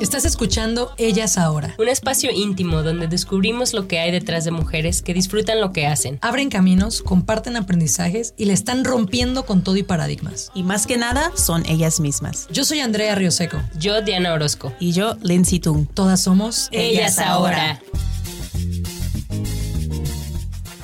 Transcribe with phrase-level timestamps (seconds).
[0.00, 1.74] Estás escuchando Ellas Ahora.
[1.76, 5.88] Un espacio íntimo donde descubrimos lo que hay detrás de mujeres que disfrutan lo que
[5.88, 6.20] hacen.
[6.22, 10.52] Abren caminos, comparten aprendizajes y le están rompiendo con todo y paradigmas.
[10.54, 12.46] Y más que nada, son ellas mismas.
[12.52, 13.60] Yo soy Andrea Rioseco.
[13.76, 14.72] Yo, Diana Orozco.
[14.78, 15.88] Y yo, Lindsay Tung.
[15.92, 17.80] Todas somos Ellas Ahora.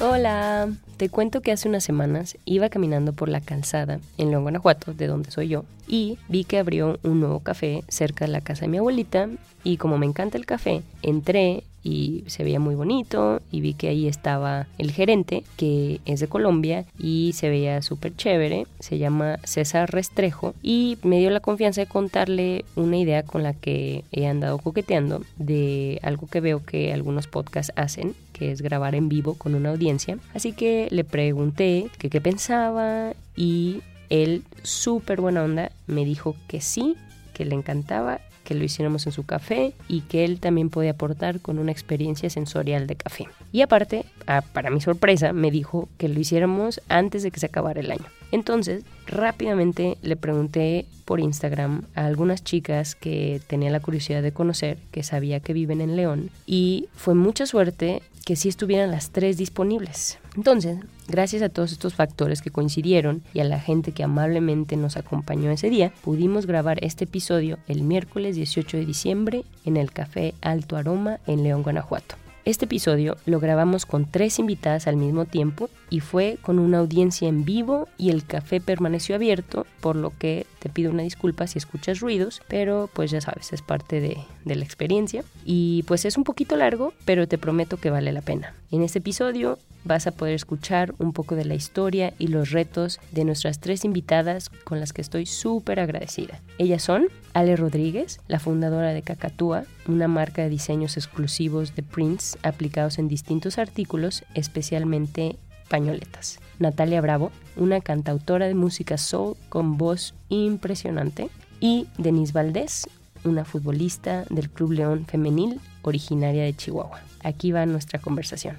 [0.00, 4.94] Hola, te cuento que hace unas semanas iba caminando por la calzada en León, Guanajuato,
[4.94, 8.62] de donde soy yo, y vi que abrió un nuevo café cerca de la casa
[8.62, 9.28] de mi abuelita
[9.62, 13.88] y como me encanta el café, entré y se veía muy bonito y vi que
[13.88, 19.38] ahí estaba el gerente que es de Colombia y se veía súper chévere, se llama
[19.44, 24.26] César Restrejo y me dio la confianza de contarle una idea con la que he
[24.26, 29.34] andado coqueteando de algo que veo que algunos podcasts hacen que es grabar en vivo
[29.34, 30.18] con una audiencia.
[30.34, 36.96] Así que le pregunté qué pensaba y él, súper buena onda, me dijo que sí,
[37.32, 41.40] que le encantaba que lo hiciéramos en su café y que él también podía aportar
[41.40, 43.26] con una experiencia sensorial de café.
[43.50, 47.46] Y aparte, ah, para mi sorpresa, me dijo que lo hiciéramos antes de que se
[47.46, 48.04] acabara el año.
[48.34, 54.76] Entonces, rápidamente le pregunté por Instagram a algunas chicas que tenía la curiosidad de conocer,
[54.90, 59.36] que sabía que viven en León, y fue mucha suerte que sí estuvieran las tres
[59.36, 60.18] disponibles.
[60.36, 64.96] Entonces, gracias a todos estos factores que coincidieron y a la gente que amablemente nos
[64.96, 70.34] acompañó ese día, pudimos grabar este episodio el miércoles 18 de diciembre en el Café
[70.40, 72.16] Alto Aroma en León, Guanajuato.
[72.44, 77.26] Este episodio lo grabamos con tres invitadas al mismo tiempo y fue con una audiencia
[77.26, 81.56] en vivo y el café permaneció abierto, por lo que te pido una disculpa si
[81.56, 85.24] escuchas ruidos, pero pues ya sabes, es parte de, de la experiencia.
[85.46, 88.54] Y pues es un poquito largo, pero te prometo que vale la pena.
[88.70, 93.00] En este episodio vas a poder escuchar un poco de la historia y los retos
[93.12, 96.40] de nuestras tres invitadas con las que estoy súper agradecida.
[96.58, 102.38] Ellas son Ale Rodríguez, la fundadora de Cacatúa, una marca de diseños exclusivos de prints
[102.42, 105.36] aplicados en distintos artículos, especialmente
[105.68, 106.40] pañoletas.
[106.58, 111.28] Natalia Bravo, una cantautora de música soul con voz impresionante.
[111.60, 112.86] Y Denise Valdés,
[113.24, 117.00] una futbolista del Club León Femenil originaria de Chihuahua.
[117.22, 118.56] Aquí va nuestra conversación.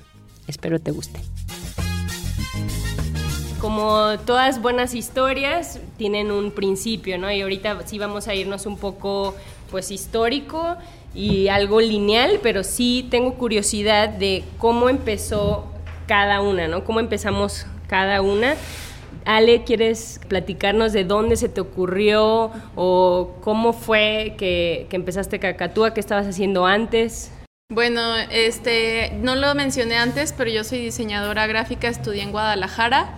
[0.47, 1.19] Espero te guste.
[3.59, 7.31] Como todas buenas historias, tienen un principio, ¿no?
[7.31, 9.35] Y ahorita sí vamos a irnos un poco,
[9.71, 10.75] pues, histórico
[11.15, 15.65] y algo lineal, pero sí tengo curiosidad de cómo empezó
[16.05, 16.83] cada una, ¿no?
[16.83, 18.55] Cómo empezamos cada una.
[19.25, 25.95] Ale, ¿quieres platicarnos de dónde se te ocurrió o cómo fue que, que empezaste Cacatúa?
[25.95, 27.31] ¿Qué estabas haciendo antes?
[27.69, 33.09] Bueno, este, no lo mencioné antes, pero yo soy diseñadora gráfica, estudié en Guadalajara.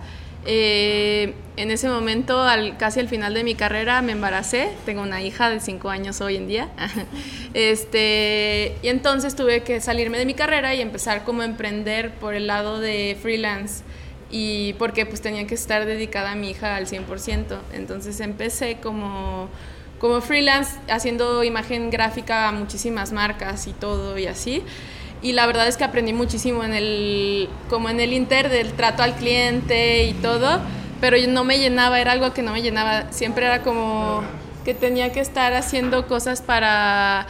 [0.46, 4.70] Eh, en ese momento, al, casi al final de mi carrera, me embaracé.
[4.86, 6.70] Tengo una hija de 5 años hoy en día.
[7.52, 12.34] este, y entonces tuve que salirme de mi carrera y empezar como a emprender por
[12.34, 13.84] el lado de freelance.
[14.30, 17.58] Y porque pues tenía que estar dedicada a mi hija al 100%.
[17.74, 19.50] Entonces empecé como
[19.98, 24.62] como freelance haciendo imagen gráfica a muchísimas marcas y todo y así.
[25.20, 29.02] Y la verdad es que aprendí muchísimo en el, como en el inter del trato
[29.02, 30.60] al cliente y todo,
[31.00, 33.10] pero no me llenaba, era algo que no me llenaba.
[33.10, 34.22] Siempre era como
[34.64, 37.26] que tenía que estar haciendo cosas para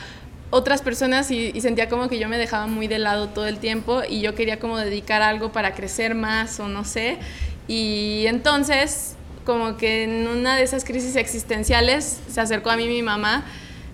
[0.50, 3.58] otras personas y, y, sentía como que yo me dejaba muy de lado todo el
[3.58, 7.18] tiempo y yo quería como dedicar algo para crecer más o no sé.
[7.68, 9.17] Y entonces
[9.48, 13.46] como que en una de esas crisis existenciales se acercó a mí mi mamá,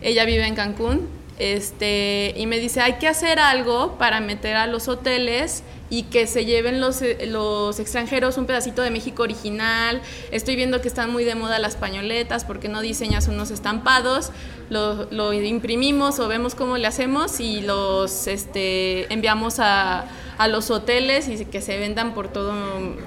[0.03, 1.09] ella vive en Cancún,
[1.39, 6.27] este, y me dice, hay que hacer algo para meter a los hoteles y que
[6.27, 10.01] se lleven los, los extranjeros un pedacito de México original.
[10.31, 14.31] Estoy viendo que están muy de moda las pañoletas, porque no diseñas unos estampados?
[14.71, 20.07] Lo, lo imprimimos o vemos cómo le hacemos y los este, enviamos a
[20.39, 22.53] a los hoteles y que se vendan por todo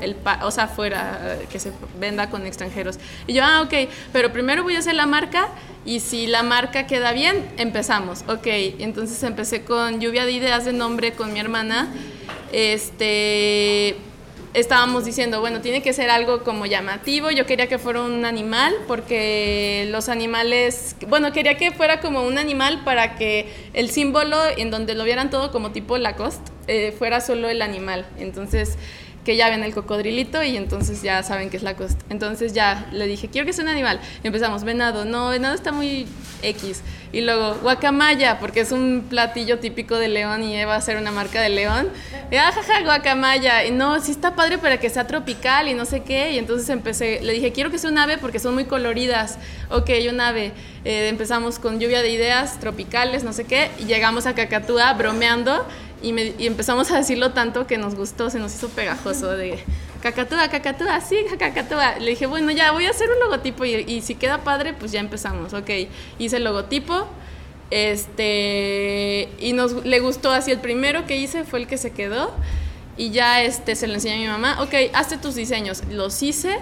[0.02, 3.00] el, o sea, afuera, que se venda con extranjeros.
[3.26, 5.50] Y yo, ah, ok, pero primero voy a hacer la marca
[5.86, 8.24] y si la marca queda bien, empezamos.
[8.28, 8.48] Ok,
[8.80, 11.90] entonces empecé con lluvia de ideas de nombre con mi hermana.
[12.52, 13.96] Este
[14.54, 17.30] estábamos diciendo, bueno, tiene que ser algo como llamativo.
[17.30, 22.38] Yo quería que fuera un animal porque los animales, bueno, quería que fuera como un
[22.38, 27.22] animal para que el símbolo en donde lo vieran todo como tipo Lacoste eh, fuera
[27.22, 28.08] solo el animal.
[28.18, 28.78] Entonces
[29.28, 32.02] que ya ven el cocodrilito y entonces ya saben que es la costa.
[32.10, 34.00] Entonces ya le dije, quiero que sea un animal.
[34.24, 36.08] empezamos, venado, no, venado está muy
[36.42, 36.82] X.
[37.12, 41.12] Y luego, guacamaya, porque es un platillo típico de León y va a ser una
[41.12, 41.90] marca de León.
[42.32, 43.66] Y, ah, jaja, guacamaya.
[43.66, 46.32] Y no, sí está padre para que sea tropical y no sé qué.
[46.32, 49.40] Y entonces empecé, le dije, quiero que sea un ave porque son muy coloridas.
[49.70, 50.54] Ok, un ave.
[50.86, 53.72] Eh, empezamos con lluvia de ideas tropicales, no sé qué.
[53.78, 55.68] Y llegamos a Cacatúa bromeando
[56.02, 59.60] y, empezamos a decirlo tanto que nos gustó, se nos hizo pegajoso de
[60.02, 62.00] cacatúa, cacatúa, sí, cacatúa.
[62.00, 65.00] Le dije, bueno, ya voy a hacer un logotipo y, si queda padre, pues ya
[65.00, 65.54] empezamos.
[65.54, 65.70] Ok,
[66.20, 67.08] hice el logotipo.
[67.70, 72.34] Este, y nos le gustó así el primero que hice fue el que se quedó
[72.96, 76.60] y ya este se lo enseñé a mi mamá, ok, hazte tus diseños, los hice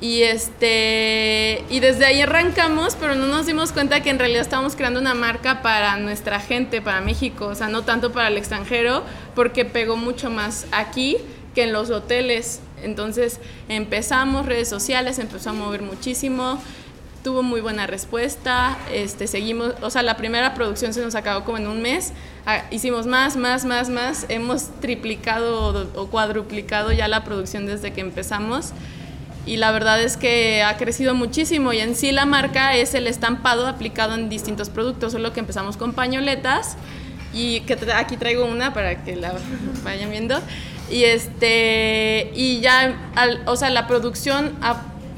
[0.00, 4.76] y este y desde ahí arrancamos, pero no nos dimos cuenta que en realidad estábamos
[4.76, 9.02] creando una marca para nuestra gente, para México, o sea, no tanto para el extranjero,
[9.34, 11.16] porque pegó mucho más aquí
[11.54, 12.60] que en los hoteles.
[12.82, 16.60] Entonces empezamos redes sociales, empezó a mover muchísimo,
[17.24, 21.56] tuvo muy buena respuesta, este, seguimos, o sea, la primera producción se nos acabó como
[21.56, 22.12] en un mes,
[22.44, 28.02] ah, hicimos más, más, más, más, hemos triplicado o cuadruplicado ya la producción desde que
[28.02, 28.74] empezamos
[29.46, 33.06] y la verdad es que ha crecido muchísimo y en sí la marca es el
[33.06, 36.76] estampado aplicado en distintos productos, solo que empezamos con pañoletas
[37.32, 39.34] y que aquí traigo una para que la
[39.84, 40.40] vayan viendo.
[40.90, 42.96] Y este y ya
[43.46, 44.52] o sea la producción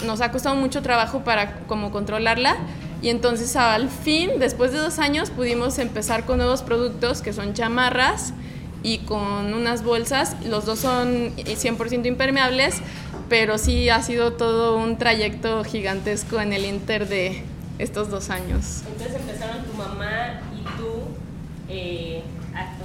[0.05, 2.57] nos ha costado mucho trabajo para como controlarla
[3.01, 7.55] y entonces al fin después de dos años pudimos empezar con nuevos productos que son
[7.55, 8.35] chamarras
[8.83, 10.37] y con unas bolsas.
[10.45, 12.77] Los dos son 100% impermeables
[13.29, 17.43] pero sí ha sido todo un trayecto gigantesco en el Inter de
[17.79, 18.83] estos dos años.
[18.87, 21.03] Entonces empezaron tu mamá y tú,
[21.69, 22.23] eh,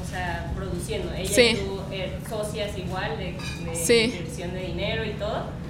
[0.02, 1.14] o sea, produciendo.
[1.14, 3.36] Ella y tú eh, socias igual de,
[3.66, 5.64] de inversión de dinero y todo.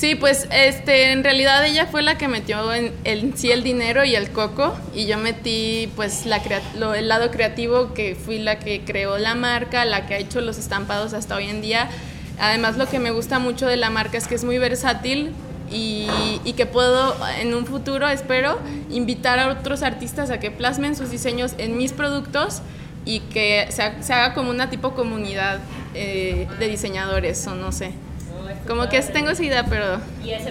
[0.00, 4.02] Sí, pues este, en realidad ella fue la que metió en, el, sí el dinero
[4.02, 6.40] y el coco y yo metí pues la,
[6.78, 10.40] lo, el lado creativo que fui la que creó la marca, la que ha hecho
[10.40, 11.90] los estampados hasta hoy en día
[12.40, 15.32] Además, lo que me gusta mucho de la marca es que es muy versátil
[15.70, 16.08] y,
[16.56, 18.58] que puedo en un futuro, espero,
[18.90, 22.62] invitar a otros artistas a que plasmen sus diseños en mis productos
[23.04, 25.60] y que se, haga como una tipo comunidad
[25.94, 27.92] eh, de diseñadores o no sé.
[28.66, 30.00] Como que tengo esa idea, pero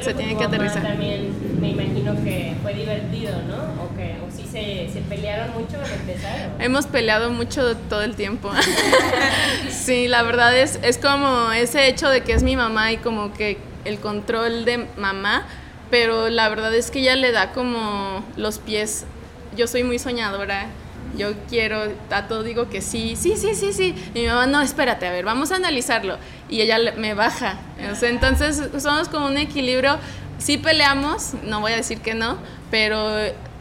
[0.01, 0.83] se tiene que aterrizar.
[0.83, 3.83] También me imagino que fue divertido, ¿no?
[3.83, 6.51] O, que, o sí se, se pelearon mucho al empezar.
[6.59, 8.51] Hemos peleado mucho todo el tiempo.
[9.69, 13.33] sí, la verdad es, es como ese hecho de que es mi mamá y como
[13.33, 15.45] que el control de mamá,
[15.89, 19.05] pero la verdad es que ella le da como los pies.
[19.55, 20.67] Yo soy muy soñadora
[21.19, 23.93] yo quiero, a todo digo que sí, sí, sí, sí, sí.
[24.15, 26.17] Y mi mamá, no, espérate, a ver, vamos a analizarlo.
[26.49, 27.59] Y ella me baja.
[28.01, 29.97] entonces somos como un equilibrio.
[30.39, 32.37] Sí peleamos, no voy a decir que no,
[32.71, 33.11] pero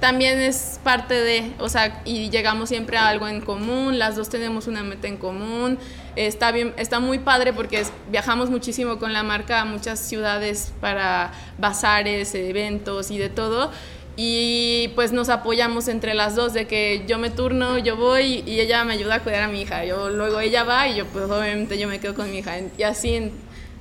[0.01, 4.29] también es parte de, o sea, y llegamos siempre a algo en común, las dos
[4.29, 5.77] tenemos una meta en común,
[6.15, 11.33] está bien, está muy padre porque viajamos muchísimo con la marca a muchas ciudades para
[11.59, 13.73] bazares, eventos y de todo,
[14.21, 18.59] y pues nos apoyamos entre las dos de que yo me turno, yo voy y
[18.59, 19.85] ella me ayuda a cuidar a mi hija.
[19.85, 22.83] Yo luego ella va y yo pues obviamente yo me quedo con mi hija y
[22.83, 23.31] así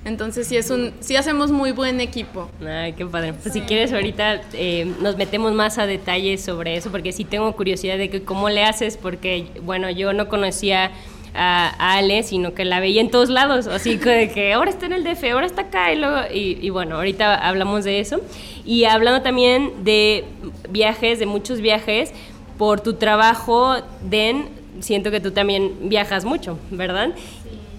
[0.05, 2.51] entonces sí es un sí hacemos muy buen equipo.
[2.63, 3.33] Ay, qué padre.
[3.33, 7.51] Pues si quieres ahorita eh, nos metemos más a detalles sobre eso porque sí tengo
[7.55, 10.91] curiosidad de que cómo le haces porque bueno, yo no conocía
[11.33, 14.93] a, Ale, sino que la veía en todos lados, así que, que ahora está en
[14.93, 18.21] el DF, ahora está acá, y luego, y, bueno, ahorita hablamos de eso.
[18.65, 20.25] Y hablando también de
[20.69, 22.13] viajes, de muchos viajes,
[22.57, 27.11] por tu trabajo, Den, siento que tú también viajas mucho, ¿verdad?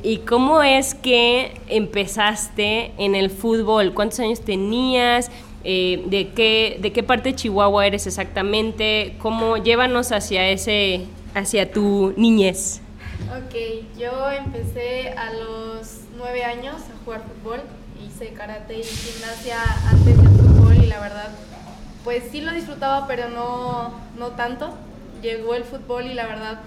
[0.02, 3.92] ¿Y cómo es que empezaste en el fútbol?
[3.94, 5.30] ¿Cuántos años tenías?
[5.64, 9.16] Eh, ¿de, qué, ¿De qué parte de Chihuahua eres exactamente?
[9.18, 11.02] ¿Cómo llévanos hacia, ese,
[11.34, 12.80] hacia tu niñez?
[13.26, 13.54] Ok,
[13.98, 17.60] yo empecé a los nueve años a jugar fútbol.
[18.02, 19.58] Hice karate y gimnasia
[19.90, 21.30] antes del fútbol y la verdad,
[22.04, 24.70] pues sí lo disfrutaba, pero no, no tanto.
[25.20, 26.60] Llegó el fútbol y la verdad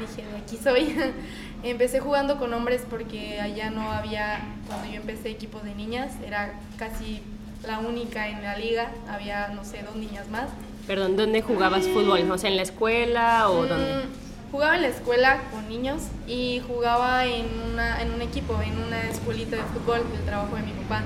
[0.00, 0.96] dije, de aquí soy.
[1.62, 6.58] empecé jugando con hombres porque allá no había, cuando yo empecé equipos de niñas, era
[6.78, 7.20] casi
[7.66, 10.48] la única en la liga, había, no sé, dos niñas más.
[10.86, 12.26] Perdón, ¿dónde jugabas fútbol?
[12.26, 14.04] ¿No sé, en la escuela o mm, dónde?
[14.50, 19.08] Jugaba en la escuela con niños y jugaba en, una, en un equipo, en una
[19.08, 21.02] escuelita de fútbol del trabajo de mi papá.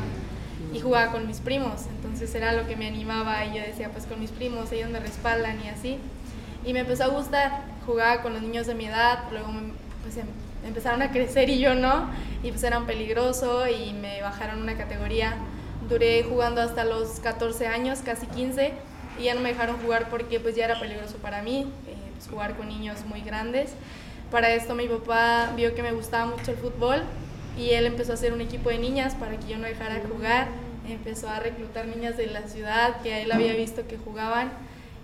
[0.73, 4.07] Y jugaba con mis primos, entonces era lo que me animaba y yo decía, pues
[4.07, 5.99] con mis primos, ellos me respaldan y así.
[6.65, 9.53] Y me empezó a gustar, jugaba con los niños de mi edad, luego
[10.03, 10.27] pues em,
[10.67, 12.09] empezaron a crecer y yo no,
[12.43, 15.37] y pues eran peligrosos y me bajaron una categoría.
[15.89, 18.73] Duré jugando hasta los 14 años, casi 15,
[19.21, 21.95] y ya no me dejaron jugar porque pues ya era peligroso para mí, eh,
[22.28, 23.71] jugar con niños muy grandes.
[24.31, 27.02] Para esto mi papá vio que me gustaba mucho el fútbol
[27.57, 30.02] y él empezó a hacer un equipo de niñas para que yo no dejara de
[30.02, 30.49] jugar.
[30.88, 34.52] Empezó a reclutar niñas de la ciudad que él había visto que jugaban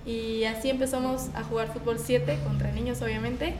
[0.04, 3.54] y así empezamos a jugar fútbol 7 contra niños obviamente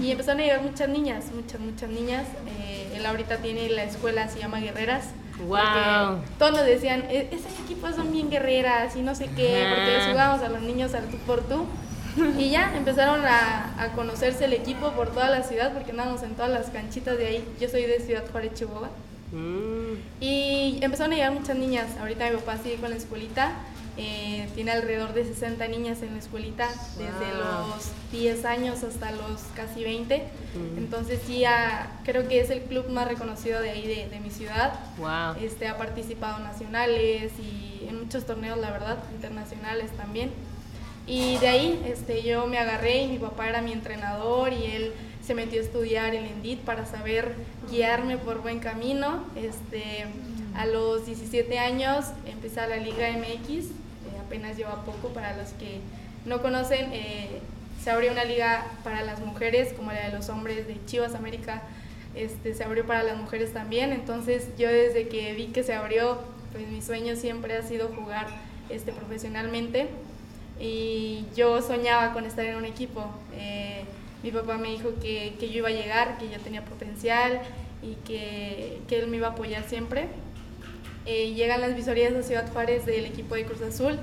[0.00, 2.26] y empezaron a llegar muchas niñas, muchas, muchas niñas.
[2.58, 5.10] Eh, él ahorita tiene la escuela, se llama Guerreras.
[5.46, 6.20] Wow.
[6.38, 10.06] Todos nos decían, e-, esos equipos son bien guerreras y no sé qué, porque les
[10.08, 11.66] jugábamos a los niños al tú por tú.
[12.38, 16.34] Y ya empezaron a, a, conocerse el equipo por toda la ciudad, porque andábamos en
[16.34, 17.44] todas las canchitas de ahí.
[17.60, 18.90] Yo soy de Ciudad Juárez, Chihuahua.
[19.32, 19.94] Mm.
[20.20, 21.86] Y empezaron a llegar muchas niñas.
[22.00, 23.52] Ahorita mi papá sigue con la escuelita
[23.96, 26.68] eh, tiene alrededor de 60 niñas en la escuelita,
[26.98, 30.24] desde los 10 años hasta los casi 20.
[30.76, 31.44] Entonces sí,
[32.04, 34.72] creo que es el club más reconocido de ahí, de, mi ciudad.
[34.98, 35.40] Wow.
[35.40, 40.32] Este, ha participado en nacionales y en muchos torneos, la verdad, internacionales también.
[41.06, 44.92] Y de ahí este, yo me agarré y mi papá era mi entrenador y él
[45.24, 47.34] se metió a estudiar el ENDIT para saber
[47.70, 49.24] guiarme por buen camino.
[49.36, 50.06] Este,
[50.54, 53.84] a los 17 años empecé la Liga MX
[54.24, 55.08] apenas lleva poco.
[55.08, 55.80] Para los que
[56.24, 57.40] no conocen, eh,
[57.82, 61.62] se abrió una liga para las mujeres, como la de los hombres de Chivas América,
[62.14, 63.92] este, se abrió para las mujeres también.
[63.92, 66.18] Entonces yo desde que vi que se abrió,
[66.52, 68.26] pues mi sueño siempre ha sido jugar
[68.70, 69.88] este, profesionalmente
[70.60, 73.04] y yo soñaba con estar en un equipo.
[73.36, 73.84] Eh,
[74.22, 77.40] mi papá me dijo que, que, yo iba a llegar, que yo tenía potencial
[77.82, 80.06] y que, que él me iba a apoyar siempre.
[81.06, 83.98] Eh, llegan las visorías de Ciudad Juárez del equipo de Cruz Azul.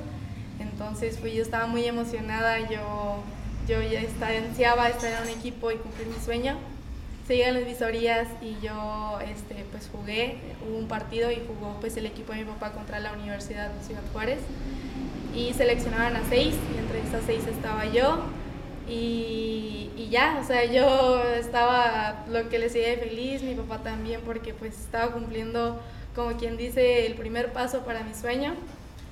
[0.60, 3.24] Entonces, pues yo estaba muy emocionada, yo,
[3.68, 6.56] yo ya estaba, ansiaba estar en un equipo y cumplir mi sueño.
[7.26, 11.96] Se llegan las visorías y yo este, pues jugué, hubo un partido y jugó pues
[11.98, 14.40] el equipo de mi papá contra la Universidad de Ciudad Juárez
[15.36, 18.24] y seleccionaban a seis y entre estas seis estaba yo
[18.88, 24.22] y, y, ya, o sea, yo estaba lo que les decía feliz, mi papá también
[24.26, 25.80] porque pues estaba cumpliendo
[26.16, 28.54] como quien dice, el primer paso para mi sueño.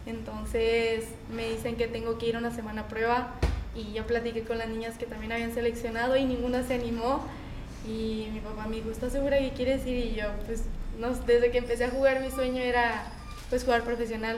[0.06, 3.36] Entonces me dicen que tengo que ir a una semana prueba
[3.76, 7.22] y yo platiqué con las niñas que también habían seleccionado y ninguna se animó.
[7.88, 10.06] Y mi papá me dijo, ¿estás segura que quieres ir?
[10.06, 10.64] Y yo, pues,
[11.26, 13.04] desde que empecé a jugar mi sueño era
[13.50, 14.38] pues jugar profesional.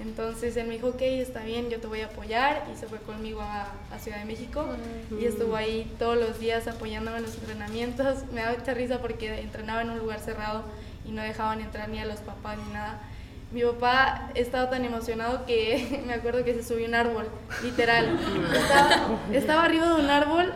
[0.00, 2.98] Entonces él me dijo, ok, está bien, yo te voy a apoyar y se fue
[2.98, 4.64] conmigo a, a Ciudad de México
[5.20, 8.24] y estuvo ahí todos los días apoyándome en los entrenamientos.
[8.32, 10.64] Me da mucha risa porque entrenaba en un lugar cerrado
[11.06, 13.00] y no dejaban entrar ni a los papás ni nada.
[13.52, 17.28] Mi papá estaba tan emocionado que me acuerdo que se subió un árbol,
[17.62, 18.18] literal.
[19.32, 20.52] Estaba, arriba de un árbol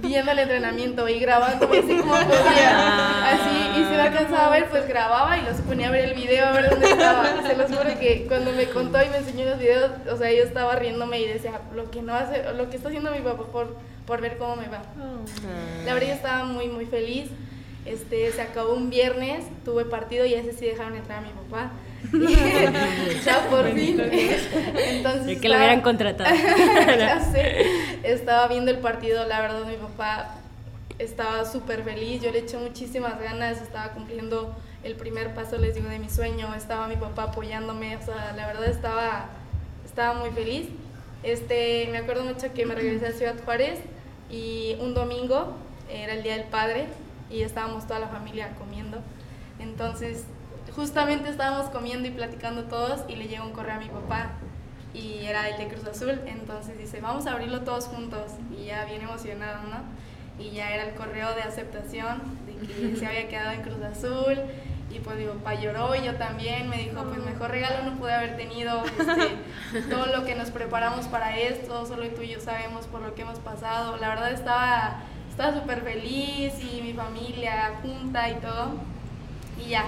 [0.00, 3.28] viendo el entrenamiento y grabando así como podía.
[3.28, 6.14] Así, y si me alcanzaba a ver, pues grababa y los ponía a ver el
[6.14, 7.42] video, a ver dónde estaba.
[7.46, 10.42] Se los juro que cuando me contó y me enseñó los videos, o sea, yo
[10.42, 13.76] estaba riéndome y decía, lo que no hace, lo que está haciendo mi papá por,
[14.06, 14.82] por ver cómo me va.
[14.98, 15.84] Oh.
[15.84, 17.30] La verdad yo estaba muy, muy feliz.
[17.84, 21.70] Este, se acabó un viernes, tuve partido y ese sí dejaron entrar a mi papá.
[23.24, 24.00] ya por fin.
[24.00, 25.40] Entonces.
[25.40, 26.34] que lo hubieran contratado.
[26.98, 27.66] ya sé.
[28.02, 30.36] Estaba viendo el partido, la verdad, mi papá
[30.98, 32.22] estaba súper feliz.
[32.22, 36.54] Yo le eché muchísimas ganas, estaba cumpliendo el primer paso, les digo, de mi sueño.
[36.54, 39.26] Estaba mi papá apoyándome, o sea, la verdad estaba,
[39.84, 40.68] estaba muy feliz.
[41.22, 43.80] Este, me acuerdo mucho que me regresé a Ciudad Juárez
[44.30, 45.56] y un domingo
[45.90, 46.86] era el Día del Padre
[47.30, 48.98] y estábamos toda la familia comiendo.
[49.58, 50.24] Entonces,
[50.78, 54.30] justamente estábamos comiendo y platicando todos y le llegó un correo a mi papá
[54.94, 56.20] y era el de Cruz Azul.
[56.24, 59.82] Entonces dice, vamos a abrirlo todos juntos y ya bien emocionado, ¿no?
[60.42, 64.38] Y ya era el correo de aceptación de que se había quedado en Cruz Azul.
[64.88, 66.70] Y pues mi papá lloró y yo también.
[66.70, 68.84] Me dijo, pues mejor regalo no pude haber tenido.
[68.84, 73.16] Este, todo lo que nos preparamos para esto, solo tú y yo sabemos por lo
[73.16, 73.96] que hemos pasado.
[73.96, 78.97] La verdad estaba estaba súper feliz y mi familia junta y todo.
[79.64, 79.84] Y ya,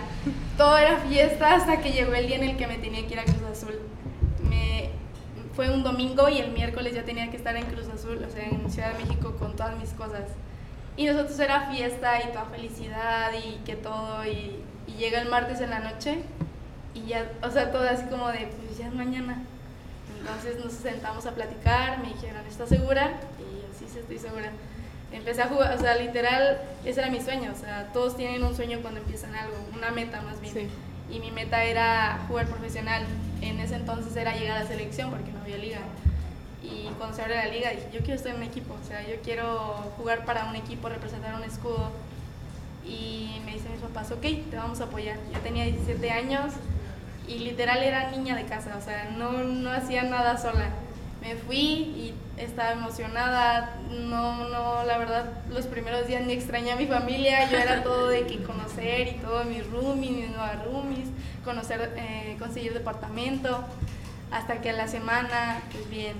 [0.57, 3.21] todo era fiesta hasta que llegó el día en el que me tenía que ir
[3.21, 3.81] a Cruz Azul.
[4.49, 4.91] Me,
[5.55, 8.45] fue un domingo y el miércoles ya tenía que estar en Cruz Azul, o sea,
[8.45, 10.25] en Ciudad de México con todas mis cosas.
[10.97, 14.25] Y nosotros era fiesta y toda felicidad y que todo.
[14.27, 16.19] Y, y llega el martes en la noche
[16.95, 19.43] y ya, o sea, todo así como de, pues ya es mañana.
[20.19, 23.21] Entonces nos sentamos a platicar, me dijeron, ¿estás segura?
[23.39, 24.53] Y yo, sí, sí, estoy segura
[25.13, 28.55] Empecé a jugar, o sea, literal, ese era mi sueño, o sea, todos tienen un
[28.55, 30.55] sueño cuando empiezan algo, una meta más bien.
[30.55, 30.69] Sí.
[31.11, 33.05] Y mi meta era jugar profesional.
[33.41, 35.81] En ese entonces era llegar a la selección porque no había liga.
[36.63, 39.03] Y cuando se abre la liga dije, yo quiero estar en un equipo, o sea,
[39.03, 41.91] yo quiero jugar para un equipo, representar un escudo.
[42.87, 45.17] Y me dicen mis papás, ok, te vamos a apoyar.
[45.33, 46.53] Yo tenía 17 años
[47.27, 50.71] y literal era niña de casa, o sea, no, no hacía nada sola.
[51.21, 56.77] Me fui y estaba emocionada, no, no, la verdad, los primeros días ni extrañé a
[56.77, 61.09] mi familia, yo era todo de que conocer y todo, mis roomies, mis nuevas roomies,
[61.45, 63.65] conocer, eh, conseguir departamento,
[64.31, 66.17] hasta que a la semana, pues bien,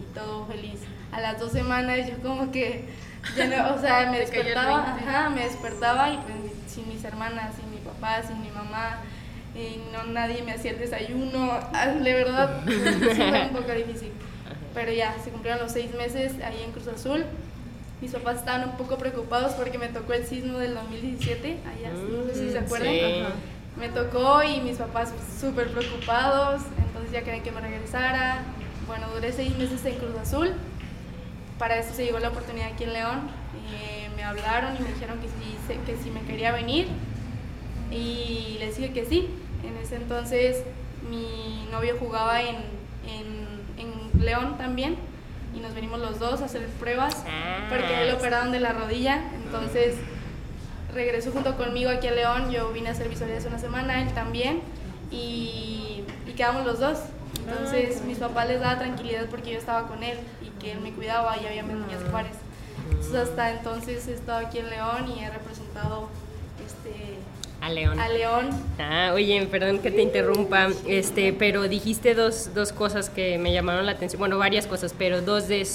[0.00, 0.80] y todo feliz.
[1.12, 2.88] A las dos semanas yo como que,
[3.36, 5.10] ya no, o sea, me despertaba, 20.
[5.10, 6.36] ajá, me despertaba y pues
[6.68, 9.00] sin mis hermanas, sin mi papá, sin mi mamá,
[9.54, 14.12] y no nadie me hacía el desayuno, ah, de verdad, sí fue un poco difícil.
[14.74, 17.24] Pero ya, se cumplieron los seis meses ahí en Cruz Azul.
[18.00, 22.24] Mis papás estaban un poco preocupados porque me tocó el sismo del 2017, allá, no
[22.26, 22.88] sé si se acuerdan.
[22.92, 23.22] sí.
[23.78, 28.42] Me tocó y mis papás súper preocupados, entonces ya querían que me regresara.
[28.86, 30.52] Bueno, duré seis meses en Cruz Azul.
[31.58, 33.20] Para eso se llegó la oportunidad aquí en León.
[33.72, 36.86] Eh, me hablaron y me dijeron que si, se- que si me quería venir
[37.90, 39.28] y les dije que sí.
[39.66, 40.62] En ese entonces
[41.08, 42.56] mi novio jugaba en,
[43.08, 43.33] en
[44.20, 44.96] León también
[45.56, 47.66] y nos venimos los dos a hacer pruebas Ah.
[47.68, 49.22] porque él operaron de la rodilla.
[49.44, 49.96] Entonces
[50.92, 52.50] regresó junto conmigo aquí a León.
[52.50, 54.60] Yo vine a hacer visorías una semana, él también
[55.10, 56.98] y, y quedamos los dos.
[57.46, 60.92] Entonces mis papás les daba tranquilidad porque yo estaba con él y que él me
[60.92, 62.32] cuidaba y había niños Juárez.
[62.90, 66.08] Entonces hasta entonces he estado aquí en León y he representado
[66.64, 67.18] este,
[67.60, 67.98] A León.
[67.98, 68.50] a León.
[68.78, 73.86] Ah, oye, perdón que te interrumpa, este, pero dijiste dos, dos cosas que me llamaron
[73.86, 75.66] la atención, bueno, varias cosas, pero dos de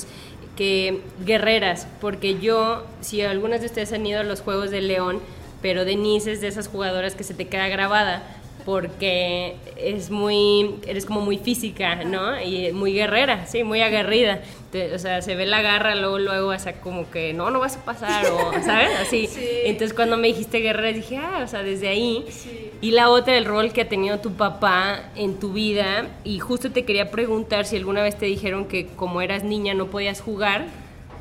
[0.55, 5.19] que guerreras, porque yo, si algunas de ustedes han ido a los Juegos de León,
[5.61, 8.23] pero Denise es de esas jugadoras que se te queda grabada,
[8.65, 12.39] porque es muy, eres como muy física, ¿no?
[12.41, 14.41] Y muy guerrera, sí, muy aguerrida.
[14.71, 17.59] Te- o sea, se ve la garra luego, luego, o sea, como que no, no
[17.59, 18.89] vas a pasar, o, ¿sabes?
[19.01, 19.27] Así.
[19.39, 19.45] Sí.
[19.65, 22.25] Entonces, cuando me dijiste guerrera, dije, ah, o sea, desde ahí.
[22.29, 22.71] Sí.
[22.81, 26.07] Y la otra, el rol que ha tenido tu papá en tu vida.
[26.23, 29.87] Y justo te quería preguntar si alguna vez te dijeron que como eras niña no
[29.87, 30.65] podías jugar.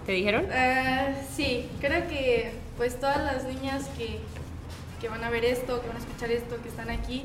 [0.06, 0.46] ¿Te dijeron?
[0.52, 4.18] Ah, sí, creo que pues todas las niñas que,
[5.00, 7.24] que van a ver esto, que van a escuchar esto, que están aquí,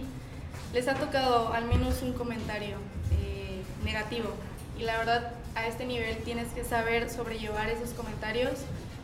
[0.73, 2.77] les ha tocado al menos un comentario
[3.19, 4.29] eh, negativo.
[4.79, 8.51] Y la verdad, a este nivel tienes que saber sobrellevar esos comentarios,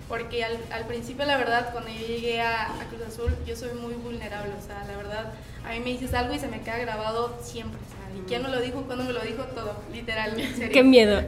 [0.08, 3.74] porque al, al principio, la verdad, cuando yo llegué a, a Cruz Azul, yo soy
[3.74, 4.52] muy vulnerable.
[4.60, 7.80] O sea, la verdad, a mí me dices algo y se me queda grabado siempre.
[7.80, 8.82] O sea, ¿y quién me lo dijo?
[8.84, 9.44] ¿Cuándo me lo dijo?
[9.44, 10.74] Todo, literal, en serio.
[10.74, 11.22] Qué miedo.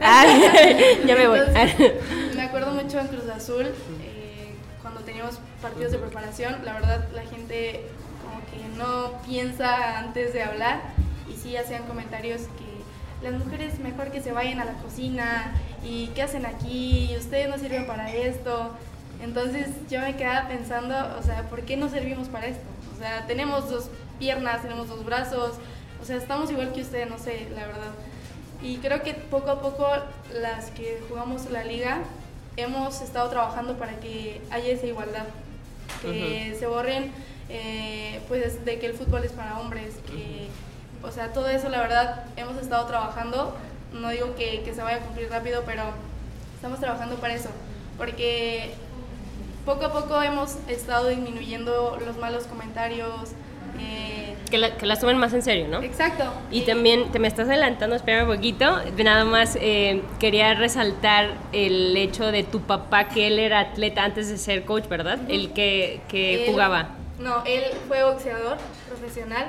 [1.06, 1.38] Ya me voy.
[1.38, 1.92] Entonces,
[2.34, 4.11] me acuerdo mucho en Cruz Azul, eh,
[4.92, 7.86] cuando teníamos partidos de preparación, la verdad la gente
[8.22, 10.82] como que no piensa antes de hablar
[11.28, 16.08] y sí hacían comentarios que las mujeres mejor que se vayan a la cocina y
[16.08, 18.72] qué hacen aquí, y ustedes no sirven para esto.
[19.22, 22.64] Entonces yo me quedaba pensando, o sea, ¿por qué no servimos para esto?
[22.94, 25.54] O sea, tenemos dos piernas, tenemos dos brazos,
[26.00, 27.92] o sea, estamos igual que ustedes, no sé, la verdad.
[28.60, 29.88] Y creo que poco a poco
[30.34, 31.98] las que jugamos la liga
[32.56, 35.26] hemos estado trabajando para que haya esa igualdad,
[36.00, 37.12] que se borren
[37.48, 40.48] eh, pues de que el fútbol es para hombres, que,
[41.02, 43.54] o sea, todo eso la verdad hemos estado trabajando,
[43.92, 45.82] no digo que, que se vaya a cumplir rápido, pero
[46.54, 47.50] estamos trabajando para eso,
[47.98, 48.74] porque
[49.66, 53.30] poco a poco hemos estado disminuyendo los malos comentarios.
[53.78, 55.82] eh, que, la- que las tomen más en serio, ¿no?
[55.82, 56.24] exacto.
[56.52, 58.78] Y también te me estás adelantando, espérame un poquito.
[59.02, 64.28] Nada más eh, quería resaltar el hecho de tu papá, que él era atleta antes
[64.28, 65.18] de ser coach, ¿verdad?
[65.28, 66.90] El que, que Él- jugaba.
[67.18, 69.46] No, él fue boxeador profesional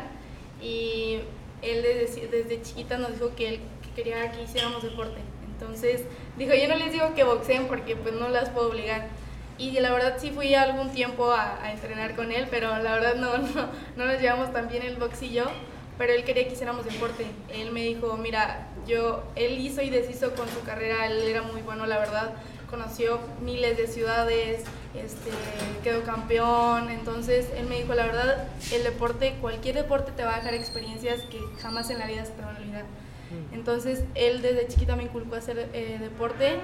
[0.62, 1.20] y
[1.62, 5.20] él desde, desde chiquita nos dijo que él que quería que hiciéramos deporte.
[5.54, 6.04] Entonces
[6.38, 9.08] dijo, yo no les digo que boxeen porque pues no las puedo obligar.
[9.64, 13.16] Y la verdad sí fui algún tiempo a, a entrenar con él, pero la verdad
[13.16, 15.46] no, no, no nos llevamos tan bien el box y yo,
[15.98, 17.26] pero él quería que hiciéramos deporte.
[17.50, 21.62] Él me dijo, mira, yo, él hizo y deshizo con su carrera, él era muy
[21.62, 22.34] bueno, la verdad,
[22.70, 24.64] conoció miles de ciudades,
[24.96, 25.32] este,
[25.82, 30.38] quedó campeón, entonces él me dijo, la verdad, el deporte, cualquier deporte te va a
[30.38, 32.86] dejar experiencias que jamás en la vida se te van a olvidar.
[33.52, 36.58] Entonces él desde chiquita me inculcó a hacer eh, deporte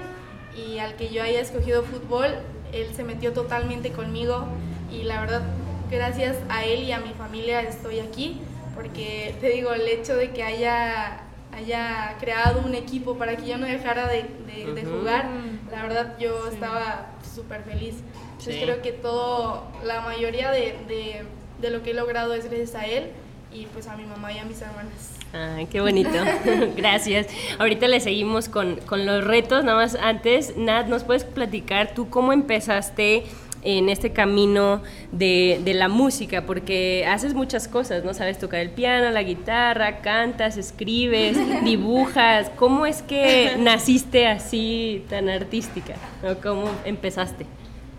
[0.56, 2.34] y al que yo haya escogido fútbol,
[2.72, 4.46] él se metió totalmente conmigo
[4.92, 5.42] y la verdad,
[5.90, 8.40] gracias a él y a mi familia estoy aquí,
[8.74, 13.58] porque te digo, el hecho de que haya, haya creado un equipo para que yo
[13.58, 15.26] no dejara de, de- de jugar,
[15.70, 17.94] la verdad yo estaba súper feliz.
[18.32, 18.62] Entonces Sí.
[18.62, 21.24] creo que todo, la mayoría de, de,
[21.60, 23.10] de lo que he logrado es gracias a él
[23.52, 25.10] y pues a mi mamá y a mis hermanas.
[25.32, 26.10] Ay, qué bonito.
[26.76, 27.26] Gracias.
[27.58, 29.64] Ahorita le seguimos con, con los retos.
[29.64, 33.24] Nada más antes, Nat, ¿nos puedes platicar tú cómo empezaste
[33.62, 34.82] en este camino
[35.12, 36.46] de, de la música?
[36.46, 38.14] Porque haces muchas cosas, ¿no?
[38.14, 42.50] Sabes tocar el piano, la guitarra, cantas, escribes, dibujas.
[42.56, 45.94] ¿Cómo es que naciste así tan artística?
[46.22, 47.46] ¿O ¿Cómo empezaste?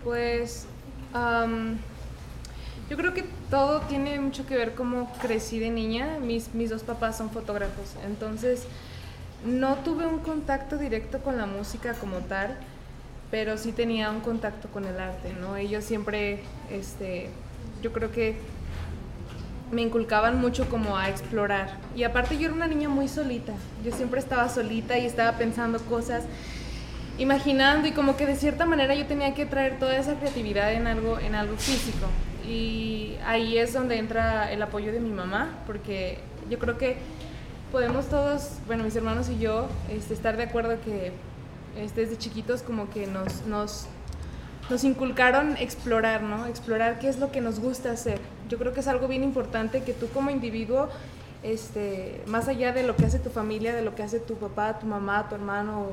[0.04, 0.66] Pues
[1.12, 1.78] am,
[2.90, 6.18] yo creo que todo tiene mucho que ver cómo crecí de niña.
[6.20, 8.66] Mis, mis dos papás son fotógrafos, entonces
[9.44, 12.56] no tuve un contacto directo con la música como tal,
[13.30, 15.56] pero sí tenía un contacto con el arte, ¿no?
[15.56, 16.40] Ellos siempre,
[16.70, 17.28] este,
[17.82, 18.36] yo creo que
[19.72, 21.78] me inculcaban mucho como a explorar.
[21.96, 23.54] Y aparte yo era una niña muy solita.
[23.84, 26.24] Yo siempre estaba solita y estaba pensando cosas,
[27.18, 30.86] imaginando y como que de cierta manera yo tenía que traer toda esa creatividad en
[30.86, 32.06] algo, en algo físico.
[32.46, 36.18] Y ahí es donde entra el apoyo de mi mamá, porque
[36.50, 36.96] yo creo que
[37.70, 41.12] podemos todos, bueno, mis hermanos y yo, este, estar de acuerdo que
[41.76, 43.86] este, desde chiquitos como que nos, nos,
[44.68, 46.46] nos inculcaron explorar, ¿no?
[46.46, 48.18] Explorar qué es lo que nos gusta hacer.
[48.48, 50.88] Yo creo que es algo bien importante que tú como individuo,
[51.42, 54.78] este, más allá de lo que hace tu familia, de lo que hace tu papá,
[54.78, 55.86] tu mamá, tu hermano,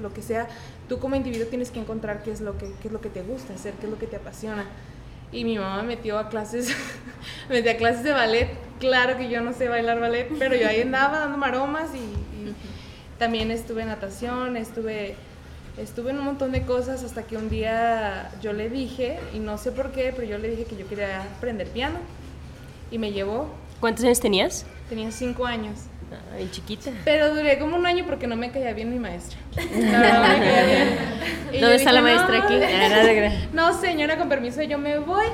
[0.00, 0.48] lo que sea,
[0.88, 3.22] tú como individuo tienes que encontrar qué es lo que, qué es lo que te
[3.22, 4.66] gusta hacer, qué es lo que te apasiona.
[5.32, 6.68] Y mi mamá me metió a clases,
[7.48, 8.50] me metió a clases de ballet.
[8.78, 12.54] Claro que yo no sé bailar ballet, pero yo ahí andaba dando maromas y, y
[13.18, 15.14] también estuve en natación, estuve,
[15.78, 19.56] estuve en un montón de cosas hasta que un día yo le dije, y no
[19.56, 21.98] sé por qué, pero yo le dije que yo quería aprender piano.
[22.90, 23.48] Y me llevó,
[23.80, 24.66] ¿Cuántos años tenías?
[24.88, 25.78] tenía cinco años.
[26.34, 26.90] Ay, chiquita.
[27.04, 29.38] Pero duré como un año porque no me caía bien mi maestra.
[29.56, 30.88] Verdad, no me caía bien.
[31.52, 32.44] Y ¿Dónde está la maestra "No".
[32.44, 32.54] aquí?
[33.52, 33.70] No.
[33.72, 35.24] No, señora, con permiso, yo me voy.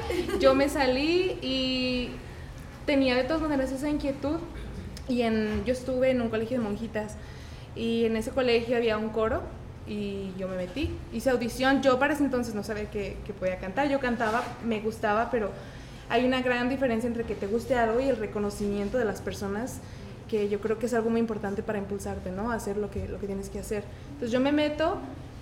[0.41, 2.11] Yo me salí y
[2.87, 4.38] tenía de todas maneras esa inquietud.
[5.09, 7.17] Y en, yo estuve en un colegio de monjitas.
[7.77, 9.43] Y en ese colegio había un coro
[9.87, 10.91] y yo me metí.
[11.12, 11.81] Hice audición.
[11.83, 13.88] Yo para ese entonces no sabía que, que podía cantar.
[13.88, 15.51] Yo cantaba, me gustaba, pero
[16.11, 19.81] hay una gran diferencia entre que te guste algo y el reconocimiento de las personas
[20.29, 22.51] que yo creo que es algo muy importante para impulsarte, ¿no?
[22.51, 23.85] Hacer lo que, lo que tienes que hacer.
[24.09, 24.99] Entonces yo me meto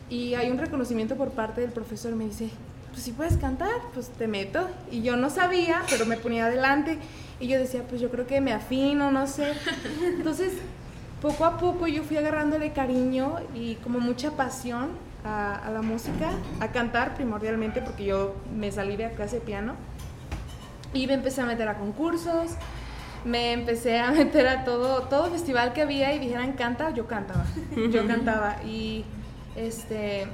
[0.09, 2.51] y hay un reconocimiento por parte del profesor, me dice,
[2.91, 4.69] pues si puedes cantar, pues te meto.
[4.91, 6.99] Y yo no sabía, pero me ponía adelante
[7.41, 9.53] y yo decía, pues yo creo que me afino, no sé.
[10.03, 10.53] Entonces,
[11.21, 14.91] poco a poco yo fui agarrándole cariño y como mucha pasión
[15.25, 19.75] a, a la música, a cantar primordialmente, porque yo me salí de clase de piano
[20.95, 22.53] y me empecé a meter a concursos,
[23.25, 27.45] me empecé a meter a todo, todo festival que había y dijeran canta, yo cantaba,
[27.91, 29.05] yo cantaba y
[29.57, 30.27] este,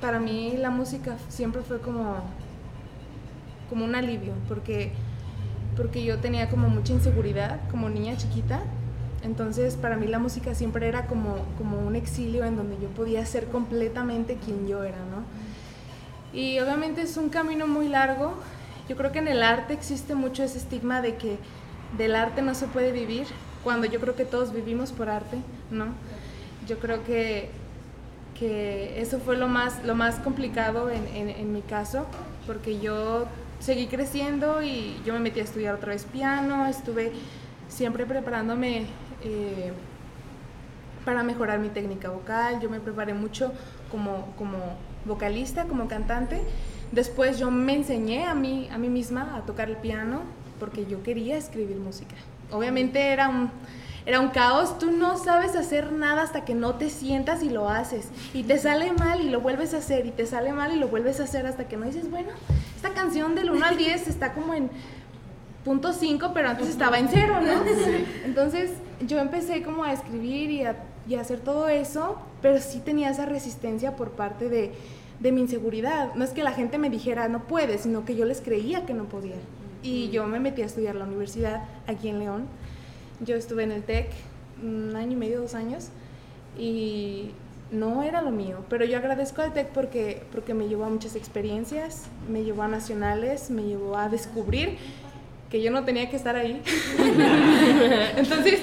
[0.00, 2.16] para mí la música siempre fue como,
[3.68, 4.92] como un alivio, porque,
[5.76, 8.60] porque yo tenía como mucha inseguridad como niña chiquita,
[9.22, 13.24] entonces para mí la música siempre era como, como un exilio en donde yo podía
[13.26, 15.24] ser completamente quien yo era, ¿no?
[16.32, 18.34] Y obviamente es un camino muy largo.
[18.88, 21.38] Yo creo que en el arte existe mucho ese estigma de que
[21.96, 23.26] del arte no se puede vivir,
[23.64, 25.38] cuando yo creo que todos vivimos por arte,
[25.70, 25.86] ¿no?
[26.66, 27.50] Yo creo que,
[28.38, 32.06] que eso fue lo más, lo más complicado en, en, mi caso,
[32.46, 33.26] porque yo
[33.58, 37.12] seguí creciendo y yo me metí a estudiar otra vez piano, estuve
[37.68, 38.86] siempre preparándome
[39.24, 39.72] eh,
[41.04, 43.52] para mejorar mi técnica vocal, yo me preparé mucho
[43.90, 44.58] como, como
[45.06, 46.42] vocalista, como cantante.
[46.92, 50.22] Después yo me enseñé a mí, a mí misma a tocar el piano
[50.58, 52.14] porque yo quería escribir música.
[52.50, 53.50] Obviamente era un,
[54.06, 57.68] era un caos, tú no sabes hacer nada hasta que no te sientas y lo
[57.68, 58.08] haces.
[58.32, 60.88] Y te sale mal y lo vuelves a hacer, y te sale mal y lo
[60.88, 62.30] vuelves a hacer hasta que no dices, bueno,
[62.74, 64.70] esta canción del 1 al 10 está como en
[65.64, 67.62] punto 5, pero antes estaba en cero, ¿no?
[68.24, 68.70] Entonces
[69.06, 73.10] yo empecé como a escribir y a, y a hacer todo eso, pero sí tenía
[73.10, 74.72] esa resistencia por parte de,
[75.20, 76.14] de mi inseguridad.
[76.14, 78.94] No es que la gente me dijera no puedes, sino que yo les creía que
[78.94, 79.36] no podía.
[79.82, 82.46] Y yo me metí a estudiar la universidad aquí en León.
[83.20, 84.10] Yo estuve en el TEC
[84.62, 85.88] un año y medio, dos años,
[86.58, 87.30] y
[87.70, 88.64] no era lo mío.
[88.68, 92.68] Pero yo agradezco al TEC porque, porque me llevó a muchas experiencias, me llevó a
[92.68, 94.78] nacionales, me llevó a descubrir
[95.50, 96.60] que yo no tenía que estar ahí.
[98.16, 98.60] Entonces,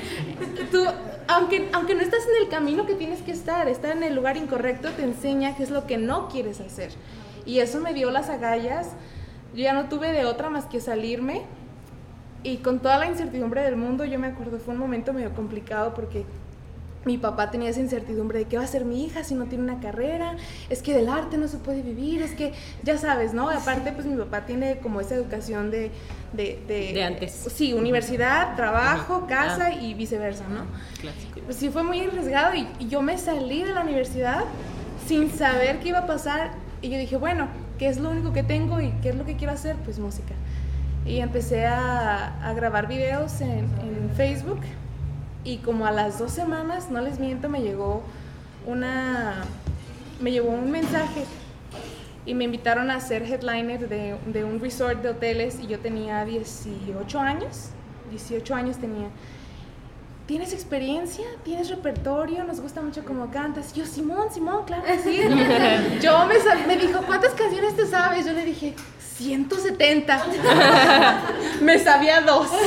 [0.71, 0.84] tú,
[1.28, 4.38] aunque, aunque no estás en el camino que tienes que estar, estar en el lugar
[4.38, 6.91] incorrecto te enseña qué es lo que no quieres hacer.
[7.45, 8.89] Y eso me dio las agallas.
[9.55, 11.43] Yo ya no tuve de otra más que salirme.
[12.43, 15.95] Y con toda la incertidumbre del mundo, yo me acuerdo, fue un momento medio complicado
[15.95, 16.25] porque
[17.05, 19.63] mi papá tenía esa incertidumbre de qué va a ser mi hija si no tiene
[19.63, 20.35] una carrera,
[20.69, 23.49] es que del arte no se puede vivir, es que ya sabes, ¿no?
[23.49, 25.91] Aparte, pues mi papá tiene como esa educación de...
[26.33, 27.31] De, de, antes.
[27.31, 30.65] Sí, universidad, trabajo, casa y viceversa, ¿no?
[30.99, 31.39] Clásico.
[31.45, 34.43] Pues sí, fue muy arriesgado y, y yo me salí de la universidad
[35.07, 36.51] sin saber qué iba a pasar
[36.85, 37.47] y yo dije, bueno,
[37.79, 39.75] ¿qué es lo único que tengo y qué es lo que quiero hacer?
[39.77, 40.33] Pues música.
[41.05, 44.59] Y empecé a, a grabar videos en, en Facebook
[45.43, 48.03] y como a las dos semanas, no les miento, me llegó
[48.65, 49.43] una,
[50.19, 51.23] me llegó un mensaje
[52.25, 56.25] y me invitaron a ser headliner de, de, un resort de hoteles y yo tenía
[56.25, 57.69] 18 años,
[58.09, 59.09] 18 años tenía.
[60.25, 61.25] ¿Tienes experiencia?
[61.43, 62.43] ¿Tienes repertorio?
[62.43, 63.73] Nos gusta mucho cómo cantas.
[63.73, 65.21] yo, Simón, Simón, claro que sí.
[66.01, 66.35] yo me,
[66.65, 68.25] me dijo, ¿cuántas canciones te sabes?
[68.25, 68.73] Yo le dije,
[69.17, 70.25] 170.
[71.61, 72.49] me sabía dos.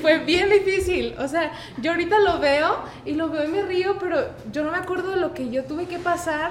[0.00, 1.14] fue bien difícil.
[1.18, 4.72] O sea, yo ahorita lo veo y lo veo y me río, pero yo no
[4.72, 6.50] me acuerdo de lo que yo tuve que pasar,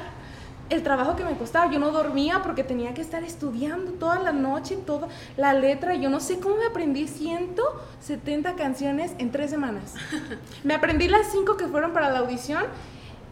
[0.70, 1.72] el trabajo que me costaba.
[1.72, 5.96] Yo no dormía porque tenía que estar estudiando toda la noche, toda la letra.
[5.96, 9.96] Yo no sé cómo me aprendí 170 canciones en tres semanas.
[10.64, 12.64] Me aprendí las cinco que fueron para la audición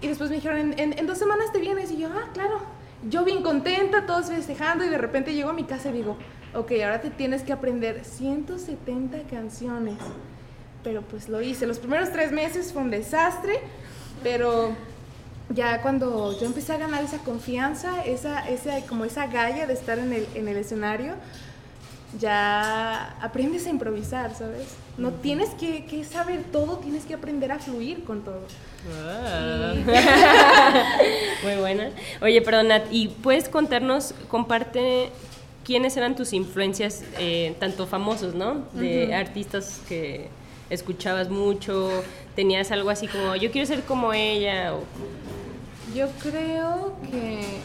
[0.02, 1.92] y después me dijeron, en, en dos semanas te vienes.
[1.92, 2.62] Y yo, ah, claro.
[3.10, 6.18] Yo bien contenta, todos festejando y de repente llego a mi casa y digo,
[6.54, 9.98] ok, ahora te tienes que aprender 170 canciones.
[10.84, 11.68] Pero pues lo hice.
[11.68, 13.60] Los primeros tres meses fue un desastre,
[14.24, 14.76] pero
[15.50, 19.98] ya cuando yo empecé a ganar esa confianza, esa, esa, como esa galla de estar
[20.00, 21.16] en el, en el escenario,
[22.20, 24.76] ya aprendes a improvisar, ¿sabes?
[24.98, 28.42] No tienes que, que saber todo, tienes que aprender a fluir con todo.
[29.04, 29.74] Ah.
[31.44, 31.92] Muy buena.
[32.22, 35.10] Oye, perdón, Nat, ¿y puedes contarnos, comparte
[35.64, 38.64] quiénes eran tus influencias, eh, tanto famosos, ¿no?
[38.74, 40.30] De artistas que
[40.70, 42.04] escuchabas mucho,
[42.36, 44.74] tenías algo así como, yo quiero ser como ella.
[45.96, 47.62] Yo creo que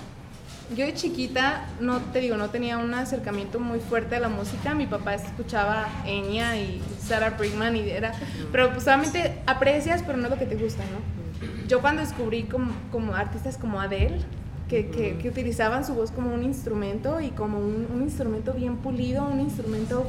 [0.76, 4.74] yo de chiquita, no te digo, no tenía un acercamiento muy fuerte a la música.
[4.74, 8.12] Mi papá escuchaba Enya y Sarah Brigman y era,
[8.50, 11.68] pero pues solamente aprecias, pero no es lo que te gusta, ¿no?
[11.68, 14.20] Yo cuando descubrí como, como artistas como Adele,
[14.68, 14.88] que,
[15.20, 19.40] que, utilizaban su voz como un instrumento y como un, un, instrumento bien pulido, un
[19.40, 20.06] instrumento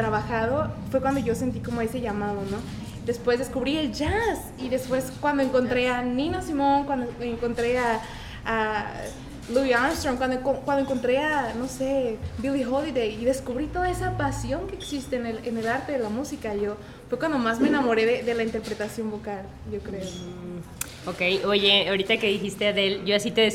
[0.00, 2.56] trabajado, fue cuando yo sentí como ese llamado, ¿no?
[3.04, 8.00] Después descubrí el jazz y después cuando encontré a Nina Simone, cuando encontré a,
[9.52, 14.68] Louis Armstrong, cuando, cuando encontré a, no sé, Billie Holiday y descubrí toda esa pasión
[14.68, 16.76] que existe en el, en el arte de la música, yo
[17.08, 20.06] fue cuando más me enamoré de, de la interpretación vocal, yo creo.
[21.06, 23.50] Ok, oye, ahorita que dijiste Adele, yo así te,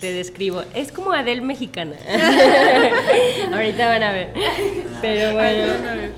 [0.00, 0.62] te describo.
[0.74, 1.96] Es como Adele mexicana.
[3.52, 4.34] ahorita van a ver.
[5.00, 5.72] Pero bueno.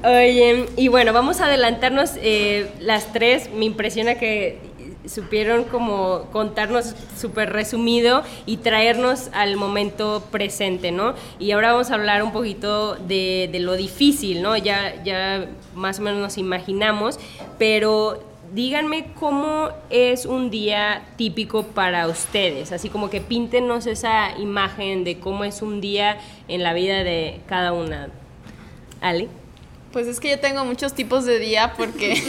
[0.05, 3.49] Oye, y bueno, vamos a adelantarnos eh, las tres.
[3.55, 4.59] Me impresiona que
[5.07, 11.15] supieron como contarnos súper resumido y traernos al momento presente, ¿no?
[11.39, 14.57] Y ahora vamos a hablar un poquito de, de lo difícil, ¿no?
[14.57, 17.19] Ya, ya más o menos nos imaginamos,
[17.59, 25.05] pero díganme cómo es un día típico para ustedes, así como que píntenos esa imagen
[25.05, 28.09] de cómo es un día en la vida de cada una.
[29.01, 29.29] Ale.
[29.93, 32.23] Pues es que yo tengo muchos tipos de día porque,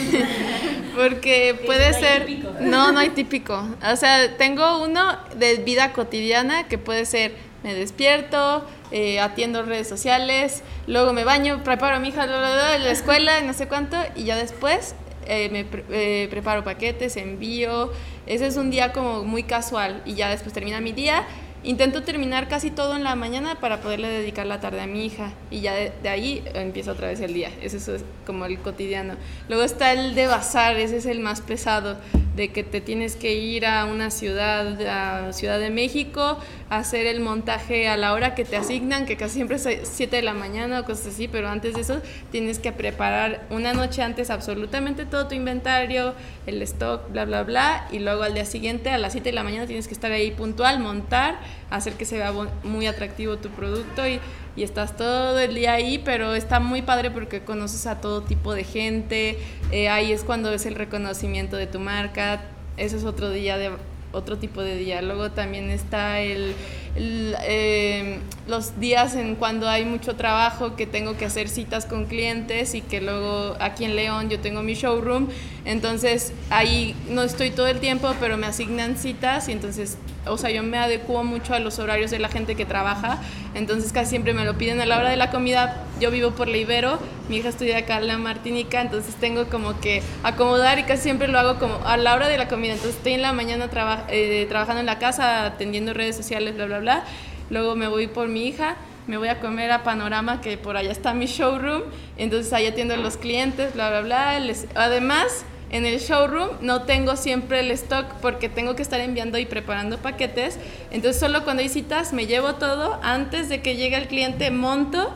[0.95, 2.27] porque puede ser...
[2.59, 3.63] No, no hay típico.
[3.89, 7.33] O sea, tengo uno de vida cotidiana que puede ser
[7.63, 13.39] me despierto, eh, atiendo redes sociales, luego me baño, preparo a mi hija la escuela,
[13.39, 14.95] no sé cuánto, y ya después
[15.27, 17.91] eh, me eh, preparo paquetes, envío.
[18.25, 21.25] Ese es un día como muy casual y ya después termina mi día.
[21.65, 25.32] Intento terminar casi todo en la mañana para poderle dedicar la tarde a mi hija
[25.49, 27.52] y ya de, ahí empieza otra vez el día.
[27.62, 29.15] Ese es como el cotidiano.
[29.47, 31.95] Luego está el de bazar, ese es el más pesado
[32.36, 37.06] de que te tienes que ir a una ciudad, a Ciudad de México, a hacer
[37.06, 40.34] el montaje a la hora que te asignan, que casi siempre es 7 de la
[40.34, 45.06] mañana o cosas así, pero antes de eso tienes que preparar una noche antes absolutamente
[45.06, 46.15] todo tu inventario,
[46.47, 49.43] el stock, bla, bla, bla, y luego al día siguiente a las 7 de la
[49.43, 51.38] mañana tienes que estar ahí puntual, montar,
[51.69, 52.31] hacer que se vea
[52.63, 54.19] muy atractivo tu producto y
[54.55, 58.53] y estás todo el día ahí, pero está muy padre porque conoces a todo tipo
[58.53, 59.39] de gente,
[59.71, 62.41] eh, ahí es cuando ves el reconocimiento de tu marca,
[62.77, 63.71] ese es otro día de
[64.13, 66.56] otro tipo de diálogo, también está el,
[66.95, 72.76] em, los días en cuando hay mucho trabajo, que tengo que hacer citas con clientes
[72.76, 75.28] y que luego aquí en León yo tengo mi showroom,
[75.65, 80.49] entonces ahí no estoy todo el tiempo, pero me asignan citas y entonces o sea,
[80.49, 83.19] yo me adecuo mucho a los horarios de la gente que trabaja,
[83.56, 85.84] entonces casi siempre me lo piden a la hora de la comida.
[85.99, 86.97] Yo vivo por la Ibero,
[87.30, 91.28] mi hija estudia acá en la Martinica, entonces tengo como que acomodar y casi siempre
[91.28, 92.73] lo hago como a la hora de la comida.
[92.73, 93.69] Entonces estoy en la mañana
[94.09, 97.03] eh, trabajando en la casa, atendiendo redes sociales, bla, bla, bla.
[97.49, 100.91] Luego me voy por mi hija me voy a comer a Panorama, que por allá
[100.91, 101.81] está mi showroom,
[102.17, 104.41] entonces ahí atiendo a los clientes, bla, bla, bla.
[104.75, 109.47] además, en el showroom no tengo siempre el stock porque tengo que estar enviando y
[109.47, 110.59] preparando paquetes.
[110.91, 112.99] Entonces solo cuando hay citas me llevo todo.
[113.01, 115.11] Antes de que llegue el cliente monto.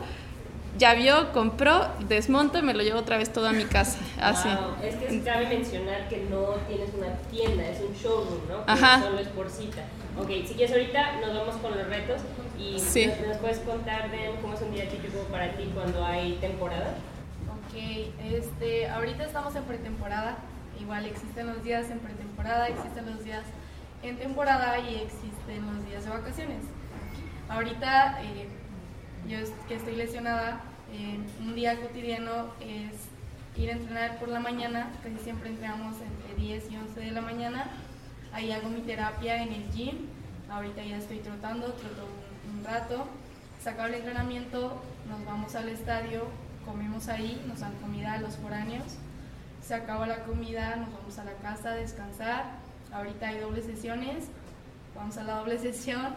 [0.78, 3.98] Ya vio, compró, desmonto y me lo llevo otra vez todo a mi casa.
[4.20, 4.48] Así.
[4.80, 8.62] Es que cabe mencionar que no tienes una tienda, es un showroom, ¿no?
[8.64, 9.02] Ajá.
[9.02, 9.82] Solo es por cita.
[10.16, 12.22] Ok, si quieres ahorita nos vamos con los retos
[12.56, 13.10] y sí.
[13.26, 16.94] nos, puedes contar de cómo es un día típico para ti cuando hay temporada.
[17.48, 20.38] Ok, este, ahorita estamos en pretemporada,
[20.80, 23.44] igual existen los días en pretemporada, existen los días
[24.04, 26.62] en temporada y existen los días de vacaciones.
[27.48, 28.48] Ahorita, eh,
[29.28, 30.60] yo que estoy lesionada,
[31.40, 32.92] un día cotidiano es
[33.56, 37.20] ir a entrenar por la mañana, casi siempre entrenamos entre 10 y 11 de la
[37.20, 37.66] mañana,
[38.32, 39.96] ahí hago mi terapia en el gym,
[40.50, 42.06] ahorita ya estoy trotando, troto
[42.48, 43.06] un, un rato,
[43.68, 46.24] acaba el entrenamiento, nos vamos al estadio,
[46.64, 48.96] comemos ahí, nos dan comida a los foráneos,
[49.62, 52.44] se acaba la comida, nos vamos a la casa a descansar,
[52.92, 54.28] ahorita hay dobles sesiones,
[54.94, 56.14] vamos a la doble sesión,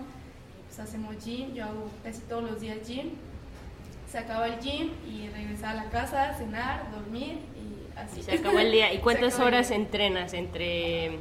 [0.68, 3.12] pues hacemos gym, yo hago casi todos los días gym,
[4.12, 8.22] se acaba el gym y regresar a la casa, cenar, dormir y así.
[8.22, 8.94] se acabó el día.
[8.94, 11.16] ¿Y cuántas horas entrenas entre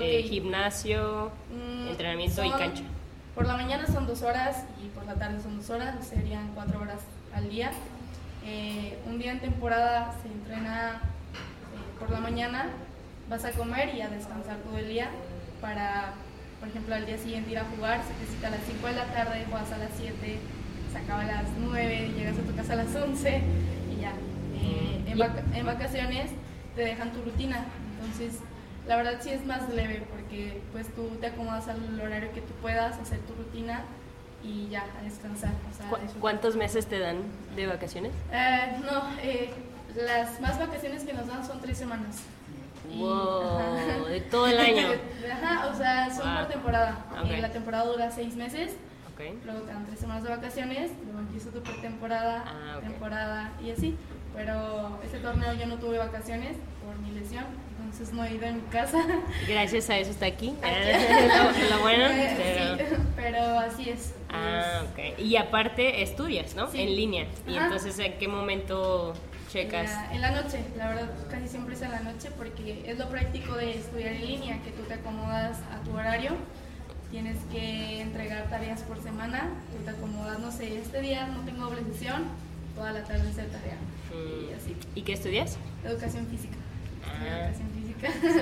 [0.00, 2.82] eh, gimnasio, mm, entrenamiento y cancha?
[3.36, 6.80] Por la mañana son dos horas y por la tarde son dos horas, serían cuatro
[6.80, 6.98] horas
[7.32, 7.70] al día.
[8.44, 12.70] Eh, un día en temporada se entrena eh, por la mañana,
[13.30, 15.10] vas a comer y a descansar todo el día
[15.60, 16.14] para,
[16.58, 18.92] por ejemplo, al día siguiente ir a jugar, se te cita a las 5 de
[18.94, 20.40] la tarde, juegas a las 7,
[20.92, 23.40] se acaba a las 9, llegas a tu casa a las 11
[23.96, 24.12] y ya.
[24.54, 26.30] Eh, en, en vacaciones
[26.76, 27.64] te dejan tu rutina,
[28.00, 28.40] entonces
[28.86, 32.52] la verdad sí es más leve porque pues tú te acomodas al horario que tú
[32.60, 33.84] puedas, hacer tu rutina
[34.42, 35.52] y ya, a descansar.
[36.20, 37.18] ¿Cuántos meses te dan
[37.54, 38.12] de vacaciones?
[38.32, 39.50] Eh, no, eh,
[39.94, 42.16] las más vacaciones que nos dan son tres semanas.
[42.96, 44.88] Wow, de todo el año.
[45.32, 47.06] Ajá, o sea, son por temporada.
[47.26, 48.72] Eh, la temporada dura seis meses.
[49.44, 53.96] Luego te dan tres semanas de vacaciones, luego empieza tu pretemporada, ah, temporada y así.
[54.34, 57.44] Pero ese torneo yo no tuve vacaciones por mi lesión,
[57.78, 58.98] entonces no he ido a mi casa.
[59.48, 60.54] Gracias a eso está aquí.
[61.70, 62.06] lo, bueno.
[63.16, 63.58] pero...
[63.58, 64.14] así es.
[64.30, 65.18] Ah, ok.
[65.18, 66.72] Y aparte estudias, ¿no?
[66.72, 67.26] En línea.
[67.46, 69.12] Y entonces, ¿en qué momento
[69.50, 69.90] checas?
[70.10, 73.54] En la, noche, la verdad, casi siempre es en la noche porque es lo práctico
[73.54, 76.32] de estudiar en línea, que tú te acomodas a tu horario.
[77.12, 81.66] Tienes que entregar tareas por semana, tú te acomodas, no sé, este día no tengo
[81.66, 82.24] doble sesión,
[82.74, 83.76] toda la tarde hacer tarea.
[84.10, 84.56] Y mm.
[84.56, 84.76] así.
[84.94, 85.58] ¿Y qué estudias?
[85.84, 86.56] Educación física.
[87.06, 87.44] Ah.
[87.44, 87.72] Educación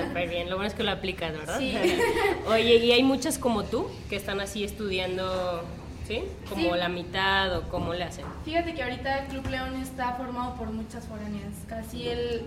[0.07, 1.59] Súper bien, lo bueno es que lo aplicas, ¿verdad?
[1.59, 1.77] Sí.
[2.47, 5.63] Oye, ¿y hay muchas como tú que están así estudiando,
[6.07, 6.23] ¿sí?
[6.49, 8.25] Como la mitad o cómo le hacen?
[8.45, 12.43] Fíjate que ahorita el Club León está formado por muchas foráneas, casi el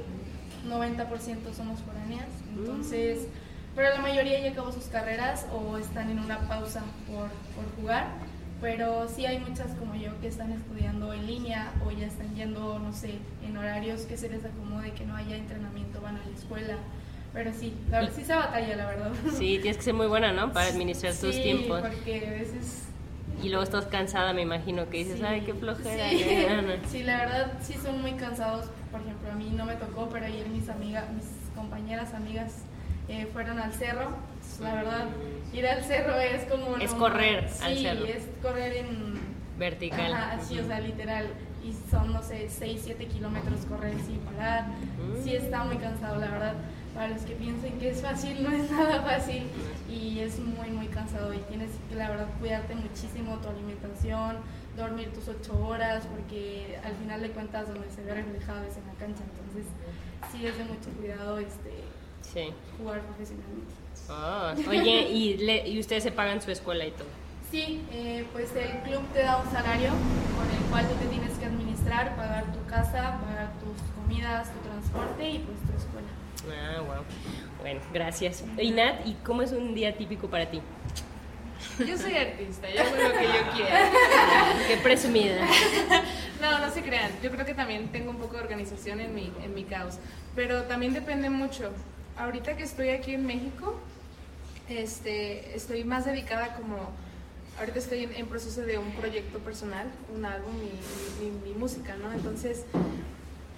[0.68, 2.82] 90% somos foráneas, mm.
[3.74, 8.08] Pero la mayoría ya acabó sus carreras o están en una pausa por, por jugar
[8.64, 12.78] pero sí hay muchas como yo que están estudiando en línea o ya están yendo,
[12.78, 16.34] no sé, en horarios que se les acomode, que no haya entrenamiento, van a la
[16.34, 16.78] escuela.
[17.34, 19.12] Pero sí, la verdad, sí se batalla, la verdad.
[19.32, 20.50] Sí, tienes que ser muy buena, ¿no?
[20.50, 21.82] Para administrar tus tiempos.
[21.82, 22.84] Sí, porque a veces...
[23.42, 26.08] Y luego estás cansada, me imagino, que dices, ay, qué flojera.
[26.88, 27.02] Sí.
[27.02, 28.70] la verdad, sí son muy cansados.
[28.90, 32.62] Por ejemplo, a mí no me tocó, pero ayer mis amigas, mis compañeras, amigas,
[33.08, 34.10] eh, fueron al cerro.
[34.60, 35.06] La verdad,
[35.52, 36.76] ir al cerro es como...
[36.76, 38.06] Es correr al cerro.
[38.06, 39.14] Sí, es correr en...
[39.58, 40.12] Vertical.
[40.12, 41.26] Ajá, sí, o sea, literal.
[41.64, 44.66] Y son, no sé, 6, 7 kilómetros correr sin parar.
[45.22, 46.54] Sí está muy cansado, la verdad.
[46.94, 49.44] Para los que piensen que es fácil, no es nada fácil.
[49.88, 51.32] Y es muy, muy cansado.
[51.32, 54.36] Y tienes que, la verdad, cuidarte muchísimo tu alimentación,
[54.76, 58.86] dormir tus 8 horas, porque al final de cuentas donde se ve reflejado es en
[58.86, 59.22] la cancha.
[59.22, 59.72] Entonces,
[60.32, 61.83] sí es de mucho cuidado este,
[62.78, 63.72] jugar profesionalmente.
[64.08, 67.08] Ah, oye, ¿y, ¿y ustedes se pagan su escuela y todo?
[67.50, 71.32] Sí, eh, pues el club te da un salario con el cual tú te tienes
[71.38, 76.08] que administrar, pagar tu casa, pagar tus comidas, tu transporte y pues tu escuela.
[76.50, 77.04] Ah, wow.
[77.60, 78.44] Bueno, gracias.
[78.58, 80.60] Y Nat, ¿y cómo es un día típico para ti?
[81.78, 83.90] Yo soy artista, yo hago lo que yo quiera.
[84.68, 85.46] Qué presumida.
[86.40, 87.10] No, no se crean.
[87.22, 89.94] Yo creo que también tengo un poco de organización en mi, en mi caos.
[90.36, 91.70] Pero también depende mucho.
[92.16, 93.74] Ahorita que estoy aquí en México,
[94.68, 96.76] este, estoy más dedicada como,
[97.58, 100.54] ahorita estoy en, proceso de un proyecto personal, un álbum
[101.20, 102.12] y mi, música, ¿no?
[102.12, 102.66] Entonces,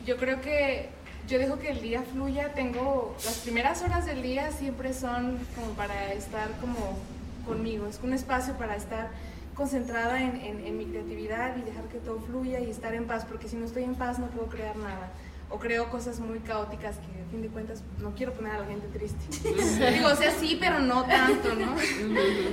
[0.07, 0.89] yo creo que
[1.29, 5.73] yo dejo que el día fluya, tengo, las primeras horas del día siempre son como
[5.73, 6.99] para estar como
[7.45, 9.11] conmigo, es un espacio para estar
[9.55, 13.27] concentrada en, en, en mi creatividad y dejar que todo fluya y estar en paz,
[13.27, 15.11] porque si no estoy en paz no puedo crear nada
[15.51, 18.67] o creo cosas muy caóticas que a fin de cuentas no quiero poner a la
[18.67, 19.49] gente triste.
[19.93, 21.77] Digo, o sea, sí, pero no tanto, ¿no?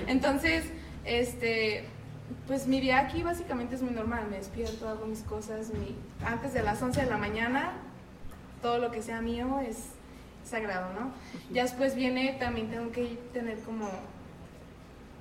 [0.08, 0.66] Entonces,
[1.06, 1.86] este,
[2.48, 6.54] pues mi día aquí básicamente es muy normal, me despierto, hago mis cosas, mi, antes
[6.54, 7.74] de las 11 de la mañana,
[8.62, 9.78] todo lo que sea mío es
[10.46, 11.12] sagrado, ¿no?
[11.52, 13.90] Ya después viene, también tengo que tener como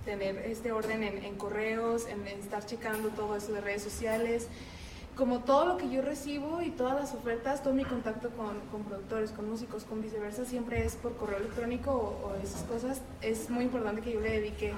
[0.04, 4.48] tener este orden en, en correos, en, en estar checando todo eso de redes sociales,
[5.16, 8.84] como todo lo que yo recibo y todas las ofertas, todo mi contacto con, con
[8.84, 13.02] productores, con músicos, con viceversa, siempre es por correo electrónico o, esas cosas.
[13.20, 14.72] Es muy importante que yo le dedique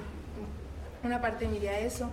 [1.03, 2.09] una parte de mi día a eso.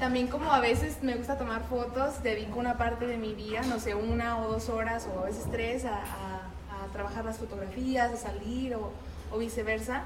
[0.00, 3.78] También como a veces me gusta tomar fotos, dedico una parte de mi día, no
[3.78, 8.12] sé, una o dos horas o a veces tres a, a, a trabajar las fotografías,
[8.12, 8.90] a salir o,
[9.32, 10.02] o viceversa.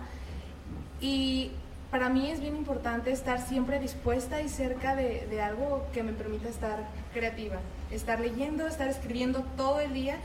[1.01, 1.53] Y
[1.91, 6.13] para mí es bien importante estar siempre dispuesta y cerca de, de, algo que me
[6.13, 7.59] permita estar creativa,
[7.91, 10.19] estar leyendo, estar escribiendo todo el día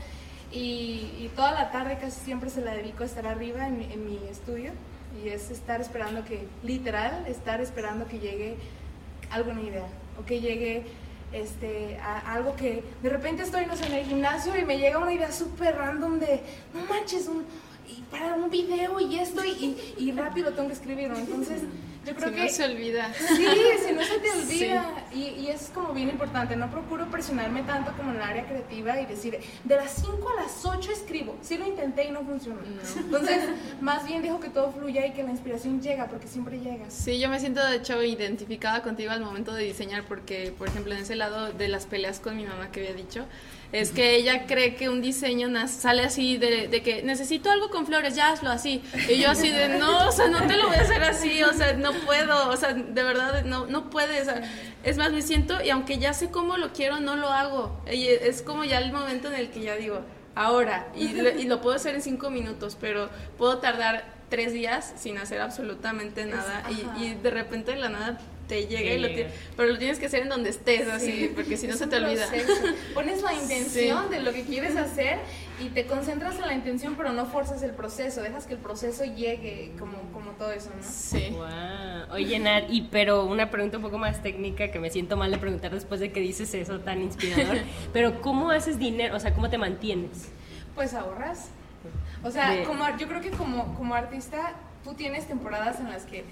[0.52, 4.18] y, toda la tarde casi siempre se la dedico a estar arriba en, en, mi
[4.30, 4.70] estudio
[5.22, 8.56] y es estar esperando que, literal, estar esperando que llegue
[9.30, 9.86] alguna idea
[10.18, 10.84] o que llegue
[11.32, 15.76] este, algo que de repente estoy, en el gimnasio y me llega una idea súper
[15.76, 16.40] random de,
[16.72, 17.44] no manches, un
[17.88, 21.16] y para un video y esto y, y, rápido tengo que escribirlo.
[21.18, 21.62] Entonces,
[22.06, 22.42] yo creo si que...
[22.42, 23.14] no se olvida.
[23.14, 23.46] Sí,
[23.86, 25.04] si no se te olvida.
[25.12, 25.18] Sí.
[25.18, 26.56] Y, y, eso es como bien importante.
[26.56, 30.42] No procuro presionarme tanto como en el área creativa y decir, de las 5 a
[30.42, 31.36] las 8 escribo.
[31.42, 32.60] Sí lo intenté y no funcionó.
[32.60, 33.00] No.
[33.00, 33.44] Entonces,
[33.80, 36.88] más bien dejo que todo fluya y que la inspiración llega, porque siempre llega.
[36.90, 40.94] Sí, yo me siento de hecho identificada contigo al momento de diseñar, porque, por ejemplo,
[40.94, 43.26] en ese lado de las peleas con mi mamá que había dicho,
[43.72, 47.86] es que ella cree que un diseño sale así de, de, que necesito algo con
[47.86, 48.82] flores, ya hazlo así.
[49.08, 51.52] Y yo así de, no, o sea, no te lo voy a hacer así, o
[51.52, 54.22] sea, no puedo, o sea, de verdad, no, no puedes.
[54.22, 54.42] O sea,
[54.84, 57.80] es más, me siento, y aunque ya sé cómo lo quiero, no lo hago.
[57.90, 60.00] Y es como ya el momento en el que ya digo,
[60.34, 65.18] ahora, y, y lo puedo hacer en cinco minutos, pero puedo tardar tres días sin
[65.18, 68.96] hacer absolutamente nada y, y, de repente de la nada te llega sí.
[68.96, 71.32] y lo tienes, pero lo tienes que hacer en donde estés, así, sí.
[71.34, 72.26] porque si no es se te olvida.
[72.94, 74.14] Pones la intención sí.
[74.14, 75.18] de lo que quieres hacer
[75.60, 79.04] y te concentras en la intención, pero no forzas el proceso, dejas que el proceso
[79.04, 80.82] llegue como, como todo eso, ¿no?
[80.82, 81.30] Sí.
[81.30, 82.14] Wow.
[82.14, 85.38] Oye, Nat, y pero una pregunta un poco más técnica que me siento mal de
[85.38, 87.58] preguntar después de que dices eso tan inspirador,
[87.92, 89.16] pero ¿cómo haces dinero?
[89.16, 90.28] O sea, ¿cómo te mantienes?
[90.74, 91.48] Pues ahorras.
[92.22, 92.64] O sea, de...
[92.64, 96.24] como, yo creo que como, como artista tú tienes temporadas en las que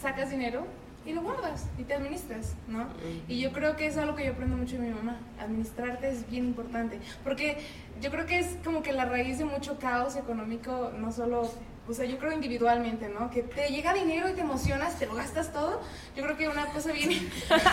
[0.00, 0.66] sacas dinero
[1.06, 2.86] y lo guardas y te administras, ¿no?
[3.26, 5.18] Y yo creo que es algo que yo aprendo mucho de mi mamá.
[5.40, 6.98] Administrarte es bien importante.
[7.24, 7.58] Porque
[8.00, 11.50] yo creo que es como que la raíz de mucho caos económico, no solo,
[11.88, 13.30] o sea, yo creo individualmente, ¿no?
[13.30, 15.80] Que te llega dinero y te emocionas, te lo gastas todo.
[16.14, 17.18] Yo creo que una cosa viene.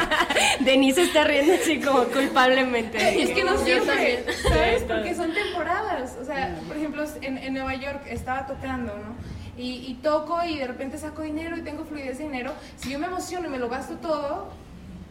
[0.61, 2.97] Denise está riendo así como culpablemente.
[3.23, 4.83] es que no siempre, ¿sabes?
[4.83, 6.17] Porque son temporadas.
[6.21, 9.37] O sea, por ejemplo, en, en Nueva York estaba tocando, ¿no?
[9.57, 12.99] Y, y, toco y de repente saco dinero y tengo fluidez de dinero, si yo
[12.99, 14.49] me emociono y me lo gasto todo,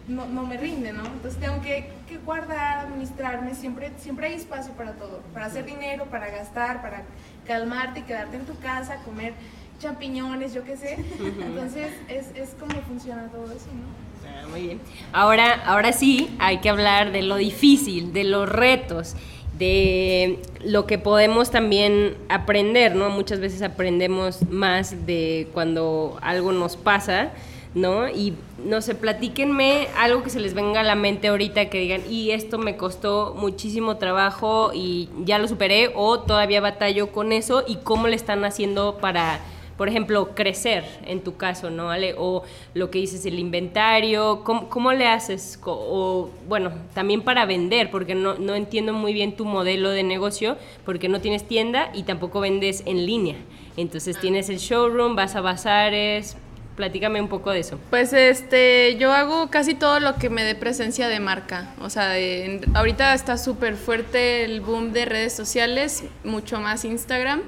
[0.08, 1.04] no, no me rinde, ¿no?
[1.04, 6.04] Entonces tengo que, que, guardar, administrarme, siempre, siempre hay espacio para todo, para hacer dinero,
[6.06, 7.02] para gastar, para
[7.46, 9.34] calmarte y quedarte en tu casa, comer
[9.78, 11.04] champiñones, yo qué sé.
[11.18, 14.06] Entonces es, es como funciona todo eso, ¿no?
[14.28, 14.80] Ah, muy bien.
[15.12, 19.16] Ahora, ahora sí, hay que hablar de lo difícil, de los retos
[19.58, 23.10] de lo que podemos también aprender, ¿no?
[23.10, 27.32] Muchas veces aprendemos más de cuando algo nos pasa,
[27.74, 28.08] ¿no?
[28.08, 28.34] Y
[28.64, 32.30] no sé, platíquenme algo que se les venga a la mente ahorita que digan, y
[32.30, 37.76] esto me costó muchísimo trabajo y ya lo superé, o todavía batallo con eso, y
[37.76, 39.40] cómo le están haciendo para
[39.76, 41.86] por ejemplo, crecer en tu caso, ¿no?
[41.86, 42.14] ¿Vale?
[42.16, 42.42] O
[42.74, 45.58] lo que dices, el inventario, ¿cómo, le haces?
[45.64, 50.56] O, bueno, también para vender, porque no, no entiendo muy bien tu modelo de negocio,
[50.84, 53.36] porque no tienes tienda y tampoco vendes en línea.
[53.76, 56.36] Entonces tienes el showroom, vas a bazares,
[56.76, 57.78] platícame un poco de eso.
[57.90, 61.74] Pues este, yo hago casi todo lo que me dé presencia de marca.
[61.80, 67.42] O sea, en, ahorita está súper fuerte el boom de redes sociales, mucho más Instagram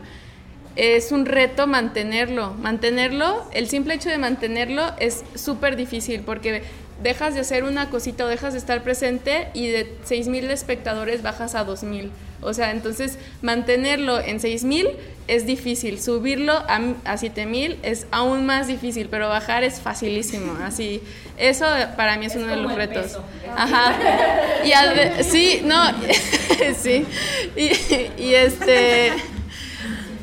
[0.78, 2.54] es un reto mantenerlo.
[2.54, 6.62] Mantenerlo, el simple hecho de mantenerlo es súper difícil porque
[7.02, 11.56] dejas de hacer una cosita o dejas de estar presente y de 6.000 espectadores bajas
[11.56, 12.10] a 2.000.
[12.40, 14.90] O sea, entonces mantenerlo en 6000
[15.26, 20.56] es difícil, subirlo a, a 7000 es aún más difícil, pero bajar es facilísimo.
[20.62, 21.02] Así,
[21.36, 21.66] eso
[21.96, 23.18] para mí es, uno de los retos.
[23.56, 23.96] Ajá.
[24.64, 25.82] Y sí, no,
[26.80, 27.04] sí.
[27.56, 29.12] Y, y este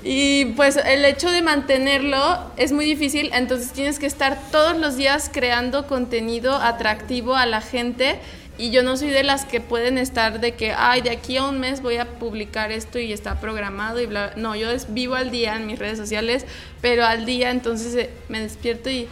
[0.08, 4.98] y pues el hecho de mantenerlo es muy difícil, entonces tienes que estar todos los
[4.98, 8.20] días creando contenido atractivo a la gente
[8.60, 11.46] y yo no soy de las que pueden estar de que, ay, de aquí a
[11.46, 14.34] un mes voy a publicar esto y está programado y bla.
[14.36, 16.46] No, yo vivo al día en mis redes sociales,
[16.82, 19.08] pero al día entonces eh, me despierto y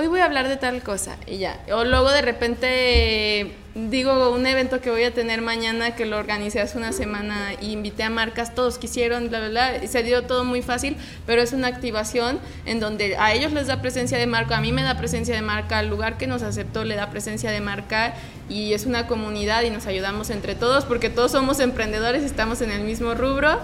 [0.00, 1.60] hoy voy a hablar de tal cosa y ya.
[1.74, 6.60] O luego de repente digo un evento que voy a tener mañana que lo organicé
[6.60, 10.44] hace una semana y invité a marcas, todos quisieron, bla, bla, bla, se dio todo
[10.44, 10.96] muy fácil,
[11.26, 14.72] pero es una activación en donde a ellos les da presencia de marca, a mí
[14.72, 18.14] me da presencia de marca, al lugar que nos aceptó le da presencia de marca
[18.48, 22.70] y es una comunidad y nos ayudamos entre todos porque todos somos emprendedores, estamos en
[22.70, 23.58] el mismo rubro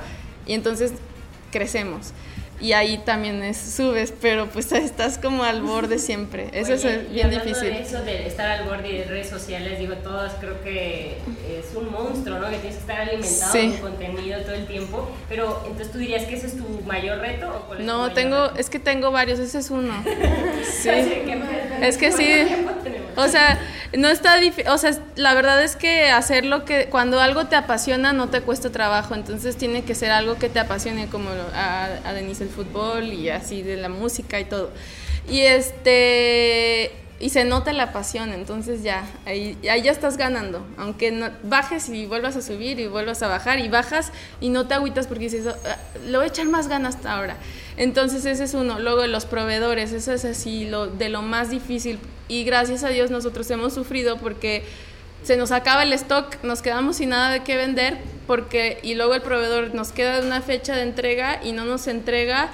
[0.47, 0.93] y entonces
[1.51, 2.12] crecemos
[2.61, 6.49] y ahí también es, subes, pero pues estás como al borde siempre.
[6.53, 7.71] Eso es bien difícil.
[7.71, 11.91] De eso de estar al borde de redes sociales, digo, todas creo que es un
[11.91, 12.49] monstruo, ¿no?
[12.51, 15.11] Que tienes que estar alimentado con contenido todo el tiempo.
[15.29, 18.51] Pero entonces tú dirías que ese es tu mayor reto o cuál es No, tengo,
[18.57, 19.95] es que tengo varios, ese es uno.
[20.83, 20.91] sí.
[21.83, 22.47] es que sí.
[23.17, 23.59] O sea,
[23.97, 27.57] no está difícil, o sea, la verdad es que hacer lo que, cuando algo te
[27.57, 31.85] apasiona no te cuesta trabajo, entonces tiene que ser algo que te apasione como a,
[32.05, 34.70] a Denise fútbol y así de la música y todo.
[35.28, 41.30] Y este y se nota la pasión, entonces ya, ahí, ya estás ganando, aunque no,
[41.44, 45.07] bajes y vuelvas a subir y vuelvas a bajar y bajas y no te agüitas
[45.07, 45.76] porque dices, ah,
[46.07, 47.36] lo voy a echar más ganas hasta ahora.
[47.78, 51.99] Entonces ese es uno, luego los proveedores, eso es así lo, de lo más difícil
[52.28, 54.64] y gracias a Dios nosotros hemos sufrido porque
[55.27, 57.99] se nos acaba el stock, nos quedamos sin nada de qué vender
[58.29, 62.51] porque y luego el proveedor nos queda una fecha de entrega y no nos entrega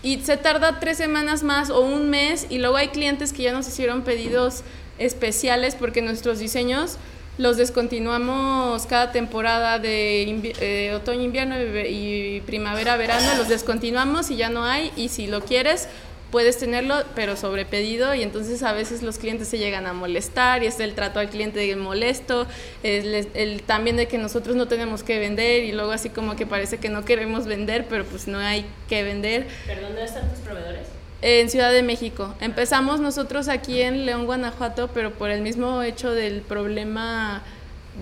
[0.00, 3.52] y se tarda tres semanas más o un mes y luego hay clientes que ya
[3.52, 4.62] nos hicieron pedidos
[4.98, 6.96] especiales porque nuestros diseños
[7.38, 14.48] los descontinuamos cada temporada de eh, otoño, invierno y primavera, verano, los descontinuamos y ya
[14.48, 15.88] no hay y si lo quieres
[16.34, 20.64] puedes tenerlo, pero sobre pedido y entonces a veces los clientes se llegan a molestar
[20.64, 22.48] y es el trato al cliente molesto,
[22.82, 26.44] el, el, también de que nosotros no tenemos que vender y luego así como que
[26.44, 29.46] parece que no queremos vender, pero pues no hay que vender.
[29.64, 30.88] ¿Pero dónde están tus proveedores?
[31.22, 32.34] En Ciudad de México.
[32.40, 37.44] Empezamos nosotros aquí en León, Guanajuato, pero por el mismo hecho del problema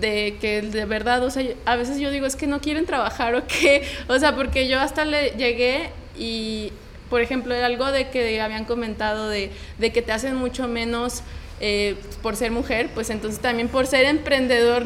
[0.01, 3.35] de que de verdad, o sea, a veces yo digo, es que no quieren trabajar
[3.35, 6.73] o qué, o sea, porque yo hasta le llegué y
[7.09, 11.23] por ejemplo, algo de que habían comentado de, de que te hacen mucho menos
[11.59, 14.83] eh, por ser mujer, pues entonces también por ser emprendedor,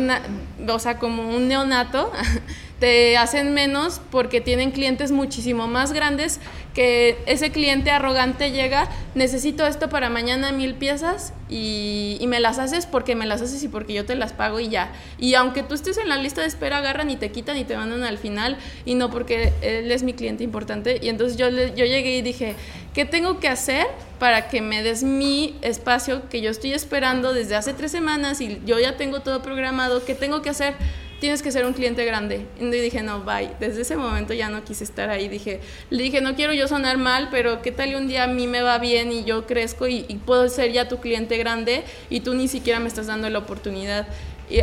[0.68, 2.11] o sea, como un neonato,
[2.80, 6.39] te hacen menos porque tienen clientes muchísimo más grandes
[6.78, 12.86] que ese cliente arrogante llega, necesito esto para mañana mil piezas y, me las haces
[12.86, 14.91] porque me las haces y porque yo te las pago y ya.
[15.17, 17.75] Y aunque tú estés en la lista de espera, agarran y te quitan y te
[17.75, 20.99] mandan al final y no porque él es mi cliente importante.
[21.01, 22.53] Y entonces yo, yo llegué y dije,
[22.93, 23.88] ¿qué tengo que hacer
[24.19, 28.61] para que me des mi espacio que yo estoy esperando desde hace tres semanas y
[28.65, 30.05] yo ya tengo todo programado?
[30.05, 30.75] ¿Qué tengo que hacer?
[31.20, 32.45] Tienes que ser un cliente grande.
[32.59, 33.51] Y dije, no, bye.
[33.59, 35.28] Desde ese momento ya no quise estar ahí.
[35.28, 38.47] Dije, le dije, no quiero yo sonar mal, pero ¿qué tal un día a mí
[38.47, 42.34] me va bien y yo crezco y, puedo ser ya tu cliente grande y tú
[42.34, 44.07] ni siquiera me estás dando la oportunidad?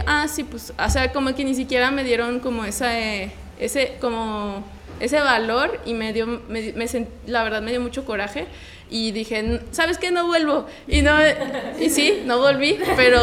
[0.06, 3.96] Ah, sí, pues, o sea, como que ni siquiera me dieron como esa, eh, ese,
[4.00, 4.64] como
[5.04, 6.74] ese valor y me dio, me,
[7.26, 8.46] la verdad me dio mucho coraje
[8.90, 10.10] y dije, ¿sabes qué?
[10.10, 10.66] No vuelvo.
[10.86, 11.16] Y, no,
[11.80, 13.20] y sí, no volví, pero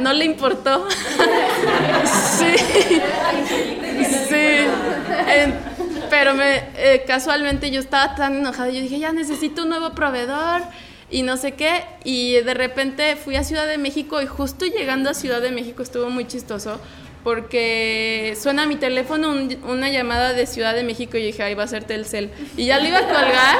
[0.00, 0.86] no le importó.
[2.38, 2.56] sí,
[4.28, 4.56] sí.
[6.10, 10.62] pero me, eh, casualmente yo estaba tan enojada, yo dije, ya necesito un nuevo proveedor
[11.10, 11.84] y no sé qué.
[12.04, 15.82] Y de repente fui a Ciudad de México y justo llegando a Ciudad de México
[15.82, 16.80] estuvo muy chistoso
[17.24, 19.34] porque suena mi teléfono
[19.66, 22.30] una llamada de Ciudad de México y dije, ahí va a ser Telcel.
[22.56, 23.58] Y ya lo iba a colgar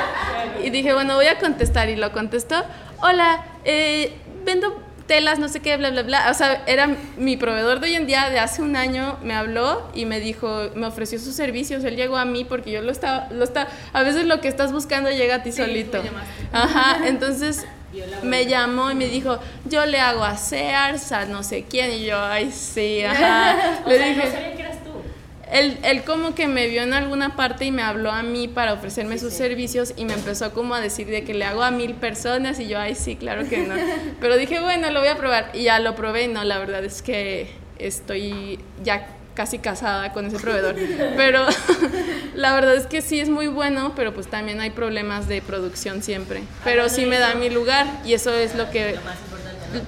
[0.62, 1.88] y dije, bueno, voy a contestar.
[1.88, 2.62] Y lo contestó,
[3.00, 4.12] hola, eh,
[4.44, 6.30] vendo telas, no sé qué, bla, bla, bla.
[6.30, 9.90] O sea, era mi proveedor de hoy en día, de hace un año, me habló
[9.94, 11.84] y me dijo, me ofreció sus servicios.
[11.84, 14.72] Él llegó a mí porque yo lo estaba, lo estaba, a veces lo que estás
[14.72, 16.02] buscando llega a ti solito.
[16.52, 17.64] Ajá, entonces
[18.22, 22.04] me llamó y me dijo, yo le hago a Sears, a no sé quién, y
[22.04, 23.82] yo, ay, sí, ajá.
[23.86, 24.22] le dije,
[24.56, 24.90] que eras tú.
[25.50, 28.72] Él, él, como que me vio en alguna parte y me habló a mí para
[28.72, 31.94] ofrecerme sus servicios y me empezó como a decir de que le hago a mil
[31.94, 33.74] personas y yo, ay, sí, claro que no.
[34.20, 36.84] Pero dije, bueno, lo voy a probar y ya lo probé y no, la verdad
[36.84, 40.76] es que estoy ya casi casada con ese proveedor.
[41.16, 41.46] Pero
[42.34, 46.02] la verdad es que sí es muy bueno, pero pues también hay problemas de producción
[46.02, 46.42] siempre.
[46.64, 48.96] Pero sí me da mi lugar y eso es lo que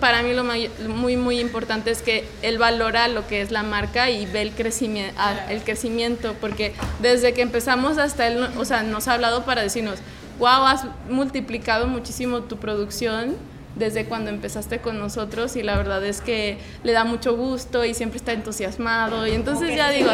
[0.01, 0.45] para mí lo
[0.89, 4.51] muy muy importante es que él valora lo que es la marca y ve el
[4.53, 9.63] crecimiento, el crecimiento porque desde que empezamos hasta él, o sea, nos ha hablado para
[9.63, 10.01] decirnos,
[10.39, 13.37] wow, has multiplicado muchísimo tu producción
[13.77, 17.95] desde cuando empezaste con nosotros y la verdad es que le da mucho gusto y
[17.95, 19.27] siempre está entusiasmado.
[19.27, 20.11] Y entonces ya digo,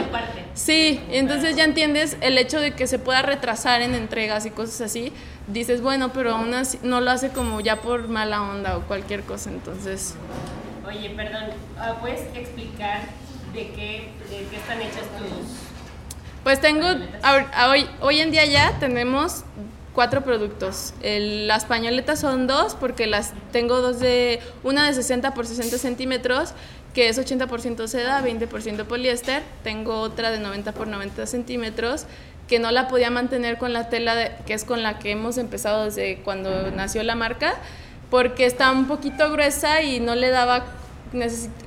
[0.54, 4.80] sí, entonces ya entiendes el hecho de que se pueda retrasar en entregas y cosas
[4.80, 5.12] así,
[5.46, 9.22] dices, bueno, pero aún así no lo hace como ya por mala onda o cualquier
[9.22, 10.14] cosa, entonces...
[10.86, 11.44] Oye, perdón,
[11.78, 13.02] ah, ¿puedes explicar
[13.54, 15.62] de qué, de qué están hechas tus...
[16.42, 16.88] Pues tengo,
[17.68, 19.44] hoy, hoy en día ya tenemos
[19.94, 20.94] cuatro productos.
[21.02, 26.54] las pañoletas son dos porque las tengo dos de, una de 60 por 60 centímetros
[26.94, 29.42] que es 80% seda, 20% poliéster.
[29.62, 32.04] Tengo otra de 90 por 90 centímetros
[32.48, 35.84] que no la podía mantener con la tela que es con la que hemos empezado
[35.84, 37.54] desde cuando nació la marca
[38.12, 40.66] porque está un poquito gruesa y no le daba,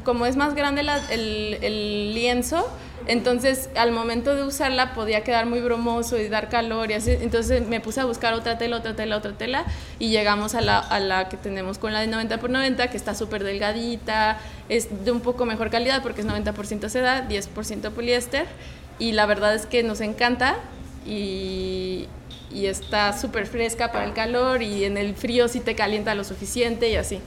[0.04, 2.70] como es más grande el, el lienzo,
[3.08, 7.12] entonces, al momento de usarla podía quedar muy bromoso y dar calor y así.
[7.12, 9.66] Entonces me puse a buscar otra tela, otra tela, otra tela
[10.00, 13.44] y llegamos a la, que tenemos con la de 90 por 90 que está súper
[13.44, 14.40] delgadita,
[14.70, 18.46] es de un poco mejor calidad porque es 90% seda, 10% poliéster
[18.98, 20.56] y la verdad es que nos encanta
[21.06, 22.08] y,
[22.52, 26.24] y está súper fresca para el calor y en el frío sí te calienta lo
[26.24, 27.20] suficiente y así.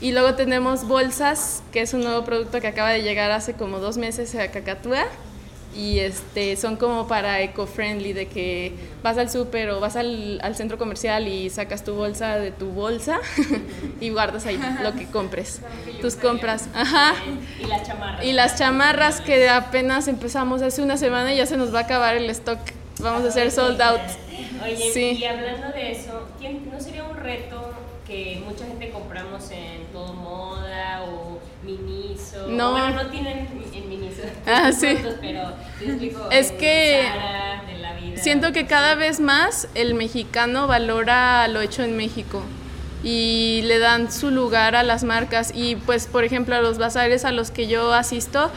[0.00, 3.78] Y luego tenemos bolsas, que es un nuevo producto que acaba de llegar hace como
[3.78, 5.04] dos meses a Cacatúa.
[5.74, 8.72] Y este, son como para eco-friendly, de que
[9.02, 12.70] vas al súper o vas al, al, centro comercial y sacas tu bolsa de tu
[12.70, 13.20] bolsa
[14.00, 15.60] y guardas ahí lo que compres,
[16.00, 16.70] tus compras.
[16.74, 17.12] Ajá.
[17.60, 18.24] Y las chamarras.
[18.24, 21.82] Y las chamarras que apenas empezamos hace una semana y ya se nos va a
[21.82, 22.60] acabar el stock.
[23.00, 24.00] Vamos a hacer sold out.
[24.64, 25.18] Oye, sí.
[25.20, 26.26] y hablando de eso,
[26.72, 27.74] ¿no sería un reto
[28.06, 32.46] que mucha gente compramos en Todo Moda o Miniso.
[32.48, 32.72] No.
[32.72, 34.22] Bueno, no tienen en Miniso.
[34.46, 34.96] Ah, sí.
[35.20, 37.02] pero explico, es que
[38.14, 42.42] siento que cada vez más el mexicano valora lo hecho en México
[43.02, 47.24] y le dan su lugar a las marcas y pues por ejemplo a los bazares
[47.24, 48.50] a los que yo asisto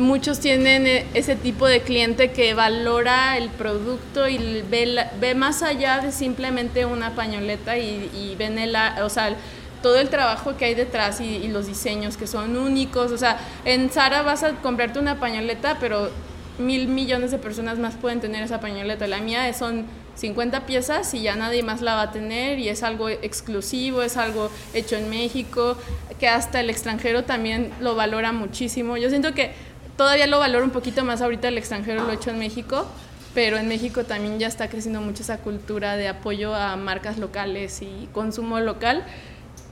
[0.00, 5.62] muchos tienen e, ese tipo de cliente que valora el producto y ve, ve más
[5.62, 9.36] allá de simplemente una pañoleta y, y ven el, o sea,
[9.82, 13.12] todo el trabajo que hay detrás y, los diseños que son únicos.
[13.12, 16.10] O sea, en Zara vas a comprarte una pañoleta, pero
[16.58, 19.06] mil millones de personas más pueden tener esa pañoleta.
[19.06, 19.86] La mía son
[20.16, 24.16] 50 piezas y ya nadie más la va a tener y es algo exclusivo, es
[24.16, 25.76] algo hecho en México,
[26.18, 28.98] que hasta el extranjero también lo valora muchísimo.
[28.98, 29.52] Yo siento que
[30.00, 32.86] todavía lo valoro un poquito más ahorita el extranjero lo he hecho en México,
[33.34, 37.82] pero en México también ya está creciendo mucho esa cultura de apoyo a marcas locales
[37.82, 39.04] y consumo local.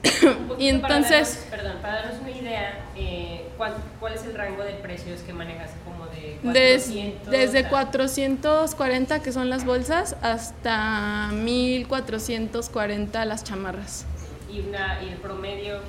[0.58, 1.46] y entonces...
[1.48, 3.72] perdón, para darnos una idea, eh, ¿cuál,
[4.14, 5.70] es el rango de precios que manejas?
[5.86, 14.04] Como de 400, desde 440, que son las bolsas, hasta 1440 las chamarras.
[14.52, 15.80] ¿Y, una, y el promedio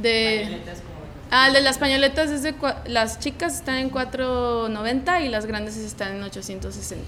[0.00, 0.62] de, de
[1.30, 2.54] Ah, el de las pañoletas es de
[2.86, 7.04] las chicas están en 4.90 y las grandes están en 860.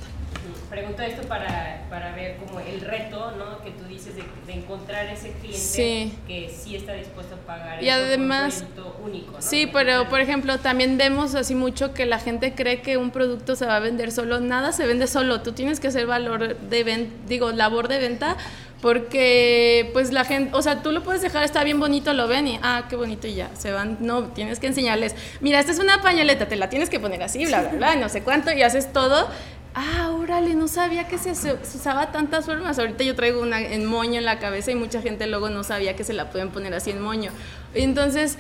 [0.69, 3.61] Pregunto esto para, para ver como el reto, ¿no?
[3.63, 8.65] Que tú dices de, encontrar ese cliente que sí está dispuesto a pagar y además,
[8.77, 9.43] un único, ¿no?
[9.43, 13.57] Sí, pero por ejemplo también vemos así mucho que la gente cree que un producto
[13.57, 14.39] se va a vender solo.
[14.39, 15.41] Nada se vende solo.
[15.41, 18.37] Tú tienes que hacer valor de venta, digo, labor de venta
[18.81, 22.49] porque, pues la gente, o sea, tú lo puedes dejar, está bien bonito, lo ven
[22.49, 25.79] y, ah, qué bonito y ya, se van, no, tienes que enseñarles, mira, esta es
[25.79, 28.63] una pañoleta, te la tienes que poner así, bla, bla, bla, no sé cuánto, y
[28.63, 29.29] haces todo.
[29.73, 32.79] Ah, órale, no sabía que se, usaba tantas formas.
[32.81, 35.95] Ahorita yo traigo una en moño en la cabeza y mucha gente luego no sabía
[35.95, 37.31] que se la pueden poner así en moño.
[37.73, 38.37] Entonces,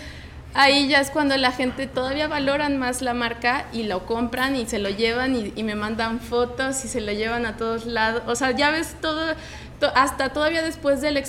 [0.54, 4.66] ahí ya es cuando la gente todavía valoran más la marca y lo compran y
[4.66, 8.22] se lo llevan y, y, me mandan fotos y se lo llevan a todos lados.
[8.26, 9.34] O sea, ya ves todo,
[9.94, 11.22] hasta todavía después del,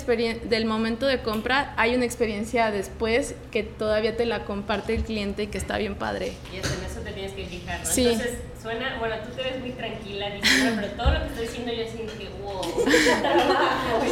[0.50, 5.44] del momento de compra hay una experiencia después que todavía te la comparte el cliente
[5.44, 6.34] y que está bien padre.
[6.52, 7.86] Y en eso te tienes que fijar, ¿no?
[7.86, 8.08] Sí.
[8.08, 11.74] Entonces suena, bueno, tú te ves muy tranquila, diciendo, pero todo lo que estoy diciendo
[11.74, 12.86] yo siento que, wow,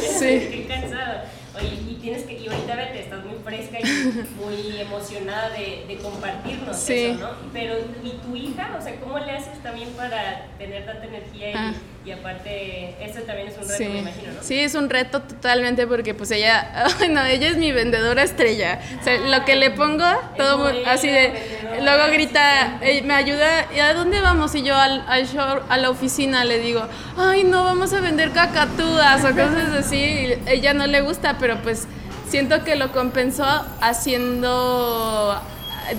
[0.00, 0.48] sí.
[0.50, 1.22] qué cansado.
[1.56, 3.84] Oye, y tienes que, y ahorita vete, estás muy fresca y
[4.44, 7.30] muy emocionada de, de compartirnos eso, ¿no?
[7.52, 7.74] Pero,
[8.04, 8.76] ¿y tu hija?
[8.78, 11.74] O sea, ¿cómo le haces también para tener tanta energía y, ah.
[12.02, 14.42] Y aparte, eso también es un reto, me imagino, ¿no?
[14.42, 18.80] Sí, es un reto totalmente porque pues ella, bueno, ella es mi vendedora estrella.
[18.98, 20.06] O sea, lo que le pongo,
[20.38, 21.34] todo así de,
[21.82, 24.54] luego grita, me ayuda, ¿y a dónde vamos?
[24.54, 26.82] Y yo al, al show, a la oficina le digo,
[27.18, 29.98] ay, no, vamos a vender cacatúas o cosas así.
[29.98, 31.86] Y ella no le gusta, pero pues
[32.30, 33.44] siento que lo compensó
[33.82, 35.38] haciendo,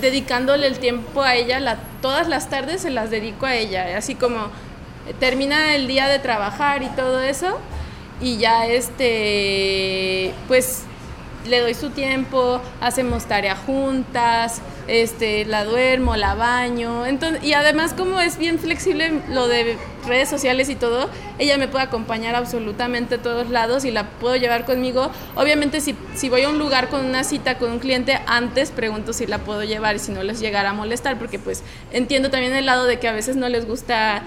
[0.00, 4.16] dedicándole el tiempo a ella, la, todas las tardes se las dedico a ella, así
[4.16, 4.50] como
[5.20, 7.58] termina el día de trabajar y todo eso,
[8.20, 10.84] y ya este, pues
[11.46, 17.06] le doy su tiempo, hacemos tarea juntas, este, la duermo, la baño.
[17.06, 21.08] Entonces, y además como es bien flexible lo de redes sociales y todo,
[21.38, 25.10] ella me puede acompañar absolutamente a todos lados y la puedo llevar conmigo.
[25.34, 29.12] Obviamente si, si voy a un lugar con una cita con un cliente, antes pregunto
[29.12, 32.52] si la puedo llevar y si no les llegara a molestar, porque pues entiendo también
[32.54, 34.22] el lado de que a veces no les gusta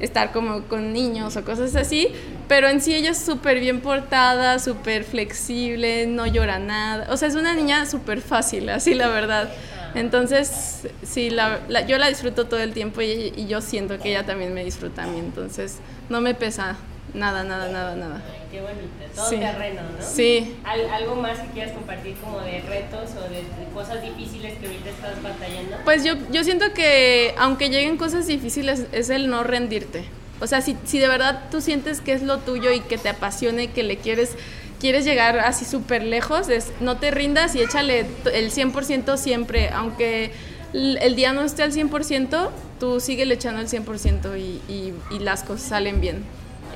[0.00, 2.08] estar como con niños o cosas así,
[2.48, 7.28] pero en sí ella es súper bien portada, súper flexible, no llora nada, o sea,
[7.28, 9.50] es una niña súper fácil, así la verdad.
[9.94, 14.24] Entonces, sí, la, yo la disfruto todo el tiempo y, y, yo siento que ella
[14.24, 15.78] también me disfruta a mí, entonces
[16.08, 16.76] no me pesa
[17.14, 18.22] nada, nada, nada, nada.
[18.26, 19.36] Ay, qué bonito, todo sí.
[19.36, 20.04] terreno, ¿no?
[20.04, 20.56] Sí.
[20.64, 24.66] ¿Al, ¿Algo más que quieras compartir como de retos o de, de, cosas difíciles que
[24.66, 25.76] ahorita estás batallando?
[25.84, 30.04] Pues yo, yo siento que aunque lleguen cosas difíciles es el no rendirte.
[30.40, 33.10] O sea, si, si de verdad tú sientes que es lo tuyo y que te
[33.10, 34.36] apasiona y que le quieres
[34.80, 40.32] quieres llegar así súper lejos, es, no te rindas y échale el 100% siempre, aunque
[40.72, 42.50] el día no esté al 100%,
[42.80, 46.24] tú sigue echando el 100% y, y, y, las cosas salen bien.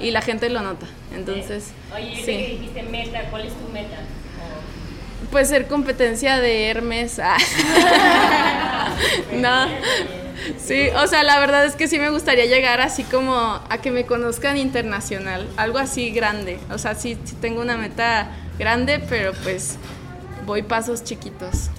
[0.01, 0.87] Y la gente lo nota.
[1.15, 2.25] Entonces, Oye, sí.
[2.25, 3.97] que dijiste meta, ¿cuál es tu meta?
[5.31, 7.19] Pues ser competencia de Hermes.
[9.35, 9.67] no.
[10.59, 13.91] Sí, o sea, la verdad es que sí me gustaría llegar así como a que
[13.91, 16.59] me conozcan internacional, algo así grande.
[16.71, 18.29] O sea, sí, sí tengo una meta
[18.59, 19.77] grande, pero pues
[20.47, 21.71] voy pasos chiquitos.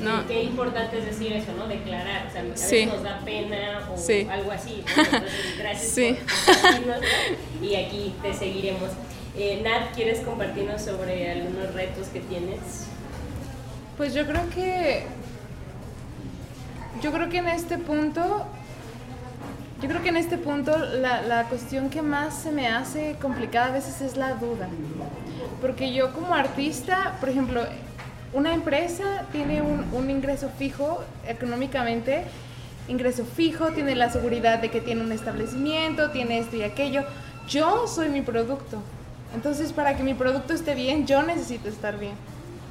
[0.00, 0.26] No.
[0.26, 1.66] Qué importante es decir eso, ¿no?
[1.66, 2.26] Declarar.
[2.26, 2.86] O sea, a veces sí.
[2.86, 4.26] nos da pena o sí.
[4.30, 4.82] algo así.
[4.96, 5.02] ¿no?
[5.02, 6.16] Entonces, gracias sí.
[6.60, 8.90] por y aquí te seguiremos.
[9.36, 12.86] Eh, Nat, ¿quieres compartirnos sobre algunos retos que tienes?
[13.96, 15.06] Pues yo creo que
[17.00, 18.46] yo creo que en este punto,
[19.80, 23.66] yo creo que en este punto la, la, cuestión que más se me hace complicada
[23.66, 24.68] a veces es la duda.
[25.60, 27.62] Porque yo como artista, por ejemplo,
[28.32, 32.24] una empresa tiene un, ingreso fijo económicamente,
[32.88, 37.04] ingreso fijo, tiene la seguridad de que tiene un establecimiento, tiene esto y aquello.
[37.48, 38.82] Yo soy mi producto.
[39.34, 42.14] Entonces, para que mi producto esté bien, yo necesito estar bien.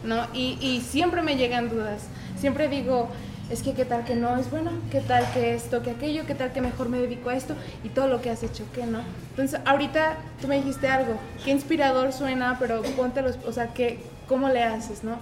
[0.03, 0.27] ¿no?
[0.33, 2.03] Y, y siempre me llegan dudas.
[2.39, 3.09] Siempre digo,
[3.49, 6.35] es que qué tal que no es bueno, qué tal que esto, que aquello, qué
[6.35, 9.01] tal que mejor me dedico a esto y todo lo que has hecho, que no.
[9.31, 13.99] Entonces, ahorita tú me dijiste algo, qué inspirador suena, pero ponte los, o sea, que,
[14.27, 15.17] ¿cómo le haces, no?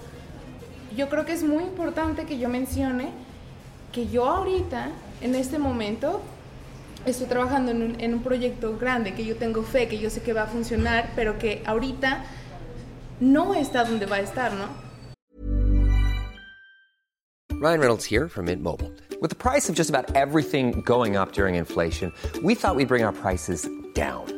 [0.96, 3.10] Yo creo que es muy importante que yo mencione
[3.92, 4.88] que yo ahorita,
[5.20, 6.20] en este momento,
[7.06, 10.22] estoy trabajando en un, en un proyecto grande, que yo tengo fe, que yo sé
[10.22, 12.24] que va a funcionar, pero que ahorita
[13.20, 14.88] no está donde va a estar, ¿no?
[17.60, 18.92] Ryan Reynolds here from Mint Mobile.
[19.20, 22.12] With the price of just about everything going up during inflation,
[22.42, 24.37] we thought we'd bring our prices down.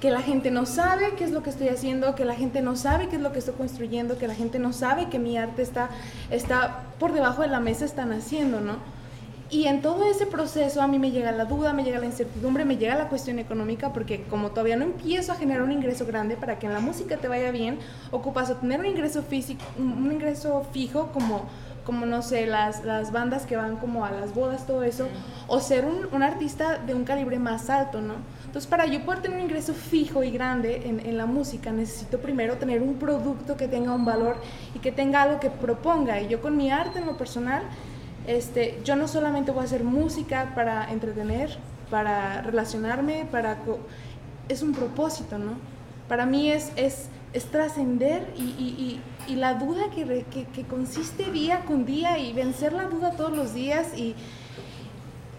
[0.00, 2.76] que la gente no sabe qué es lo que estoy haciendo, que la gente no
[2.76, 5.62] sabe qué es lo que estoy construyendo, que la gente no sabe que mi arte
[5.62, 5.90] está,
[6.30, 8.76] está por debajo de la mesa, están haciendo, ¿no?
[9.48, 12.64] Y en todo ese proceso a mí me llega la duda, me llega la incertidumbre,
[12.64, 16.36] me llega la cuestión económica, porque como todavía no empiezo a generar un ingreso grande
[16.36, 17.78] para que en la música te vaya bien,
[18.10, 21.44] ocupas a tener un ingreso físico, un ingreso fijo como
[21.84, 25.06] como no sé, las, las bandas que van como a las bodas, todo eso,
[25.46, 28.14] o ser un, un artista de un calibre más alto, ¿no?
[28.46, 32.18] Entonces, para yo poder tener un ingreso fijo y grande en, en, la música, necesito
[32.18, 34.36] primero tener un producto que tenga un valor
[34.74, 36.20] y que tenga algo que proponga.
[36.22, 37.64] Y yo con mi arte en lo personal,
[38.26, 41.58] este, yo no solamente voy a hacer música para entretener,
[41.90, 43.58] para relacionarme, para...
[44.48, 45.54] Es un propósito, ¿no?
[46.08, 50.62] Para mí es, es, es trascender y, y, y, y, la duda que, que, que,
[50.64, 54.14] consiste día con día y vencer la duda todos los días y,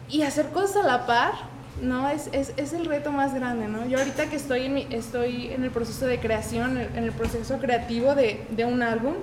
[0.10, 3.86] y hacer cosas a la par no, es, es, es, el reto más grande, ¿no?
[3.86, 7.58] Yo ahorita que estoy en, mi, estoy en el proceso de creación, en el proceso
[7.60, 9.14] creativo de, de, un álbum,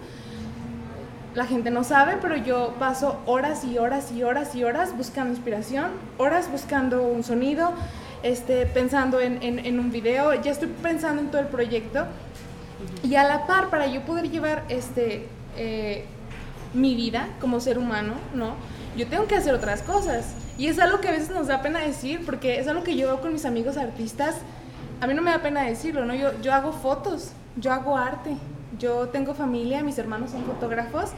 [1.35, 5.31] la gente no sabe, pero yo paso horas y horas y horas y horas buscando
[5.35, 5.87] inspiración,
[6.17, 7.73] horas buscando un sonido,
[8.23, 12.07] este, pensando en, en- un video, ya estoy pensando en todo el proyecto.
[13.03, 15.27] Y a la par, para yo poder llevar este,
[15.57, 16.05] eh,
[16.73, 18.55] mi vida como ser humano, ¿no?
[18.97, 20.35] Yo tengo que hacer otras cosas.
[20.57, 23.09] Y es algo que a veces nos da pena decir, porque es algo que yo
[23.09, 24.37] veo con mis amigos artistas.
[25.01, 26.15] A mí no me da pena decirlo, ¿no?
[26.15, 28.37] Yo, yo hago fotos, yo hago arte,
[28.79, 31.11] yo tengo familia, mis hermanos son fotógrafos.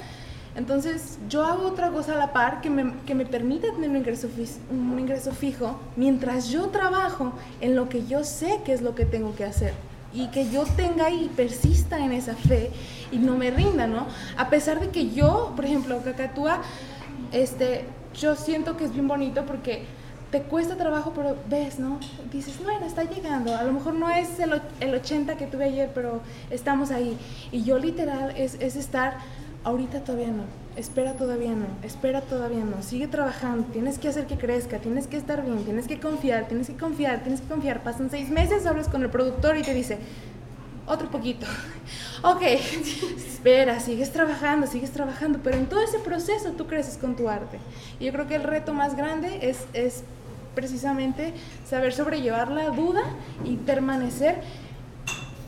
[0.56, 3.96] Entonces, yo hago otra cosa a la par que me, que me permite tener un
[3.96, 4.28] ingreso,
[4.70, 9.04] un ingreso fijo mientras yo trabajo en lo que yo sé que es lo que
[9.04, 9.74] tengo que hacer
[10.14, 12.70] y que yo tenga y persista en esa fe
[13.12, 14.06] y no me rinda, ¿no?
[14.38, 16.62] A pesar de que yo, por ejemplo, Cacatúa,
[17.36, 17.84] este,
[18.14, 19.84] yo siento que es bien bonito porque
[20.30, 22.00] te cuesta trabajo, pero ves, ¿no?
[22.32, 23.54] Dices, bueno, está llegando.
[23.54, 26.20] A lo mejor no es el, el 80 que tuve ayer, pero
[26.50, 27.16] estamos ahí.
[27.52, 29.18] Y yo literal es, es estar,
[29.64, 30.44] ahorita todavía no,
[30.76, 35.16] espera todavía no, espera todavía no, sigue trabajando, tienes que hacer que crezca, tienes que
[35.16, 37.82] estar bien, tienes que confiar, tienes que confiar, tienes que confiar.
[37.82, 39.98] Pasan seis meses, hablas con el productor y te dice,
[40.86, 41.46] otro poquito.
[42.22, 42.42] Ok,
[43.16, 47.58] espera, sigues trabajando, sigues trabajando, pero en todo ese proceso tú creces con tu arte.
[48.00, 50.02] Y yo creo que el reto más grande es, es
[50.54, 51.34] precisamente
[51.68, 53.02] saber sobrellevar la duda
[53.44, 54.40] y permanecer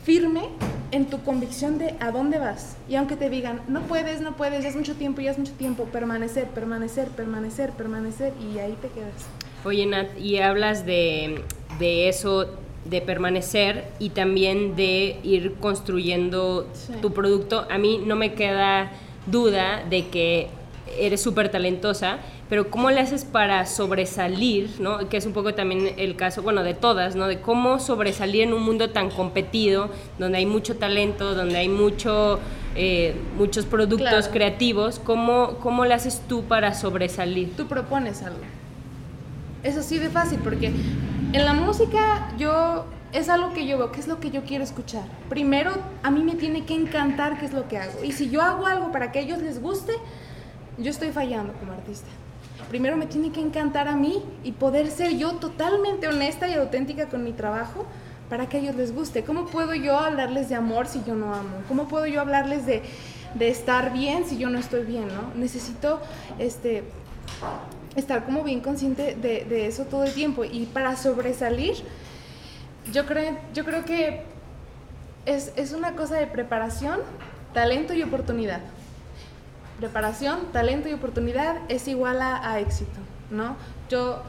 [0.05, 0.43] firme
[0.91, 2.77] en tu convicción de a dónde vas.
[2.87, 5.53] Y aunque te digan, no puedes, no puedes, ya es mucho tiempo, ya es mucho
[5.53, 9.27] tiempo, permanecer, permanecer, permanecer, permanecer, y ahí te quedas.
[9.65, 11.43] Oye, Nat, y hablas de,
[11.79, 16.93] de eso, de permanecer y también de ir construyendo Sí.
[17.01, 17.67] tu producto.
[17.69, 18.91] A mí no me queda
[19.27, 20.47] duda de que
[20.97, 22.17] eres súper talentosa,
[22.49, 25.07] pero ¿cómo le haces para sobresalir, ¿no?
[25.07, 27.27] Que es un poco también el caso, bueno, de todas, ¿no?
[27.27, 32.39] De cómo sobresalir en un mundo tan competido, donde hay mucho talento, donde hay mucho,
[32.75, 34.31] eh, muchos productos Claro.
[34.33, 34.97] creativos.
[34.97, 37.51] ¿Cómo, ¿Cómo le haces tú para sobresalir?
[37.55, 38.39] tú propones algo.
[39.61, 40.71] Es así de fácil porque
[41.33, 45.03] en la música yo es algo que yo veo, es lo que yo quiero escuchar.
[45.29, 45.71] Primero
[46.03, 48.03] a mí me tiene que encantar qué es lo que hago.
[48.03, 49.93] Y si yo hago algo para que a ellos les guste,
[50.77, 52.07] yo estoy fallando como artista.
[52.69, 57.07] Primero me tiene que encantar a mí y poder ser yo totalmente honesta y auténtica
[57.07, 57.85] con mi trabajo
[58.29, 59.23] para que a ellos les guste.
[59.23, 61.63] ¿Cómo puedo yo hablarles de amor si yo no amo?
[61.67, 62.83] ¿Cómo puedo yo hablarles de,
[63.35, 65.07] de estar bien si yo no estoy bien?
[65.07, 65.33] ¿no?
[65.35, 65.99] Necesito
[66.37, 66.83] este,
[67.95, 70.43] estar como bien consciente de, eso todo el tiempo.
[70.43, 71.75] Y para sobresalir,
[72.91, 74.23] yo creo, yo creo que
[75.25, 76.99] es, es una cosa de preparación,
[77.53, 78.61] talento y oportunidad.
[79.79, 82.99] Preparación, talento y oportunidad es igual a, a éxito,
[83.31, 83.55] ¿no?
[83.89, 84.21] Yo,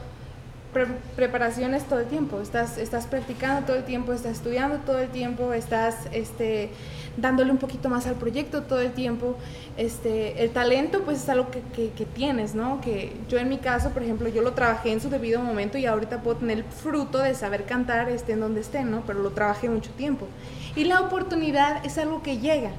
[0.73, 4.99] pre- preparación es todo el tiempo, estás, estás practicando todo el tiempo, estás estudiando todo
[4.99, 6.69] el tiempo, estás este,
[7.17, 9.37] dándole un poquito más al proyecto todo el tiempo.
[9.77, 12.81] Este, el talento pues es algo que, que- tienes, ¿no?
[12.81, 15.85] Que yo en mi caso, por ejemplo, yo lo trabajé en su debido momento y
[15.85, 19.01] ahorita puedo tener el fruto de saber cantar esté en donde esté, ¿no?
[19.07, 20.27] Pero lo trabajé mucho tiempo.
[20.75, 22.71] Y la oportunidad es algo que llega,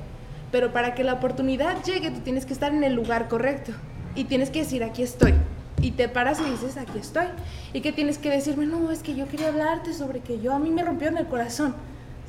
[0.51, 3.72] pero para que la oportunidad llegue tú tienes que estar en el lugar correcto
[4.14, 5.34] y tienes que decir, aquí estoy.
[5.83, 7.26] Y te paras y dices, aquí estoy.
[7.74, 10.59] Y que tienes que decirme, no, es que yo quería hablarte sobre que yo a
[10.59, 11.74] mí me rompió en el corazón.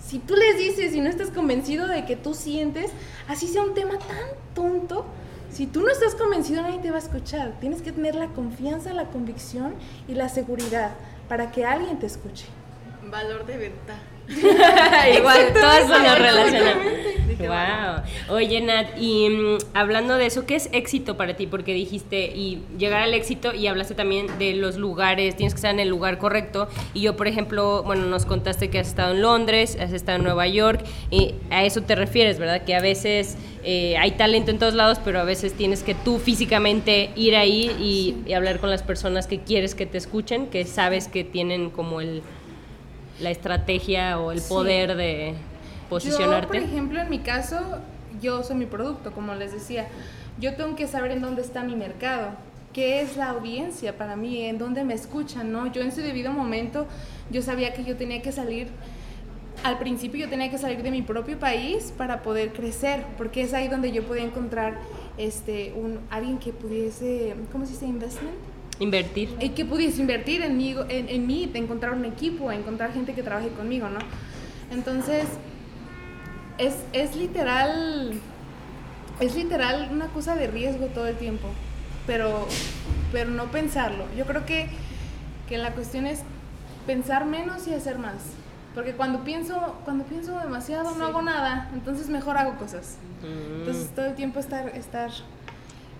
[0.05, 2.91] Si tú les dices y no estás convencido de que tú sientes,
[3.27, 5.05] así sea un tema tan tonto,
[5.49, 7.53] si tú no estás convencido nadie te va a escuchar.
[7.59, 9.75] Tienes que tener la confianza, la convicción
[10.07, 10.91] y la seguridad
[11.29, 12.47] para que alguien te escuche.
[13.09, 13.93] Valor de venta.
[15.17, 15.87] Igual, todas.
[15.87, 17.53] Dije, bueno.
[17.53, 18.35] Wow.
[18.35, 21.47] Oye, Nat, y mm, hablando de eso, ¿qué es éxito para ti?
[21.47, 25.73] Porque dijiste y llegar al éxito y hablaste también de los lugares, tienes que estar
[25.73, 26.67] en el lugar correcto.
[26.93, 30.23] Y yo, por ejemplo, bueno, nos contaste que has estado en Londres, has estado en
[30.23, 32.63] Nueva York, y a eso te refieres, ¿verdad?
[32.63, 36.19] Que a veces eh, hay talento en todos lados, pero a veces tienes que tú
[36.19, 40.65] físicamente ir ahí y, y hablar con las personas que quieres que te escuchen, que
[40.65, 42.21] sabes que tienen como el
[43.23, 44.49] la estrategia o el Sí.
[44.49, 46.47] poder de Yo, posicionarte.
[46.47, 47.57] por ejemplo, en mi caso,
[48.21, 49.87] yo soy mi producto, como les decía.
[50.39, 52.29] Yo tengo que saber en dónde está mi mercado,
[52.73, 55.71] qué es la audiencia para mí, en dónde me escuchan, ¿no?
[55.71, 56.87] Yo en su debido momento,
[57.31, 58.67] yo sabía que yo tenía que salir,
[59.63, 63.53] al principio yo tenía que salir de mi propio país para poder crecer, porque es
[63.53, 64.79] ahí donde yo podía encontrar
[65.19, 67.85] este, un, alguien que pudiese, ¿cómo se dice?
[67.85, 68.33] Investment.
[68.83, 69.35] Invertir.
[69.39, 73.23] Y que pudiese invertir en mí, en, en mí, encontrar un equipo, encontrar gente que
[73.23, 73.99] trabaje conmigo, ¿no?
[74.71, 75.25] Entonces,
[76.57, 78.13] es, es literal,
[79.19, 81.47] es literal una cosa de riesgo todo el tiempo,
[82.05, 82.47] pero,
[83.11, 84.05] pero no pensarlo.
[84.17, 84.69] Yo creo que,
[85.47, 86.21] que la cuestión es
[86.85, 88.15] pensar menos y hacer más.
[88.75, 92.97] Porque cuando pienso, cuando pienso demasiado no hago nada, entonces mejor hago cosas.
[93.23, 95.11] Entonces todo el tiempo estar, estar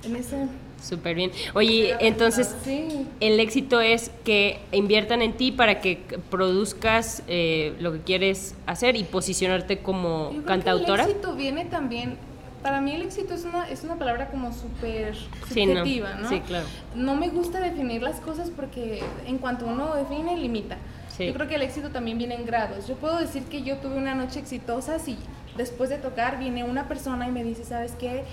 [0.03, 0.47] en ese...
[0.83, 1.31] Súper bien.
[1.53, 3.07] Oye, entonces, Sí.
[3.21, 8.95] el éxito es que inviertan en ti para que produzcas eh, lo que quieres hacer
[8.97, 11.03] y posicionarte como Yo creo que cantautora.
[11.05, 12.17] El éxito viene también.
[12.61, 15.15] Para mí el éxito es una, es una palabra como súper
[15.49, 15.79] Sí, ¿no?
[15.79, 16.29] subjetiva, ¿no?
[16.29, 16.65] Sí, claro.
[16.95, 20.77] No me gusta definir las cosas porque en cuanto uno define, limita.
[21.17, 21.27] Sí.
[21.27, 22.87] Yo creo que el éxito también viene en grados.
[22.87, 25.17] Yo puedo decir que yo tuve una noche exitosa si
[25.57, 28.23] después de tocar viene una persona y me dice, ¿sabes qué?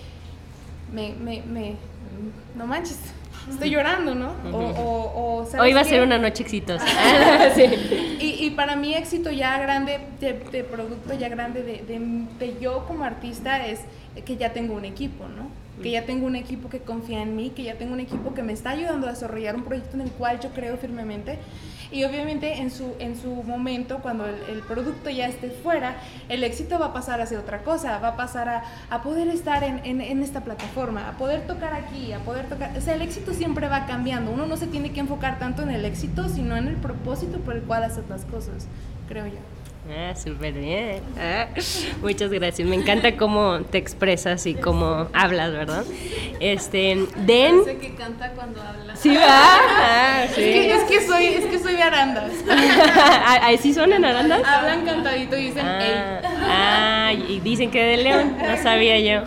[0.92, 1.74] Me, me, me,
[2.56, 2.98] no manches,
[3.50, 4.32] estoy llorando, ¿no?
[4.52, 6.84] O, o, o, ¿sabes Hoy va a ser una noche exitosa.
[7.54, 7.64] Sí.
[8.20, 12.56] Y, y para mí éxito ya grande, de, de producto ya grande, de, de- de
[12.60, 13.80] yo como artista es
[14.24, 15.48] que ya tengo un equipo, ¿no?
[15.82, 18.42] Que ya tengo un equipo que confía en mí, que ya tengo un equipo que
[18.42, 21.38] me está ayudando a desarrollar un proyecto en el cual yo creo firmemente.
[21.92, 25.96] Y obviamente en su, en su momento, cuando el, producto ya esté fuera,
[26.28, 29.28] el éxito va a pasar a ser otra cosa, va a pasar a, a poder
[29.28, 32.76] estar en, en, en esta plataforma, a poder tocar aquí, a poder tocar...
[32.76, 34.30] O sea, el éxito siempre va cambiando.
[34.30, 37.56] Uno no se tiene que enfocar tanto en el éxito, sino en el propósito por
[37.56, 38.66] el cual haces las cosas,
[39.08, 39.59] creo yo.
[39.88, 41.00] Ah, súper bien.
[41.18, 41.46] Ah,
[42.02, 42.68] muchas gracias.
[42.68, 45.84] Me encanta cómo te expresas y cómo hablas, ¿verdad?
[46.38, 47.62] Este, Den.
[47.64, 48.94] Parece que canta cuando habla.
[48.94, 49.24] Sí, va.
[49.26, 50.42] Ah, sí.
[50.42, 52.30] Es, que, es, que soy, es que soy de Arandas.
[53.42, 54.42] ¿Ahí sí suenan arandas?
[54.44, 59.26] Hablan cantadito y dicen, Ah, ah, y dicen que de León, no sabía yo.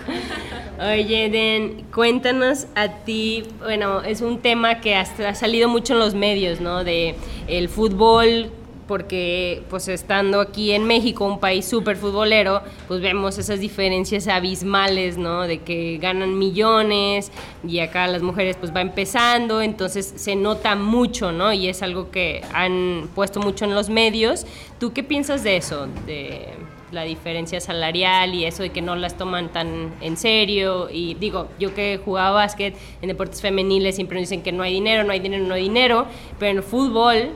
[0.80, 6.14] Oye, Den, cuéntanos a ti, bueno, es un tema que ha salido mucho en los
[6.14, 6.84] medios, ¿no?
[6.84, 7.16] De
[7.48, 8.52] el fútbol,
[8.88, 15.18] porque pues estando aquí en México, un país súper futbolero, pues vemos esas diferencias abismales,
[15.18, 15.44] ¿no?
[15.44, 17.32] De que ganan millones
[17.68, 21.54] y acá las mujeres pues va empezando, entonces se nota mucho, ¿no?
[21.54, 24.46] Y es algo que han puesto mucho en los medios.
[24.80, 25.88] ¿Tú qué piensas de eso?
[26.06, 26.48] De
[26.94, 30.90] la diferencia salarial y eso de que no las toman tan en serio.
[30.92, 34.74] Y digo, yo que jugaba básquet en deportes femeniles siempre nos dicen que no hay
[34.74, 36.06] dinero, no hay dinero, no hay dinero,
[36.40, 37.32] pero en el fútbol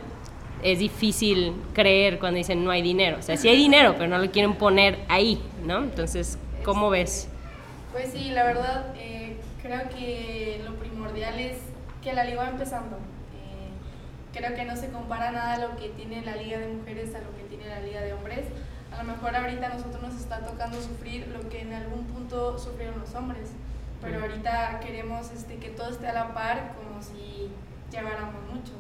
[0.63, 3.17] es difícil creer cuando dicen no hay dinero.
[3.19, 5.83] O sea, sí hay dinero, pero no lo quieren poner ahí, ¿no?
[5.83, 7.29] Entonces, ¿cómo ves?
[7.91, 11.57] Pues sí, la verdad, eh, creo que lo primordial es
[12.01, 12.97] que la liga va empezando.
[12.97, 17.19] Eh, creo que no se compara nada lo que tiene la liga de mujeres a
[17.19, 18.45] lo que tiene la liga de hombres.
[18.91, 22.57] A lo mejor ahorita a nosotros nos está tocando sufrir lo que en algún punto
[22.57, 23.49] sufrieron los hombres,
[24.01, 27.49] pero ahorita queremos este, que todo esté a la par como si
[27.91, 28.73] lleváramos mucho.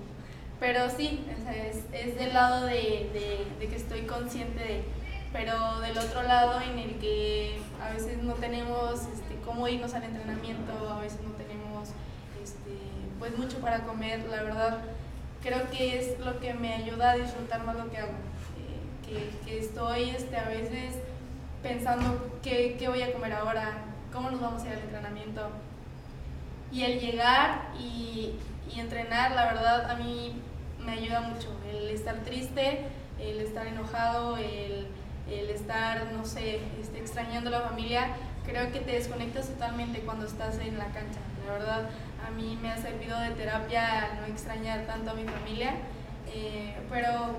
[0.59, 4.83] Pero sí, es, es del lado de, de- de que estoy consciente de,
[5.31, 10.03] pero del otro lado en el que a veces no tenemos este, cómo irnos al
[10.03, 11.89] entrenamiento, a veces no tenemos
[12.43, 12.71] este,
[13.19, 14.79] pues mucho para comer, la verdad
[15.43, 18.11] creo que es lo que me ayuda a disfrutar más lo que hago,
[18.57, 20.95] Eh, que, que estoy este, a veces
[21.61, 25.49] pensando qué, qué voy a comer ahora, cómo nos vamos a ir al entrenamiento,
[26.71, 28.33] y el llegar y,
[28.73, 30.41] y entrenar, la verdad, a mí
[30.87, 31.49] me ayuda mucho.
[31.69, 32.85] El estar triste,
[33.19, 34.87] el estar enojado, el,
[35.29, 38.07] el estar, no sé, este, extrañando a la familia,
[38.45, 41.19] creo que te desconectas totalmente cuando estás en la cancha.
[41.45, 41.89] La verdad,
[42.25, 45.73] a mí me ha servido de terapia no extrañar tanto a mi familia,
[46.33, 47.35] eh, pero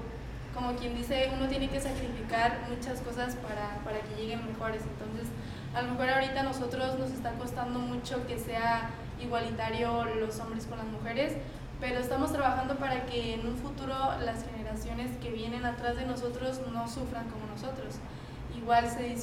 [0.54, 4.82] como quien dice, uno tiene que sacrificar muchas cosas para, para que lleguen mejores.
[4.82, 5.28] Entonces,
[5.74, 8.90] a lo mejor ahorita a nosotros nos está costando mucho que sea
[9.22, 11.32] igualitario los hombres con las mujeres,
[11.80, 16.60] pero estamos trabajando para que en un futuro las generaciones que vienen atrás de nosotros
[16.72, 17.94] no sufran como nosotros.
[18.56, 19.14] Igual, se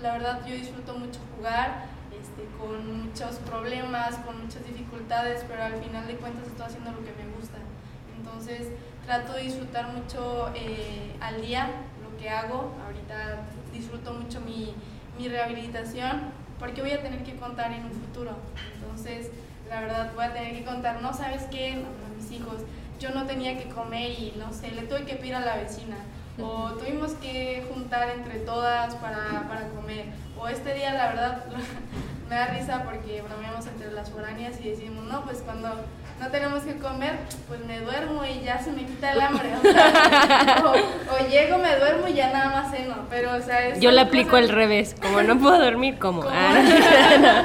[0.00, 5.74] la verdad, yo disfruto mucho jugar, este, con muchos problemas, con muchas dificultades, pero al
[5.82, 7.58] final de cuentas estoy haciendo lo que me gusta.
[8.16, 8.68] Entonces,
[9.04, 11.68] trato de disfrutar mucho eh, al día
[12.02, 12.72] lo que hago.
[12.86, 13.42] Ahorita
[13.72, 14.74] disfruto mucho mi,
[15.18, 18.36] mi rehabilitación porque voy a tener que contar en un futuro.
[18.74, 19.30] Entonces,
[19.68, 21.82] la verdad, voy a tener que contar, no sabes qué,
[22.24, 22.56] mis hijos,
[23.00, 25.96] yo no tenía que comer y no sé, le tuve que pedir a la vecina.
[26.40, 30.06] O tuvimos que juntar entre todas para, para comer.
[30.38, 31.44] O este día, la verdad,
[32.28, 35.68] me da risa porque bromeamos entre las foráneas y decimos, no, pues cuando
[36.20, 37.12] no tenemos que comer,
[37.46, 39.48] pues me duermo y ya se me quita el hambre.
[39.58, 42.96] O, sea, o- o llego, me duermo y ya nada más ceno.
[43.10, 46.24] Pero, o sea, es Yo le aplico cosas- al revés, como no puedo dormir, como.
[46.28, 46.54] Ah,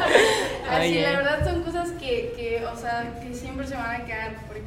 [0.71, 1.01] Así, Oye.
[1.01, 4.18] la verdad son cosas que, que, o sea, que siempre se van a quedar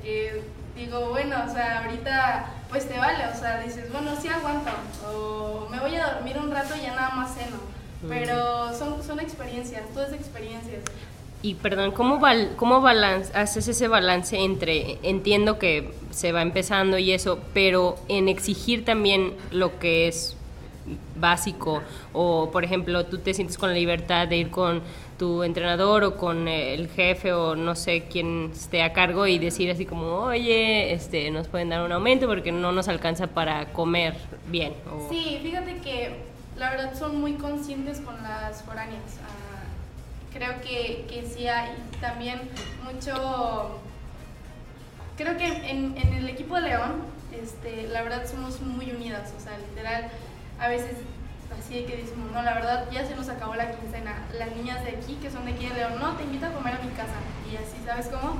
[0.02, 0.42] porque
[0.76, 4.70] digo, bueno, o sea, ahorita pues te vale, o sea, dices, bueno, sí aguanto,
[5.06, 7.58] o me voy a dormir un rato y ya nada más ceno,
[8.08, 10.80] pero son, son experiencias, todo es experiencias.
[11.42, 16.98] Y perdón, ¿cómo, val- cómo balan- haces ese balance entre, entiendo que se va empezando
[16.98, 20.36] y eso, pero en exigir también lo que es
[21.14, 21.80] básico
[22.12, 24.82] o por ejemplo tú te sientes con la libertad de ir con
[25.22, 29.70] tu entrenador o con el jefe o no sé quién esté a cargo y decir
[29.70, 34.16] así como, oye, este, nos pueden dar un aumento porque no nos alcanza para comer
[34.48, 34.74] bien.
[35.08, 36.16] Sí, fíjate que
[36.58, 39.20] la verdad son muy conscientes con las foráneas.
[39.22, 39.62] Ah,
[40.36, 41.70] creo que, que sí hay
[42.00, 42.40] también
[42.82, 43.78] mucho...
[45.16, 46.94] Creo que en, en el equipo de León,
[47.40, 50.08] este, la verdad somos muy unidas, o sea, literal,
[50.58, 50.96] a veces
[51.58, 54.26] así que decimos, no, la verdad ya se nos acabó la quincena.
[54.38, 56.74] Las niñas de aquí, que son de aquí de León, no, te invito a comer
[56.74, 57.18] a mi casa.
[57.50, 58.36] Y así, ¿sabes cómo?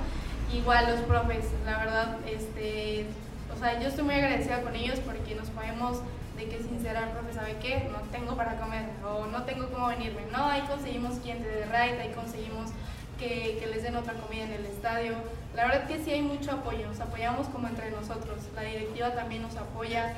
[0.53, 3.07] Igual los profes, la verdad, este,
[3.55, 6.01] o sea, yo estoy muy agradecida con ellos porque nos podemos
[6.37, 9.89] de que sincera el profe sabe qué, no tengo para comer o no tengo cómo
[9.89, 10.23] venirme.
[10.33, 12.71] No, ahí conseguimos quien de ride, ahí conseguimos
[13.19, 15.15] que, que, les den otra comida en el estadio.
[15.55, 18.39] La verdad que sí hay mucho apoyo, nos apoyamos como entre nosotros.
[18.55, 20.15] La directiva también nos apoya.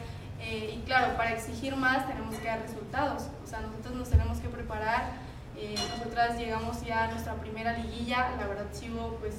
[0.47, 4.39] Eh, y claro, para exigir más tenemos que dar resultados, o sea, nosotros nos tenemos
[4.39, 5.13] que preparar.
[5.57, 9.37] Eh, nosotras llegamos ya a nuestra primera liguilla, la verdad sí hubo pues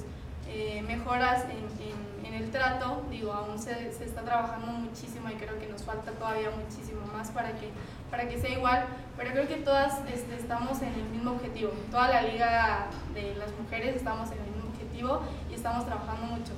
[0.48, 5.58] eh, mejoras en, en, el trato, digo, aún se, se, está trabajando muchísimo y creo
[5.58, 7.70] que nos falta todavía muchísimo más para que,
[8.10, 8.84] para que sea igual,
[9.16, 13.50] pero creo que todas este, estamos en el mismo objetivo, toda la liga de las
[13.58, 16.52] mujeres estamos en el mismo objetivo y estamos trabajando mucho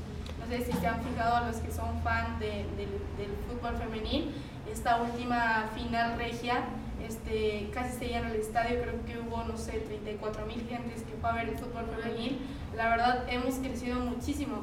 [0.49, 4.33] sé si se han fijado los que son fan de, del fútbol femenil,
[4.71, 6.65] esta última final regia,
[7.07, 11.15] este, casi se llena el estadio, creo que hubo, no sé, 34 mil gentes que
[11.21, 12.39] fue a ver el fútbol femenil.
[12.77, 14.63] La verdad, hemos crecido muchísimo.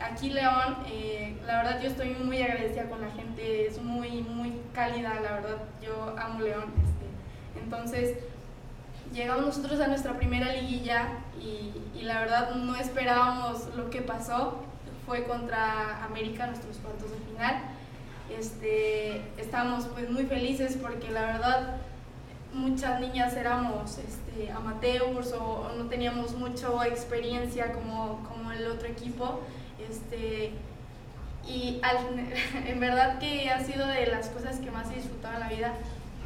[0.00, 4.60] Aquí León, eh, la verdad yo estoy muy agradecida con la gente, es muy, muy
[4.72, 6.72] cálida, la verdad, yo amo León.
[6.82, 8.18] Este, entonces,
[9.12, 11.08] llegamos nosotros a nuestra primera liguilla
[11.40, 14.69] y, y, la verdad no esperábamos lo que pasó
[15.10, 17.62] fue contra América, nuestros cuartos de final.
[18.30, 21.78] Este, estamos pues muy felices porque la verdad
[22.52, 29.40] muchas niñas éramos este, amateurs o, no teníamos mucha experiencia como, como el otro equipo.
[29.90, 30.52] Este,
[31.44, 31.80] y
[32.68, 35.74] en verdad que ha sido de las cosas que más he disfrutado en la vida.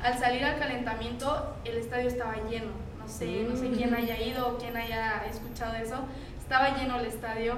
[0.03, 2.73] Al salir al calentamiento, el estadio estaba lleno.
[2.99, 3.95] No sé, no sé quién mm.
[3.95, 6.01] haya ido o quién haya escuchado eso.
[6.39, 7.57] Estaba lleno el estadio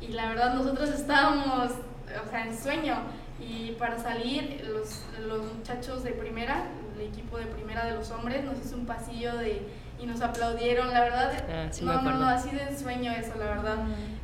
[0.00, 2.96] y la verdad nosotros estábamos, o sea, en sueño.
[3.40, 6.64] Y para salir, los, los muchachos de primera,
[6.94, 9.66] el equipo de primera de los hombres, nos hizo un pasillo de,
[10.00, 11.32] y nos aplaudieron, la verdad.
[11.48, 13.76] Ah, no, no, no, así de sueño eso, la verdad.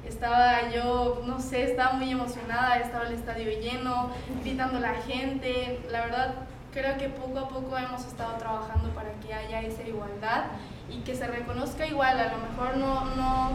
[0.06, 4.10] Estaba yo, no sé, estaba muy emocionada, estaba el estadio lleno,
[4.42, 5.80] gritando la gente.
[5.90, 6.34] La verdad,
[6.72, 10.44] creo que poco a poco hemos estado trabajando para que haya esa igualdad
[10.88, 12.18] y que se reconozca igual.
[12.18, 13.52] A lo mejor no, no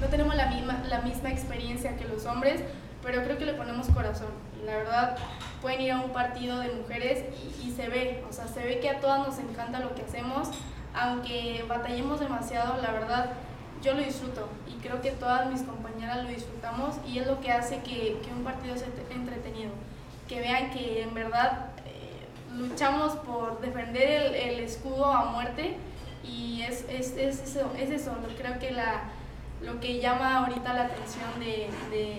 [0.00, 2.62] no tenemos la misma, la misma experiencia que los hombres,
[3.02, 4.28] pero creo que le ponemos corazón.
[4.64, 5.16] la verdad,
[5.60, 7.24] pueden ir a un partido de mujeres
[7.62, 10.48] y, se ve, o sea, se ve que a todas nos encanta lo que hacemos,
[10.94, 13.32] aunque batallemos demasiado, la verdad,
[13.82, 17.50] yo lo disfruto y creo que todas mis compañeras lo disfrutamos y es lo que
[17.52, 19.70] hace que, que un partido sea entretenido,
[20.28, 25.76] que vean que en verdad eh, luchamos por defender el, el, escudo a muerte
[26.22, 29.04] y es, es, es, eso, es eso, creo que la
[29.62, 31.68] lo que llama ahorita la atención de,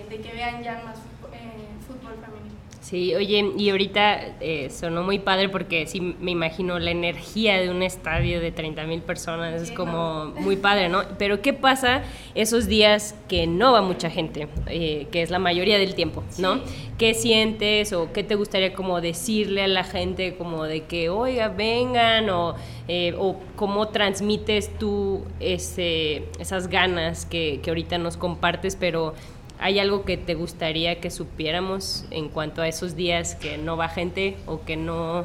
[0.08, 0.98] de, que vean ya más
[1.32, 2.41] eh, fútbol femenino.
[2.82, 7.70] Sí, oye, y ahorita eh, sonó muy padre porque sí me imagino la energía de
[7.70, 11.02] un estadio de 30 mil personas, es como muy padre, ¿no?
[11.16, 12.02] Pero ¿qué pasa
[12.34, 16.60] esos días que no va mucha gente, eh, que es la mayoría del tiempo, ¿no?
[16.98, 21.46] ¿Qué sientes o qué te gustaría como decirle a la gente como de que, oiga,
[21.46, 22.56] vengan o,
[22.88, 29.14] eh, o cómo transmites tú ese, esas ganas que, que ahorita nos compartes, pero
[29.62, 33.88] ¿Hay algo que te gustaría que supiéramos en cuanto a esos días que no va
[33.88, 35.24] gente o que no...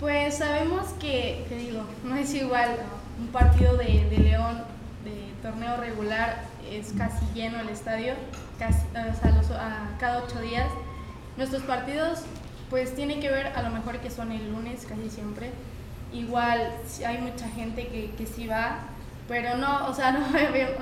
[0.00, 2.70] Pues sabemos que, te digo, no es igual
[3.20, 4.64] un partido de, León
[5.04, 6.42] de torneo regular,
[6.72, 8.14] es casi lleno el estadio,
[8.58, 10.68] casi, o sea, a cada ocho días.
[11.36, 12.22] Nuestros partidos
[12.68, 15.52] pues tienen que ver a lo mejor que son el lunes casi siempre.
[16.12, 16.72] Igual
[17.06, 18.80] hay mucha gente que, que sí va,
[19.28, 20.20] pero no, o sea, no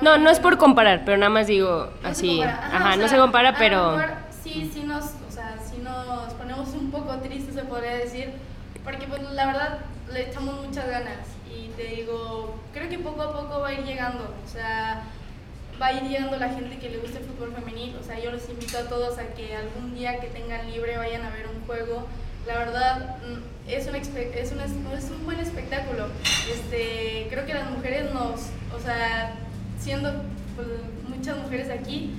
[0.03, 2.43] No, no es por comparar, pero nada más digo así.
[2.43, 3.99] Ajá, no se compara, pero...
[4.43, 8.33] sí, sí nos, o sea, sí nos ponemos un poco tristes, se podría decir,
[8.85, 9.79] porque pues la verdad
[10.13, 11.19] le echamos muchas ganas.
[11.55, 15.03] Y te digo, creo que poco a poco va a ir llegando, o sea,
[15.81, 18.31] va a ir llegando la gente que le gusta el fútbol femenil, o sea, yo
[18.31, 21.65] los invito a todos a que algún día que tengan libre vayan a ver un
[21.67, 22.07] juego.
[22.47, 24.09] La verdad mm, es un, es,
[24.53, 24.61] un,
[24.93, 26.07] es un buen espectáculo.
[26.53, 28.41] Este, creo que las mujeres nos,
[28.75, 29.35] o sea,
[29.79, 30.13] siendo
[30.57, 30.69] pues,
[31.09, 32.13] muchas mujeres aquí,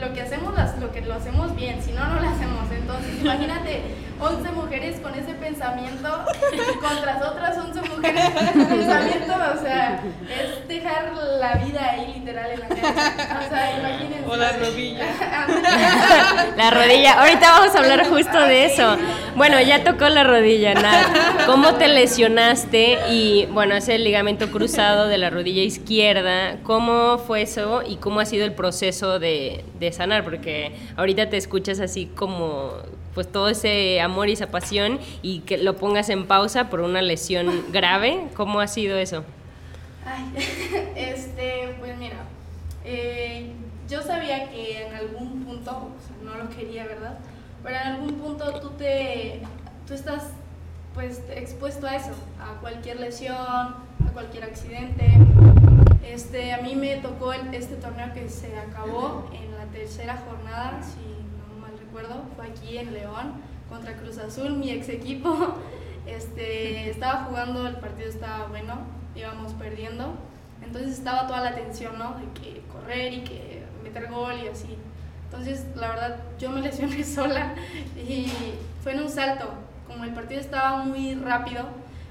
[0.00, 2.70] lo que hacemos lo que lo hacemos bien, si no no lo hacemos.
[2.70, 3.82] Entonces, imagínate
[4.20, 6.08] 11 mujeres con ese pensamiento
[6.80, 12.50] contra otras 11 mujeres con ese pensamiento, o sea, es dejar la vida ahí literal
[12.50, 12.82] en la calle.
[12.82, 14.28] O sea, imagínense.
[14.28, 15.04] O la rodilla.
[16.56, 17.20] la rodilla.
[17.20, 18.96] Ahorita vamos a hablar justo de eso.
[19.36, 21.46] Bueno, ya tocó la rodilla, Nat.
[21.46, 22.98] ¿Cómo te lesionaste?
[23.10, 28.26] Y bueno, ese ligamento cruzado de la rodilla izquierda, ¿cómo fue eso y cómo ha
[28.26, 30.24] sido el proceso de, de sanar?
[30.24, 32.72] Porque ahorita te escuchas así como
[33.14, 37.02] pues todo ese amor y esa pasión y que lo pongas en pausa por una
[37.02, 38.28] lesión grave.
[38.34, 39.24] ¿Cómo ha sido eso?
[40.04, 40.24] Ay,
[40.96, 42.16] este, pues mira,
[42.84, 43.50] eh,
[43.88, 47.18] yo sabía que en algún punto, o sea, no lo quería, ¿verdad?
[47.62, 49.42] Pero en algún punto tú te,
[49.86, 50.28] tú estás
[50.94, 52.10] pues expuesto a eso,
[52.40, 55.12] a cualquier lesión, a cualquier accidente.
[56.04, 61.00] Este, a mí me tocó este torneo que se acabó en tercera jornada, si
[61.38, 63.34] no mal recuerdo, fue aquí en León
[63.68, 65.56] contra Cruz Azul, mi ex equipo.
[66.06, 68.78] Este, estaba jugando, el partido estaba bueno,
[69.14, 70.14] íbamos perdiendo,
[70.62, 72.16] entonces estaba toda la tensión, ¿no?
[72.18, 74.76] De que correr y que meter gol y así.
[75.24, 77.54] Entonces, la verdad, yo me lesioné sola
[77.96, 78.32] y
[78.82, 79.50] fue en un salto.
[79.86, 81.66] Como el partido estaba muy rápido,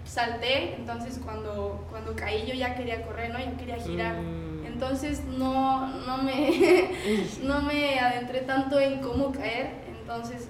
[0.05, 3.39] salté, entonces cuando, cuando caí yo ya quería correr, ¿no?
[3.39, 4.17] Yo quería girar.
[4.17, 4.48] Mm.
[4.81, 6.89] Entonces no, no, me,
[7.43, 10.47] no me adentré tanto en cómo caer, entonces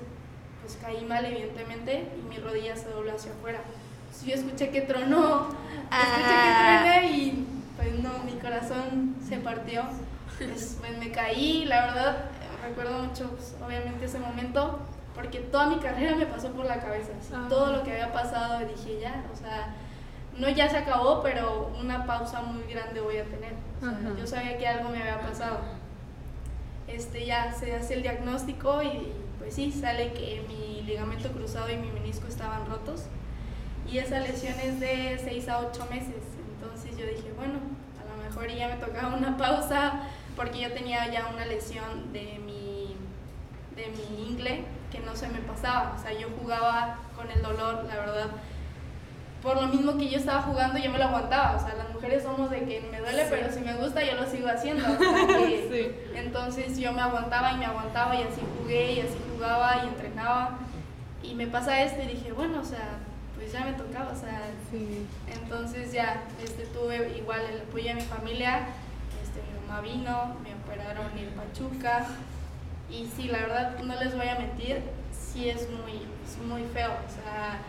[0.62, 3.60] pues caí mal evidentemente y mi rodilla se dobló hacia afuera.
[4.04, 9.82] Entonces, yo escuché que tronó, escuché que troné y pues no, mi corazón se partió.
[10.38, 12.26] Pues, pues, me caí, la verdad,
[12.64, 14.78] recuerdo mucho pues, obviamente ese momento
[15.16, 17.14] porque toda mi carrera me pasó por la cabeza.
[17.20, 17.48] así, Ah.
[17.50, 19.74] Todo lo que había pasado dije ya, o sea,
[20.38, 23.69] no ya se acabó, pero una pausa muy grande voy a tener.
[23.82, 25.60] O sea, yo sabía que algo me había pasado.
[26.88, 31.78] Este ya se hace el diagnóstico y pues sí, sale que mi ligamento cruzado y
[31.78, 33.06] mi menisco estaban rotos.
[33.90, 36.24] Y esa lesión es de 6 a 8 meses.
[36.54, 37.60] Entonces yo dije, bueno,
[38.00, 40.02] a lo mejor ya me tocaba una pausa
[40.36, 42.96] porque yo tenía ya una lesión de mi,
[43.76, 45.96] de mi ingle que no se me pasaba.
[45.98, 48.28] O sea, yo jugaba con el dolor, la verdad.
[49.42, 51.56] Por lo mismo que yo estaba jugando, yo me lo aguantaba.
[51.56, 53.28] O sea, las mujeres somos de que me duele, Sí.
[53.30, 54.86] pero si me gusta, yo lo sigo haciendo.
[55.38, 59.88] Que- Entonces yo me aguantaba y me aguantaba y así jugué y así jugaba y
[59.88, 60.58] entrenaba.
[61.24, 62.98] Y me pasa esto y dije, bueno, o sea,
[63.36, 64.42] pues ya me tocaba, o sea,
[65.32, 68.68] entonces ya este, tuve igual el apoyo de mi familia,
[69.24, 72.06] este, mi mamá vino, me operaron en Pachuca
[72.90, 75.94] y sí, la verdad no les voy a mentir, sí es muy,
[76.26, 77.60] es muy feo, o sea,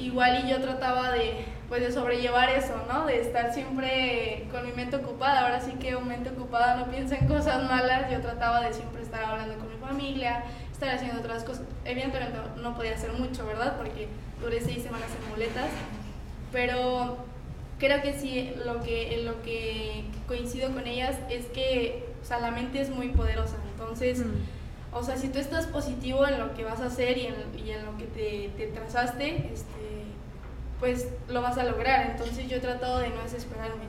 [0.00, 3.06] igual y yo trataba de, pues de sobrellevar eso, ¿no?
[3.06, 7.16] De estar siempre con mi mente ocupada, ahora sí que un mente ocupada no piensa
[7.16, 11.44] en cosas malas, yo trataba de siempre estar hablando con mi familia, estar haciendo otras
[11.44, 13.76] cosas, evidentemente no podía hacer mucho, ¿verdad?
[13.76, 14.08] Porque
[14.40, 15.68] duré seis semanas en muletas,
[16.50, 17.18] pero
[17.78, 22.50] creo que sí, lo que, lo que coincido con ellas es que, o sea, la
[22.50, 24.24] mente es muy poderosa, entonces...
[24.92, 27.70] O sea, si tú estás positivo en lo que vas a hacer y en, y
[27.70, 29.79] en lo que te, te trazaste, este,
[30.80, 32.10] pues lo vas a lograr.
[32.10, 33.84] Entonces yo he tratado de no desesperarme.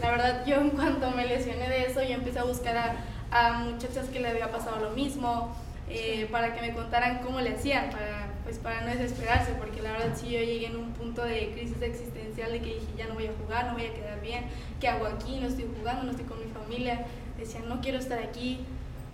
[0.00, 2.96] La verdad, yo en cuanto me lesioné de eso, yo empecé a buscar a,
[3.30, 5.56] a muchachas que le había pasado lo mismo,
[5.90, 9.92] eh, para que me contaran cómo le hacían, para, pues para no desesperarse, porque la
[9.92, 13.14] verdad sí yo llegué en un punto de crisis existencial de que dije, ya no
[13.14, 14.44] voy a jugar, no voy a quedar bien,
[14.80, 15.40] ¿qué hago aquí?
[15.40, 17.06] No estoy jugando, no estoy con mi familia.
[17.38, 18.60] Decía, no quiero estar aquí,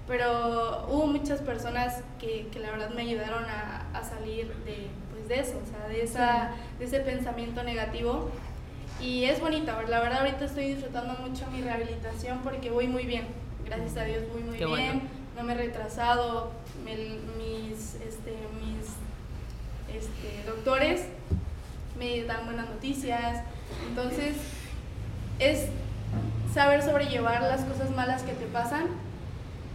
[0.08, 4.88] pero hubo muchas personas que, que la verdad me ayudaron a, a salir de,
[5.26, 8.30] pues de eso, o sea, de, esa, de ese pensamiento negativo.
[9.00, 13.26] Y es bonito, la verdad ahorita estoy disfrutando mucho mi rehabilitación porque voy muy bien,
[13.66, 15.00] gracias a Dios voy muy Qué bien, bueno.
[15.36, 16.52] no me he retrasado,
[16.84, 16.94] me-
[17.36, 18.86] mis, este, mis
[19.94, 21.02] este, doctores
[21.98, 23.42] me dan buenas noticias,
[23.88, 24.36] entonces
[25.40, 25.66] es
[26.54, 28.86] saber sobrellevar las cosas malas que te pasan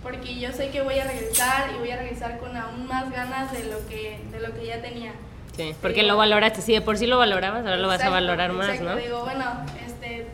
[0.01, 3.51] porque yo sé que voy a regresar y voy a regresar con aún más ganas
[3.51, 5.11] de lo que, de lo que ya tenía.
[5.55, 6.61] Sí, porque lo valoraste.
[6.61, 8.95] Si de por sí lo valorabas, ahora lo vas a Exacto, valorar más, exacto.
[8.95, 8.95] ¿no?
[8.95, 9.45] Digo, bueno,
[9.85, 10.27] este,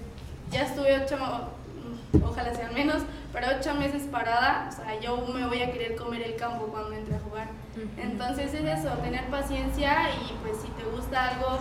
[0.51, 3.01] ya estuve ocho, mm, ojalá sean menos,
[3.33, 6.93] pero ocho meses parada, o sea, yo me voy a querer comer el campo cuando
[6.93, 7.47] entre a jugar.
[7.97, 11.57] Entonces es eso, tener paciencia y pues si te gusta algo,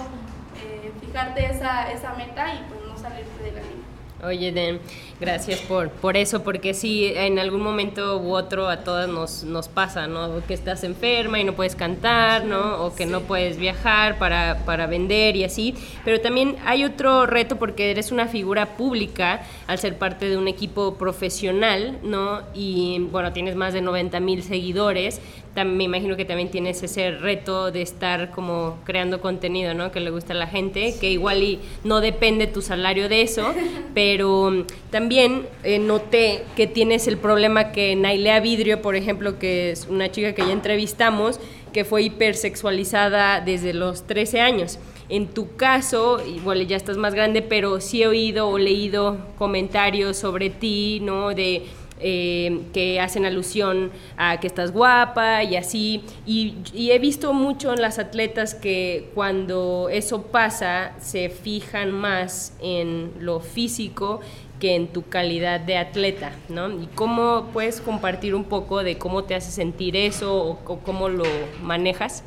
[0.63, 3.85] eh, fijarte esa, esa meta y pues no salirte de la línea.
[4.27, 4.81] Oye, Den,
[5.21, 9.69] gracias por, por eso, porque sí, en algún momento u otro a todas nos, nos
[9.69, 10.43] pasa, ¿no?
[10.47, 12.85] Que estás enferma y no puedes cantar, ¿no?
[12.85, 15.75] O que no puedes viajar para, para vender y así.
[16.07, 20.49] Pero también hay otro reto porque eres una figura pública al ser parte de un
[20.49, 22.41] equipo profesional, ¿no?
[22.55, 25.21] Y bueno, tienes más de 90 mil seguidores,
[25.63, 29.93] me imagino que también tienes ese reto de estar como creando contenido, ¿no?
[29.93, 33.55] Que le gusta a la gente, que igual y no depende tu salario de eso,
[33.95, 39.71] pero mm, también eh, noté que tienes el problema que Nailea Vidrio, por ejemplo, que
[39.71, 41.39] es una chica que ya entrevistamos,
[41.73, 44.79] que fue hipersexualizada desde los 13 años.
[45.09, 50.17] En tu caso, igual ya estás más grande, pero sí he oído o leído comentarios
[50.17, 51.35] sobre ti, ¿no?
[51.35, 51.65] De
[52.01, 56.05] eh, que hacen alusión a que estás guapa y así.
[56.27, 63.13] Y, he visto mucho en las atletas que cuando eso pasa se fijan más en
[63.21, 64.21] lo físico
[64.61, 66.71] que en tu calidad de atleta, ¿no?
[66.71, 71.09] ¿Y cómo puedes compartir un poco de cómo te hace sentir eso o, o cómo
[71.09, 71.25] lo
[71.63, 72.25] manejas?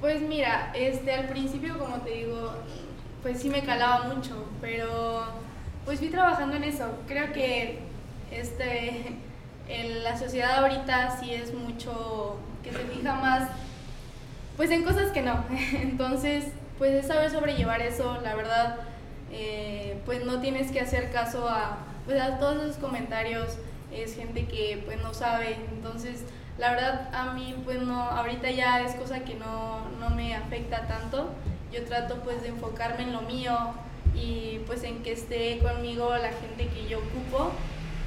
[0.00, 2.52] Pues mira, este, al principio, como te digo,
[3.22, 5.24] pues sí me calaba mucho, pero
[5.84, 6.84] pues fui trabajando en eso.
[7.06, 7.78] Creo que
[8.30, 9.16] este,
[9.68, 13.48] en la sociedad ahorita sí es mucho que se fija más
[14.56, 15.44] pues en cosas que no.
[15.74, 16.44] Entonces,
[16.78, 18.76] pues es saber sobrellevar eso, la verdad,
[19.32, 23.58] eh, pues no tienes que hacer caso a, pues a todos esos comentarios,
[23.92, 26.24] es gente que pues no sabe, entonces
[26.58, 30.86] la verdad a mí pues no, ahorita ya es cosa que no, no me afecta
[30.86, 31.30] tanto,
[31.72, 33.56] yo trato pues de enfocarme en lo mío
[34.14, 37.52] y pues en que esté conmigo la gente que yo ocupo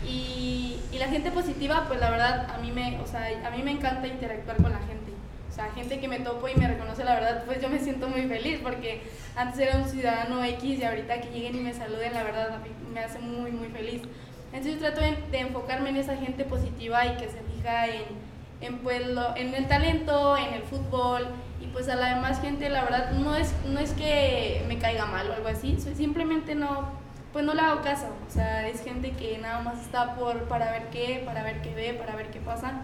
[0.07, 3.61] y, y, la gente positiva pues la verdad a mí me, o sea, a mí
[3.63, 5.11] me encanta interactuar con la gente.
[5.49, 8.07] O sea, gente que me topo y me reconoce, la verdad, pues yo me siento
[8.07, 9.01] muy feliz porque
[9.35, 12.57] antes era un ciudadano X y ahorita que lleguen y me saluden, la verdad, a
[12.59, 14.01] mí me hace muy, muy feliz.
[14.53, 18.03] Entonces yo trato de, de enfocarme en esa gente positiva y que se fija en,
[18.61, 19.01] en, pues,
[19.35, 21.27] en el talento, en el fútbol
[21.61, 25.05] y pues a la demás gente la verdad no es, no es que me caiga
[25.05, 26.89] mal o algo así, simplemente no,
[27.37, 30.71] pues no le hago caso, o sea, es gente que nada más está por, para
[30.71, 32.81] ver qué, para ver qué ve, para ver qué pasa.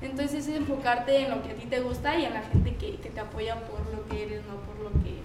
[0.00, 2.96] Entonces es enfocarte en lo que a ti te gusta y en la gente que,
[2.96, 5.18] que te apoya por lo que eres, no por lo que,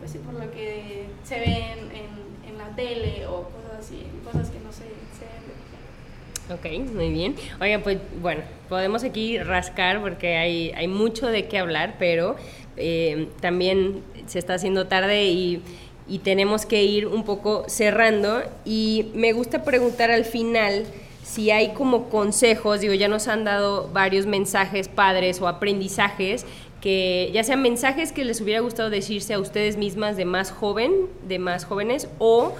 [0.00, 4.04] pues sí, por lo que se ve en, en, en la tele o cosas así,
[4.24, 7.36] cosas que no se, se ven Ok, muy bien.
[7.60, 12.34] Oigan, pues bueno, podemos aquí rascar porque hay, hay mucho de qué hablar, pero
[12.76, 15.62] eh, también se está haciendo tarde y,
[16.10, 18.42] y, tenemos que ir un poco cerrando.
[18.64, 20.84] Y me gusta preguntar al final
[21.22, 26.44] si hay como consejos, digo, ya nos han dado varios mensajes padres o aprendizajes
[26.80, 30.92] que ya sean mensajes que les hubiera gustado decirse a ustedes mismas de más joven,
[31.28, 32.54] de más jóvenes, o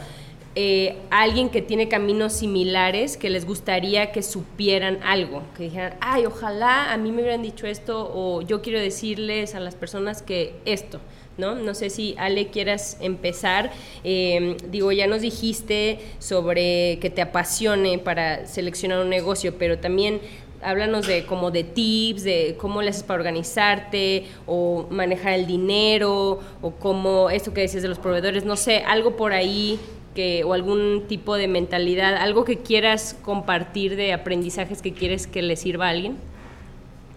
[0.57, 6.27] eh, alguien que tiene caminos similares que les gustaría que supieran algo, que dijeran, ay,
[6.27, 10.55] ojalá a mí me hubieran dicho esto o yo quiero decirles a las personas que
[10.65, 11.01] esto.
[11.41, 11.55] ¿No?
[11.55, 13.73] no sé si Ale quieras empezar.
[14.05, 20.21] Em, digo, ya nos dijiste sobre que te apasione para seleccionar un negocio, pero también
[20.63, 26.41] háblanos de como de tips, de cómo le haces para organizarte o manejar el dinero
[26.61, 29.79] o cómo esto que decías de los proveedores, no sé, algo por ahí
[30.15, 35.41] que, o algún tipo de mentalidad, algo que quieras compartir de aprendizajes que quieres que
[35.41, 36.30] le sirva a alguien?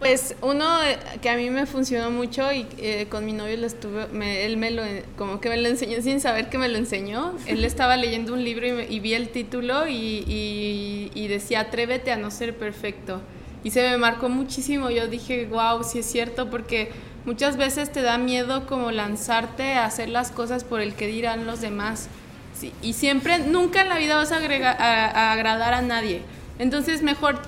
[0.04, 0.66] Pues uno
[1.22, 4.08] que a mí me funcionó mucho y eh, con mi novio lo estuve,
[4.46, 4.84] él me lo,
[5.18, 7.34] como que me lo enseñó sin saber que me lo enseñó.
[7.46, 12.32] Él estaba leyendo un libro y, vi el título y, y, decía, atrévete a no
[12.32, 13.22] ser perfecto.
[13.64, 14.90] Y se me marcó muchísimo.
[14.90, 16.92] Yo dije, wow, sí es cierto, porque
[17.26, 21.46] muchas veces te da miedo como lanzarte a hacer las cosas por el que dirán
[21.46, 22.10] los demás
[22.82, 26.22] y siempre, nunca en la vida vas a, agradar a nadie.
[26.60, 27.40] Entonces mejor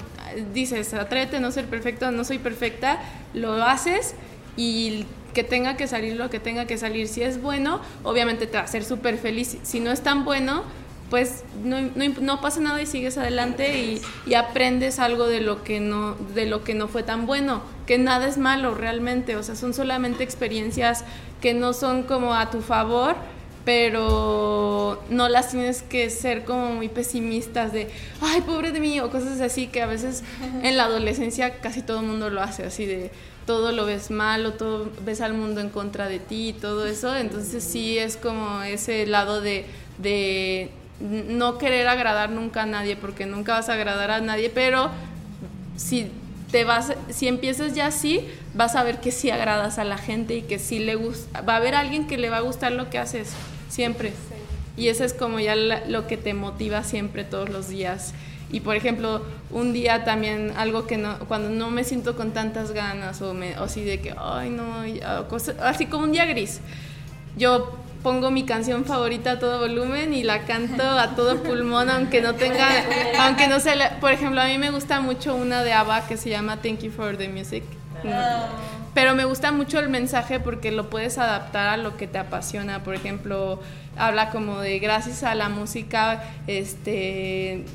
[0.53, 2.99] dices, atrévete no ser perfecto, no soy perfecta,
[3.33, 4.15] lo haces
[4.57, 7.07] y que tenga que salir lo que tenga que salir.
[7.07, 9.57] Si es bueno, obviamente te va a hacer súper feliz.
[9.63, 10.63] Si no es tan bueno,
[11.09, 11.77] pues no,
[12.19, 16.47] no, pasa nada y sigues adelante y, y, aprendes algo de lo, que no, de
[16.47, 17.61] lo que no fue tan bueno.
[17.85, 21.03] Que nada es malo realmente, o sea, son solamente experiencias
[21.41, 23.15] que no son como a tu favor
[23.65, 27.89] pero no las tienes que ser como muy pesimistas de,
[28.21, 30.23] ay, pobre de mí, o cosas así que a veces
[30.61, 33.09] en la adolescencia casi todo el mundo lo hace, así de
[33.47, 36.85] todo lo ves mal o todo ves al mundo en contra de ti y todo
[36.85, 39.65] eso, entonces sí es como ese lado de,
[39.97, 40.69] de
[40.99, 44.91] no querer agradar nunca a nadie, porque nunca vas a agradar a nadie, pero
[45.75, 46.11] si
[46.51, 50.35] te vas, si empiezas ya así, vas a ver que sí agradas a la gente
[50.35, 52.91] y que sí le gusta, va a haber alguien que le va a gustar lo
[52.91, 53.29] que haces
[53.75, 54.13] siempre.
[54.77, 58.13] Y eso es como ya lo que te motiva siempre todos los días.
[58.51, 59.21] Y por ejemplo,
[59.51, 63.57] un día también algo que no, cuando no me siento con tantas ganas o, me,
[63.57, 64.83] o así de que, ay no,
[65.61, 66.61] así como un día gris,
[67.37, 72.21] yo pongo mi canción favorita a todo volumen y la canto a todo pulmón, aunque
[72.21, 72.67] no tenga,
[73.19, 76.29] aunque no sea, por ejemplo, a mí me gusta mucho una de ABBA que se
[76.29, 77.63] llama Thank You for the Music
[78.95, 82.81] Pero me gusta mucho el mensaje porque lo puedes adaptar a lo que te apasiona.
[82.81, 83.59] Por ejemplo,
[83.97, 87.65] habla como de gracias a la música, este,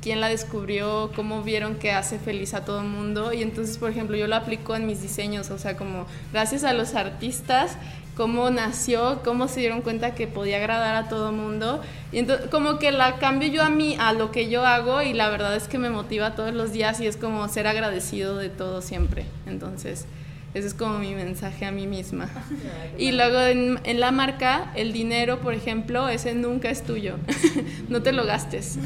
[0.00, 3.34] quién la descubrió, cómo vieron que hace feliz a todo el mundo.
[3.34, 6.72] Y entonces, por ejemplo, yo lo aplico en mis diseños, o sea, como gracias a
[6.72, 7.76] los artistas
[8.16, 11.82] cómo nació, cómo se dieron cuenta que podía agradar a todo mundo.
[12.12, 15.12] Y entonces, como que la cambio yo a mí, a lo que yo hago, y
[15.12, 18.48] la verdad es que me motiva todos los días y es como ser agradecido de
[18.48, 19.26] todo siempre.
[19.46, 20.06] Entonces,
[20.54, 22.28] ese es como mi mensaje a mí misma.
[22.98, 27.16] Y luego en, en la marca, el dinero, por ejemplo, ese nunca es tuyo.
[27.88, 28.78] no te lo gastes.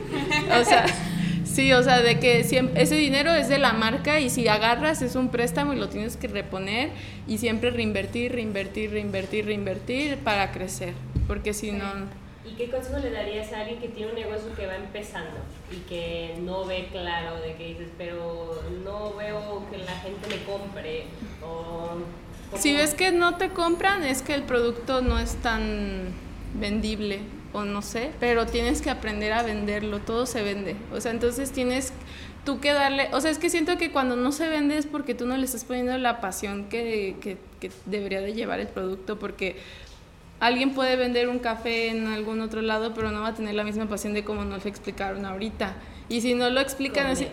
[0.60, 0.86] o sea
[1.44, 5.02] Sí, o sea, de que siempre, ese dinero es de la marca y si agarras
[5.02, 6.90] es un préstamo y lo tienes que reponer
[7.28, 10.94] y siempre reinvertir, reinvertir, reinvertir, reinvertir para crecer,
[11.28, 11.86] porque si no...
[12.46, 15.36] ¿Y qué consejo le darías a alguien que tiene un negocio que va empezando
[15.72, 20.42] y que no ve claro, de que dices, pero no veo que la gente me
[20.44, 21.04] compre?
[21.42, 21.98] O,
[22.56, 26.12] si ves que no te compran, es que el producto no es tan
[26.54, 27.20] vendible
[27.52, 30.76] o no sé, pero tienes que aprender a venderlo, todo se vende.
[30.92, 31.92] O sea, entonces tienes
[32.44, 35.14] tú que darle, o sea, es que siento que cuando no se vende es porque
[35.14, 39.18] tú no le estás poniendo la pasión que, que, que debería de llevar el producto,
[39.18, 39.56] porque
[40.44, 43.64] alguien puede vender un café en algún otro lado, pero no va a tener la
[43.64, 45.74] misma pasión de como nos lo explicaron ahorita.
[46.10, 47.26] Y si no lo explican así...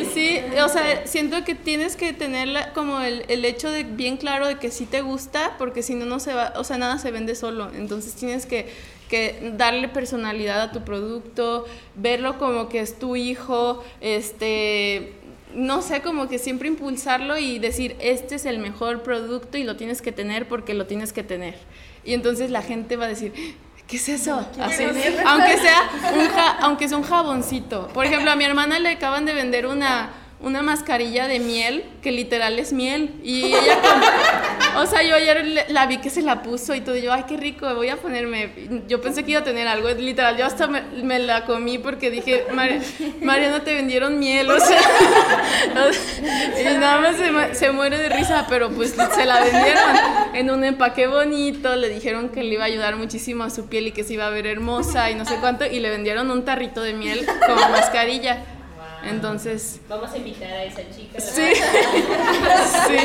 [0.00, 4.16] y sí, o sea, siento que tienes que tener como el, el, hecho de bien
[4.16, 6.98] claro de que sí te gusta, porque si no, no se va, o sea, nada
[6.98, 7.70] se vende solo.
[7.72, 8.68] Entonces tienes que,
[9.08, 15.12] que darle personalidad a tu producto, verlo como que es tu hijo, este
[15.54, 19.76] no sé, como que siempre impulsarlo y decir, este es el mejor producto y lo
[19.76, 21.56] tienes que tener porque lo tienes que tener.
[22.04, 23.32] Y entonces la gente va a decir,
[23.86, 24.46] ¿qué es eso?
[24.60, 24.84] Así,
[25.26, 26.28] aunque sea un
[26.60, 27.88] aunque sea un jaboncito.
[27.88, 32.12] Por ejemplo, a mi hermana le acaban de vender una una mascarilla de miel, que
[32.12, 33.14] literal es miel.
[33.24, 33.78] Y ella,
[34.76, 37.24] o sea, yo ayer la vi que se la puso y todo, y yo, ay,
[37.28, 38.52] qué rico, voy a ponerme.
[38.86, 42.46] Yo pensé que iba a tener algo, literal, yo hasta me, la comí porque dije,
[42.52, 44.80] María, no te vendieron miel, o sea,
[46.60, 47.16] y nada más
[47.56, 49.96] se, muere de risa, pero pues se la vendieron
[50.34, 53.88] en un empaque bonito, le dijeron que le iba a ayudar muchísimo a su piel
[53.88, 56.44] y que se iba a ver hermosa y no sé cuánto, y le vendieron un
[56.44, 58.44] tarrito de miel como mascarilla.
[59.04, 59.80] Entonces.
[59.88, 61.20] Vamos a invitar a esa chica.
[61.20, 61.54] Sí.
[62.88, 62.96] sí.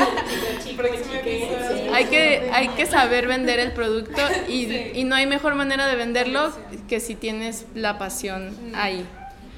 [1.94, 5.96] Hay que, hay que saber vender el producto y, y, no hay mejor manera de
[5.96, 6.52] venderlo
[6.88, 9.06] que si tienes la pasión ahí.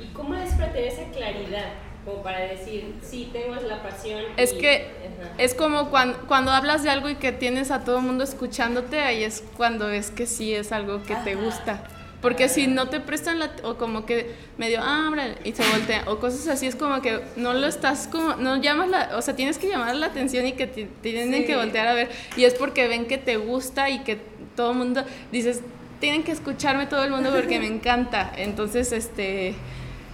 [0.04, 1.74] ¿Y cómo es para tener esa claridad?
[2.04, 4.22] Como para decir, sí, tengo la pasión.
[4.38, 4.92] Es que
[5.38, 9.00] es como cuando, cuando hablas de algo y que tienes a todo el mundo escuchándote,
[9.00, 11.84] ahí es cuando es que sí es algo que te gusta.
[12.26, 15.12] Porque si no te prestan la, o como que medio, ah,
[15.44, 18.90] y se voltea, o cosas así, es como que no lo estás como, no llamas
[18.90, 21.94] la, o sea, tienes que llamar la atención y que te, tienen que voltear a
[21.94, 22.10] ver.
[22.36, 24.18] Y es porque ven que te gusta y que
[24.56, 25.62] todo el mundo, dices,
[26.00, 28.32] tienen que escucharme todo el mundo porque me encanta.
[28.36, 29.54] Entonces, este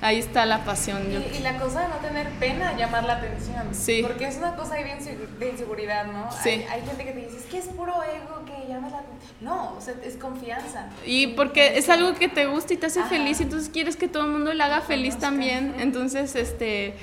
[0.02, 1.04] ahí está la pasión.
[1.10, 3.74] Y, y, la cosa de no tener pena llamar la atención.
[3.74, 4.02] Sí.
[4.06, 4.98] Porque es una cosa bien
[5.40, 6.30] de inseguridad, ¿no?
[6.44, 6.50] Sí.
[6.50, 9.04] Hay, hay, gente que te dice, es que es puro ego llamas la.
[9.42, 10.90] No, o sea, es confianza.
[11.06, 14.08] Y porque es algo que te gusta y te hace feliz, y entonces quieres que
[14.08, 15.76] todo el mundo le haga feliz también.
[15.80, 16.96] Entonces, este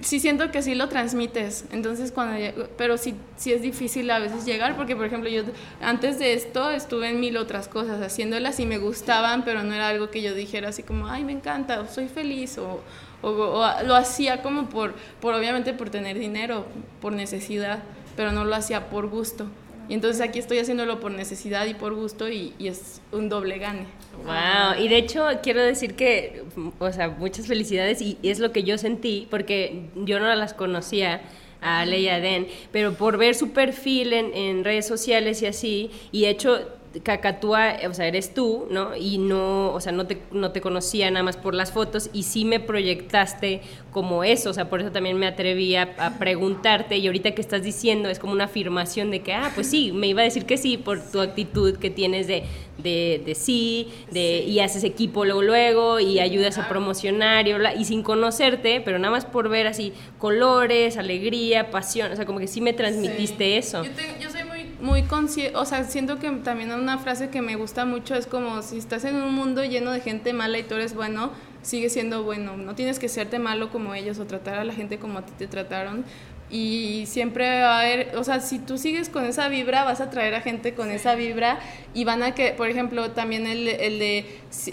[0.00, 4.44] sí siento que sí lo transmites, entonces cuando, pero sí, sí es difícil a veces
[4.44, 5.42] llegar, porque por ejemplo yo
[5.80, 9.88] antes de esto estuve en mil otras cosas, haciéndolas y me gustaban, pero no era
[9.88, 12.80] algo que yo dijera así como, ay, me encanta, o soy feliz, o,
[13.22, 16.66] o, o lo hacía como por, por, obviamente por tener dinero,
[17.00, 17.82] por necesidad,
[18.16, 19.46] pero no lo hacía por gusto.
[19.88, 23.58] Y entonces aquí estoy haciéndolo por necesidad y por gusto y, y, es un doble
[23.58, 23.86] gane.
[24.24, 26.42] Wow, y de hecho quiero decir que,
[26.78, 31.22] o sea, muchas felicidades y es lo que yo sentí porque yo no las conocía
[31.60, 36.22] a Leia Den, pero por ver su perfil en, en redes sociales y así, y
[36.22, 36.60] de hecho
[37.02, 38.96] Cacatúa, o sea, eres tú, ¿no?
[38.96, 42.22] Y no, o sea, no te, no te conocía nada más por las fotos y
[42.24, 43.60] sí me proyectaste
[43.92, 47.62] como eso, o sea, por eso también me atreví a, preguntarte y ahorita que estás
[47.62, 50.58] diciendo es como una afirmación de que, ah, pues sí, me iba a decir que
[50.58, 52.44] sí por tu actitud que tienes de,
[52.78, 57.84] de, de sí, de, y haces equipo luego, luego y ayudas a promocionar y, y
[57.84, 62.46] sin conocerte, pero nada más por ver así colores, alegría, pasión, o sea, como que
[62.46, 63.82] sí me transmitiste eso.
[63.82, 63.90] Yo,
[64.20, 64.35] yo soy
[64.80, 68.62] muy, consciente, o sea, siento que también una frase que me gusta mucho es como
[68.62, 71.30] si estás en un mundo lleno de gente mala y tú eres bueno,
[71.62, 72.56] sigue siendo bueno.
[72.56, 75.32] No tienes que serte malo como ellos o tratar a la gente como a ti
[75.36, 76.04] te trataron.
[76.48, 80.10] Y siempre va a haber, o sea, si tú sigues con esa vibra, vas a
[80.10, 81.58] traer a gente con esa vibra
[81.92, 84.26] y van a que, por ejemplo, también el, el de,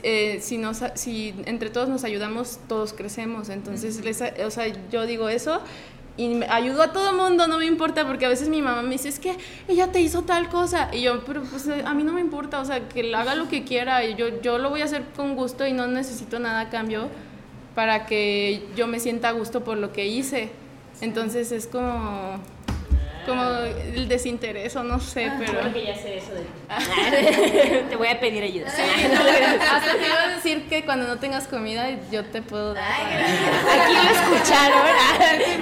[0.03, 3.49] eh, si, nos, si entre todos nos ayudamos, todos crecemos.
[3.49, 3.99] Entonces,
[4.45, 5.61] o sea, yo digo eso
[6.15, 8.91] y me- ayudo a todo mundo, no me importa, porque a veces mi mamá me
[8.91, 9.35] dice, es que
[9.67, 12.59] ella te hizo tal cosa, y yo, pero pues eh, a mí no me importa,
[12.59, 15.35] o sea, que haga lo que quiera, y yo, yo lo voy a hacer con
[15.35, 17.09] gusto y no necesito nada a cambio
[17.75, 20.51] para que yo me sienta a gusto por lo que hice.
[21.01, 22.37] Entonces es como,
[23.25, 23.43] como
[23.95, 25.59] el desinterés, o no sé, pero...
[25.59, 26.43] Creo que ya sé eso de
[27.89, 28.67] Te voy a pedir ayuda.
[28.67, 32.83] Hasta te iba a decir que cuando no tengas comida, yo te puedo dar.
[32.91, 34.79] Aquí lo escucharon.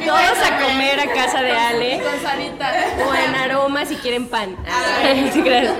[0.05, 2.01] Todos a comer a casa de Ale.
[2.01, 2.73] Con Sarita.
[3.07, 4.55] O en aroma si quieren pan.
[5.31, 5.73] Sí, claro.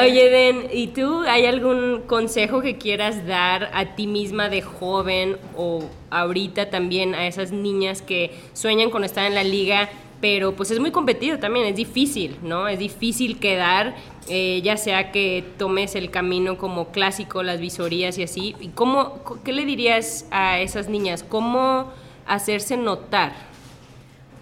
[0.00, 5.36] Oye, Den, ¿y tú hay algún consejo que quieras dar a ti misma de joven
[5.56, 9.88] o ahorita también a esas niñas que sueñan con estar en la liga?
[10.20, 12.66] Pero pues es muy competido también, es difícil, ¿no?
[12.66, 13.94] Es difícil quedar,
[14.28, 18.56] eh, ya sea que tomes el camino como clásico, las visorías y así.
[18.58, 21.22] ¿Y cómo, ¿Qué le dirías a esas niñas?
[21.22, 21.92] ¿Cómo
[22.26, 23.32] hacerse notar?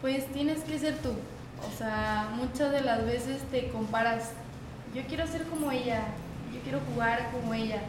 [0.00, 1.10] Pues tienes que ser tú.
[1.10, 4.32] O sea, muchas de las veces te comparas.
[4.94, 6.06] Yo quiero ser como ella,
[6.54, 7.80] yo quiero jugar como ella.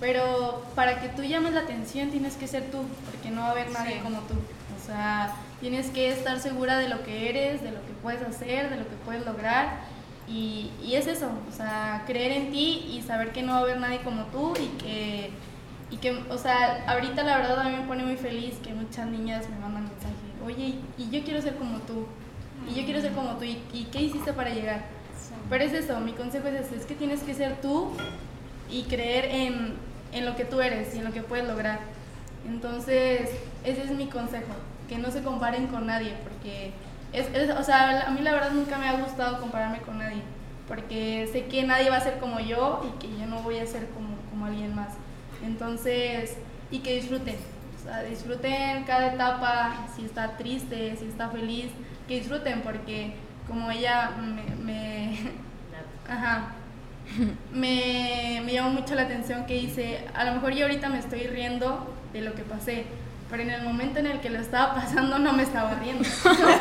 [0.00, 2.78] Pero para que tú llames la atención tienes que ser tú,
[3.10, 4.00] porque no va a haber nadie Sí.
[4.02, 4.34] como tú.
[4.34, 8.70] O sea, tienes que estar segura de lo que eres, de lo que puedes hacer,
[8.70, 9.80] de lo que puedes lograr.
[10.26, 13.62] Y, y es eso, o sea, creer en ti y saber que no va a
[13.62, 15.30] haber nadie como tú y que,
[15.90, 19.08] y que, o sea, ahorita la verdad a mí me pone muy feliz que muchas
[19.08, 20.14] niñas me mandan mensaje,
[20.46, 22.06] oye, y yo quiero ser como tú,
[22.70, 24.84] y yo quiero ser como tú, ¿y, y qué hiciste para llegar?
[25.48, 27.90] Pero es eso, mi consejo es eso, es que tienes que ser tú
[28.70, 29.74] y creer en,
[30.12, 31.80] en lo que tú eres y en lo que puedes lograr.
[32.48, 33.30] Entonces,
[33.64, 34.52] ese es mi consejo,
[34.90, 36.72] que no se comparen con nadie, porque,
[37.14, 40.22] es, es- o sea, a mí la verdad nunca me ha gustado compararme con nadie,
[40.68, 43.66] porque sé que nadie va a ser como yo y que yo no voy a
[43.66, 44.94] ser como, como alguien más.
[45.44, 46.36] Entonces,
[46.70, 47.36] y que disfruten,
[47.80, 51.70] o sea, disfruten cada etapa, si está triste, si está feliz,
[52.08, 53.14] que disfruten, porque
[53.48, 54.56] como ella me...
[54.64, 55.18] me
[56.08, 56.52] ajá,
[57.52, 61.26] me, me llamó mucho la atención que dice, a lo mejor yo ahorita me estoy
[61.26, 62.86] riendo de lo que pasé,
[63.30, 66.04] pero en el momento en el que lo estaba pasando no me estaba riendo.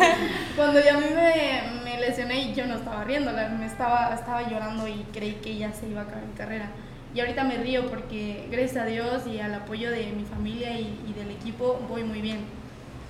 [0.55, 4.88] Cuando yo a mí me, me lesioné yo no estaba riendo, me estaba, estaba llorando
[4.88, 6.69] y creí que ya se iba a acabar mi carrera.
[7.13, 10.99] Y ahorita me río porque gracias a Dios y al apoyo de mi familia y,
[11.09, 12.41] y del equipo voy muy bien.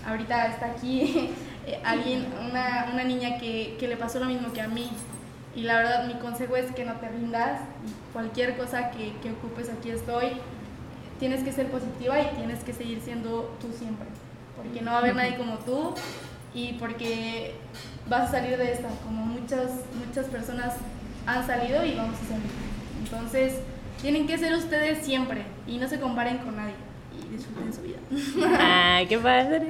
[0.07, 1.31] Ahorita está aquí
[1.67, 4.89] eh, alguien, una, una niña que, que le pasó lo mismo que a mí.
[5.53, 7.59] Y la verdad, mi consejo es que no te rindas.
[7.85, 10.27] y Cualquier cosa que, que ocupes, aquí estoy.
[11.19, 14.07] Tienes que ser positiva y tienes que seguir siendo tú siempre.
[14.55, 15.93] Porque no va a haber nadie como tú
[16.53, 17.53] y porque
[18.07, 19.71] vas a salir de esta, como muchas,
[20.05, 20.75] muchas personas
[21.25, 22.49] han salido y vamos a salir.
[23.03, 23.59] Entonces,
[24.01, 26.73] tienen que ser ustedes siempre y no se comparen con nadie
[27.13, 27.99] y disfruten su vida.
[28.59, 29.67] Ay, qué padre.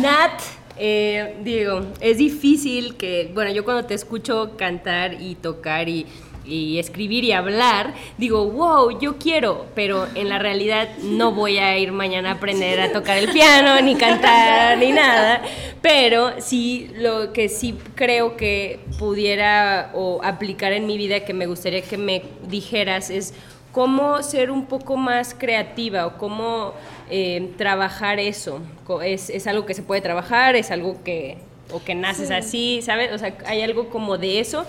[0.00, 0.40] Nat,
[0.76, 6.06] eh, Diego, es difícil que, bueno, yo cuando te escucho cantar y tocar y,
[6.44, 11.76] y escribir y hablar, digo, wow, yo quiero, pero en la realidad no voy a
[11.78, 15.42] ir mañana a aprender a tocar el piano, ni cantar, ni nada.
[15.82, 21.46] Pero sí, lo que sí creo que pudiera o aplicar en mi vida, que me
[21.46, 23.34] gustaría que me dijeras, es
[23.72, 26.72] cómo ser un poco más creativa o cómo
[27.10, 28.60] eh, trabajar eso.
[29.04, 31.38] Es, es algo que se puede trabajar, es algo que,
[31.72, 32.34] o que naces Sí.
[32.34, 33.12] así, ¿sabes?
[33.12, 34.64] O sea, hay algo como de eso.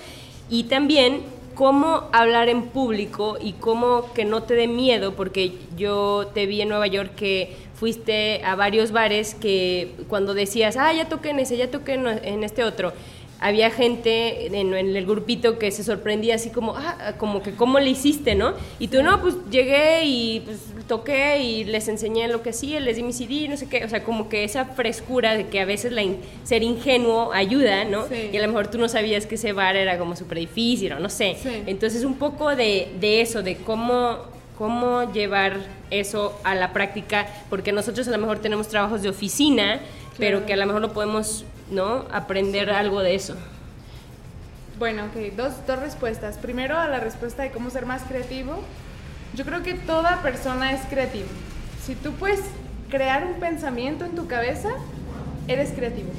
[0.49, 1.22] Y también
[1.55, 6.61] cómo hablar en público y cómo que no te dé miedo, porque yo te vi
[6.61, 11.39] en Nueva York que fuiste a varios bares que cuando decías, ah, ya toqué en
[11.39, 12.93] ese, ya toqué en, este otro,
[13.41, 17.80] había gente en, en el grupito que se sorprendía así como, ah, como que cómo
[17.80, 18.53] le hiciste, ¿no?
[18.80, 22.97] Y tú, no, pues llegué y pues, toqué y les enseñé lo que hacía, les
[22.97, 25.65] di mi CD, no sé qué, o sea, como que esa frescura de que a
[25.65, 28.07] veces la in- ser ingenuo ayuda, ¿no?
[28.07, 28.30] Sí.
[28.31, 30.99] Y a lo mejor tú no sabías que ese bar era como súper difícil o
[30.99, 31.35] no sé.
[31.41, 31.63] Sí.
[31.65, 34.18] Entonces un poco de, de eso, de cómo,
[34.57, 35.57] cómo llevar
[35.89, 39.80] eso a la práctica, porque nosotros a lo mejor tenemos trabajos de oficina,
[40.19, 42.06] pero que a lo mejor no podemos, ¿no?
[42.11, 43.35] Aprender algo de eso.
[44.77, 46.38] Bueno, ok, dos, dos respuestas.
[46.38, 48.60] Primero a la respuesta de cómo ser más creativo.
[49.34, 51.27] Yo creo que toda persona es creativa.
[51.85, 52.41] Si tú puedes
[52.89, 54.69] crear un pensamiento en tu cabeza,
[55.48, 56.10] eres creativo.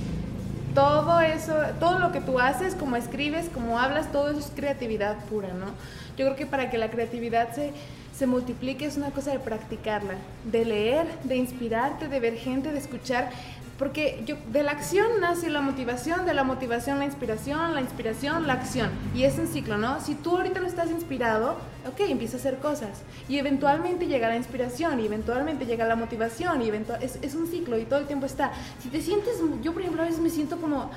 [0.74, 5.18] Todo eso, todo lo que tú haces, como escribes, como hablas, todo eso es creatividad
[5.26, 5.66] pura, ¿no?
[6.16, 7.72] Yo creo que para que la creatividad se,
[8.16, 10.14] se multiplique es una cosa de practicarla,
[10.44, 13.30] de leer, de inspirarte, de ver gente, de escuchar
[13.82, 18.52] porque de la acción nace la motivación, de la motivación la inspiración, la inspiración la
[18.52, 18.90] acción.
[19.12, 20.00] Y es un ciclo, ¿no?
[20.00, 21.56] Si tú ahorita no estás inspirado,
[21.88, 23.02] ok, empieza a hacer cosas.
[23.28, 27.48] Y eventualmente llega la inspiración, y eventualmente llega la motivación, y eventual, es, es un
[27.48, 28.52] ciclo y todo el tiempo está.
[28.80, 30.88] Si te sientes, yo por ejemplo a veces me siento como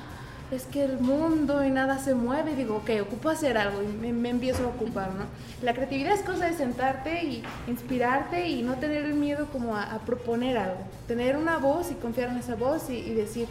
[0.50, 4.12] es que el mundo y nada se mueve, digo, ok, ocupo hacer algo y me,
[4.12, 5.24] me, empiezo a ocupar, ¿no?
[5.62, 9.98] La creatividad es cosa de sentarte y inspirarte y no tener el miedo como a,
[10.06, 10.78] proponer algo,
[11.08, 13.48] tener una voz y confiar en esa voz y, decir,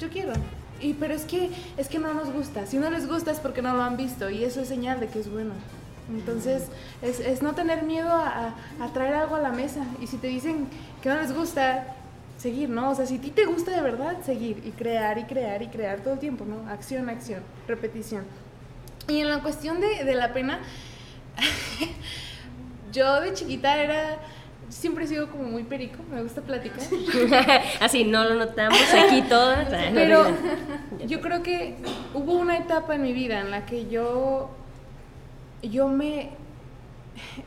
[0.00, 0.32] yo quiero.
[0.80, 3.60] Y, pero es que, es que no nos gusta, si no les gusta es porque
[3.60, 5.52] no lo han visto y eso es señal de que es bueno.
[6.08, 6.64] Entonces,
[7.02, 10.26] es, es no tener miedo a, a traer algo a la mesa y si te
[10.26, 10.66] dicen
[11.02, 11.96] que no les gusta,
[12.40, 12.90] seguir, ¿no?
[12.90, 15.68] O sea, si a ti te gusta de verdad, seguir y crear y crear y
[15.68, 16.68] crear todo el tiempo, ¿no?
[16.70, 18.24] Acción, acción, repetición.
[19.08, 20.60] Y en la cuestión de, de la pena,
[22.92, 24.18] yo de chiquita era,
[24.70, 26.80] siempre he sido como muy perico, me gusta platicar.
[27.80, 29.68] Así, no lo notamos aquí todas.
[29.92, 30.24] Pero
[31.06, 31.76] yo creo que
[32.14, 34.50] hubo una etapa en mi vida en la que yo,
[35.62, 36.30] yo me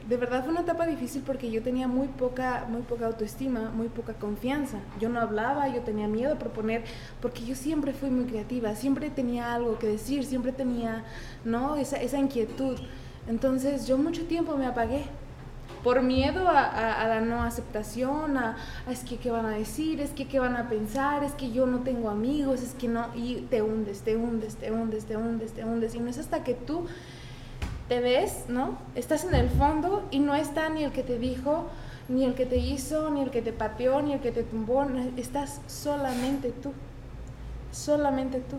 [0.07, 3.87] de verdad fue una etapa difícil porque yo tenía muy poca, muy poca autoestima, muy
[3.87, 4.79] poca confianza.
[4.99, 6.83] Yo no hablaba, yo tenía miedo de proponer,
[7.21, 11.03] porque yo siempre fui muy creativa, siempre tenía algo que decir, siempre tenía,
[11.45, 11.75] ¿no?
[11.75, 12.77] Esa, esa inquietud.
[13.27, 15.05] Entonces yo mucho tiempo me apagué
[15.83, 18.55] por miedo a, a, a la no aceptación, a,
[18.87, 21.51] a, es que qué van a decir, es que qué van a pensar, es que
[21.51, 25.17] yo no tengo amigos, es que no, y te hundes, te hundes, te hundes, te
[25.17, 26.85] hundes, te hundes, y no es hasta que tú
[27.87, 28.77] te ves, ¿no?
[28.95, 31.67] Estás en el fondo y no está ni el que te dijo,
[32.07, 34.85] ni el que te hizo, ni el que te pateó, ni el que te tumbó,
[35.17, 36.73] estás solamente tú,
[37.71, 38.57] solamente tú.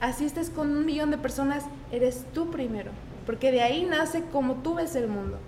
[0.00, 2.92] Así estés con un millón de personas, eres tú primero,
[3.26, 5.38] porque de ahí nace como tú ves el mundo,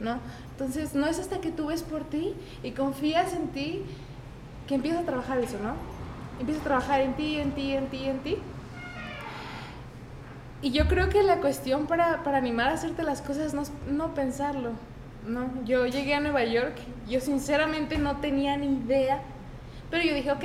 [0.00, 0.18] ¿no?
[0.52, 3.82] Entonces, no es hasta que tú ves por ti y confías en ti
[4.66, 5.74] que empiezas a trabajar eso, ¿no?
[6.40, 8.38] Empiezas a trabajar en ti, en ti, en ti, en ti.
[10.62, 14.14] Y yo creo que la cuestión para, para animar a hacerte las cosas no no
[14.14, 14.70] pensarlo.
[15.26, 16.74] No, yo llegué a Nueva York,
[17.08, 19.22] yo sinceramente no tenía ni idea,
[19.90, 20.44] pero yo dije, ok,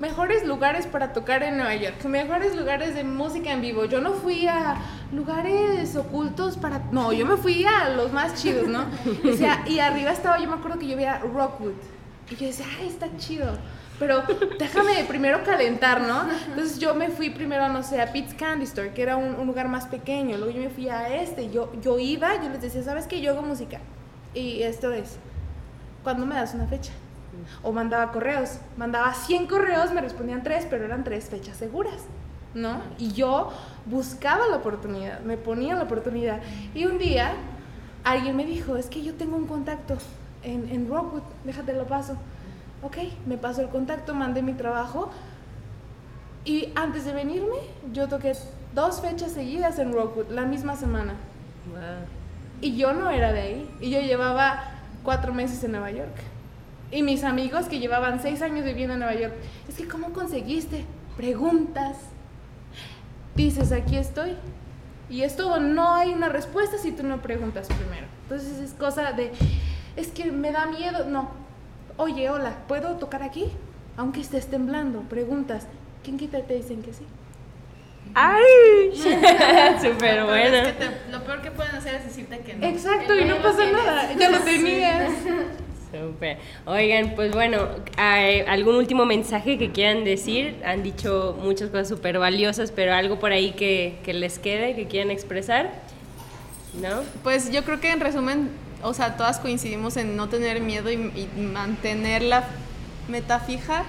[0.00, 3.84] mejores lugares para tocar en Nueva York, mejores lugares de música en vivo.
[3.86, 4.76] Yo no fui a
[5.12, 6.80] lugares ocultos para...
[6.92, 8.84] No, yo me fui a los más chidos, ¿no?
[9.32, 11.74] O sea, y arriba estaba, yo me acuerdo que yo veía Rockwood.
[12.30, 13.56] Y yo decía, ay, está chido
[13.98, 14.22] pero
[14.58, 16.26] déjame primero calentar, ¿no?
[16.48, 19.68] Entonces yo me fui primero, no sé, a Pete's Candy Store, que era un, lugar
[19.68, 23.06] más pequeño, luego yo me fui a este, yo, yo iba, yo les decía, ¿sabes
[23.06, 23.20] qué?
[23.20, 23.80] Yo hago música,
[24.34, 25.16] y esto es,
[26.02, 26.92] ¿cuándo me das una fecha?
[27.62, 32.04] O mandaba correos, mandaba 100 correos, me respondían tres, pero eran tres fechas seguras,
[32.54, 32.80] ¿no?
[32.98, 33.52] Y yo
[33.84, 36.40] buscaba la oportunidad, me ponía la oportunidad,
[36.74, 37.34] y un día
[38.04, 39.96] alguien me dijo, es que yo tengo un contacto
[40.42, 42.16] en, en Rockwood, déjate lo paso
[42.86, 42.96] ok,
[43.26, 45.10] me pasó el contacto, mandé mi trabajo
[46.44, 47.56] y antes de venirme
[47.92, 48.32] yo toqué
[48.74, 51.14] dos fechas seguidas en Rockwood, la misma semana.
[51.68, 52.06] Wow.
[52.60, 54.62] Y yo no era de ahí, y yo llevaba
[55.02, 56.14] cuatro meses en Nueva York.
[56.90, 59.34] Y mis amigos que llevaban seis años viviendo en Nueva York,
[59.68, 60.84] es que ¿cómo conseguiste?
[61.16, 61.96] Preguntas.
[63.34, 64.36] Dices, aquí estoy.
[65.10, 68.06] Y es todo, no hay una respuesta si tú no preguntas primero.
[68.22, 69.32] Entonces es cosa de,
[69.96, 71.04] es que me da miedo.
[71.06, 71.30] No,
[71.96, 73.46] oye, hola, ¿puedo tocar aquí?
[73.96, 75.66] Aunque estés temblando, preguntas,
[76.04, 77.04] ¿quién quita te dicen que sí?
[78.14, 78.92] ¡Ay!
[79.82, 80.56] Súper bueno.
[80.56, 82.66] Es que te, lo peor que pueden hacer es decirte que no.
[82.66, 85.12] Exacto, y no pasa nada, ya lo tenías.
[85.90, 86.38] Súper.
[86.66, 90.62] Oigan, pues bueno, ¿hay ¿algún último mensaje que quieran decir?
[90.64, 94.86] Han dicho muchas cosas súper valiosas, pero algo por ahí que, que les quede, que
[94.86, 95.70] quieran expresar.
[96.80, 97.02] ¿No?
[97.22, 98.50] Pues yo creo que en resumen
[98.86, 102.44] o sea, todas coincidimos en no tener miedo y, y, mantener la
[103.08, 103.82] meta fija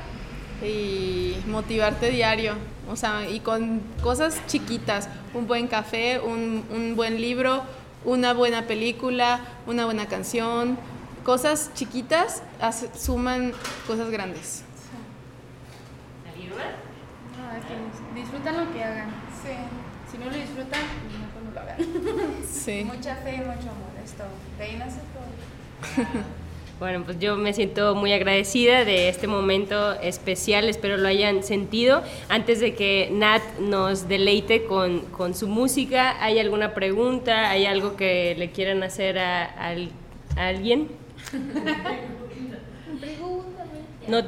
[0.64, 2.56] y motivarte diario.
[2.90, 7.61] O sea, y con cosas chiquitas, un buen café, un, un buen libro,
[8.06, 10.80] una buena película, una buena canción,
[11.24, 12.41] cosas chiquitas
[12.98, 13.53] suman
[13.86, 14.64] cosas grandes.
[17.38, 19.10] No, disfrutan lo que hagan.
[19.44, 19.53] Sí.
[20.11, 20.82] Si no lo disfrutan,
[21.19, 21.78] mejor no lo hagan.
[22.52, 22.84] Sí.
[22.84, 23.97] Mucha fe y mucho amor.
[24.58, 26.14] De ahí nace todo.
[26.80, 32.04] Bueno, pues yo me siento muy agradecida de este momento especial, espero lo hayan sentido.
[32.30, 37.50] Antes de que Nat nos deleite con, con su música, ¿hay alguna pregunta?
[37.50, 39.72] ¿Hay algo que le quieran hacer a, a,
[40.36, 40.90] a alguien?
[44.08, 44.22] No,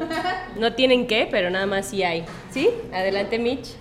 [0.57, 2.25] no tienen que, pero nada más sí hay.
[2.51, 2.69] ¿Sí?
[2.91, 3.69] Adelante, Mitch.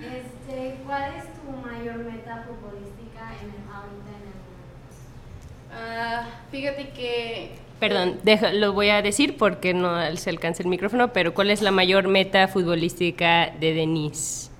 [0.00, 2.44] Este, ¿Cuál es tu mayor meta
[5.84, 11.12] Uh, fíjate que Perdón, deja- lo voy a decir porque no se alcanza el micrófono,
[11.12, 14.50] pero ¿cuál es la mayor meta futbolística de Denise?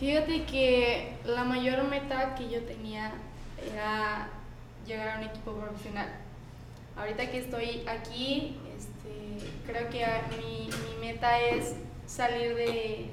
[0.00, 3.12] Fíjate que la mayor meta que yo tenía
[3.72, 4.28] era
[4.86, 6.08] llegar a un equipo profesional.
[6.96, 10.04] Ahorita que estoy aquí, este, creo que
[10.38, 11.74] mi, mi meta es
[12.06, 13.10] salir de,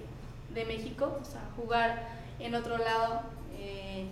[0.53, 2.07] de México, o sea, jugar
[2.39, 3.21] en otro lado.
[3.59, 4.05] eh,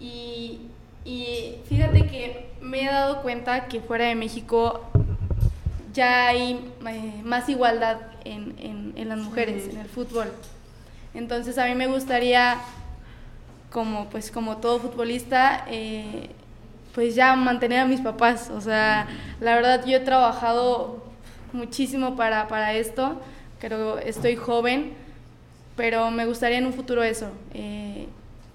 [0.00, 0.60] y,
[1.06, 4.80] y fíjate que me he dado cuenta que fuera de México
[5.94, 10.30] ya hay eh, más igualdad en, en- en las mujeres, en el fútbol.
[11.14, 12.58] Entonces a mí me gustaría,
[13.70, 16.30] como pues como todo futbolista, eh,
[16.94, 18.50] pues ya mantener a mis papás.
[18.50, 19.06] O sea,
[19.40, 21.04] la verdad yo he trabajado
[21.52, 23.20] muchísimo para, para esto,
[23.60, 24.92] creo estoy joven,
[25.76, 28.06] pero me gustaría en un futuro eso, eh,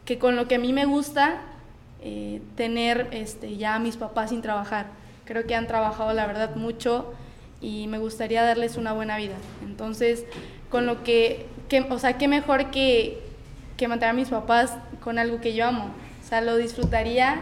[0.05, 1.41] que con lo que a mí me gusta,
[2.01, 4.87] eh, tener este, ya a mis papás sin trabajar.
[5.25, 7.13] Creo que han trabajado la verdad mucho
[7.61, 9.35] y me gustaría darles una buena vida.
[9.63, 10.25] Entonces,
[10.69, 13.21] con lo que, que o sea, qué mejor que,
[13.77, 15.91] que mantener a mis papás con algo que yo amo.
[16.23, 17.41] O sea, lo disfrutaría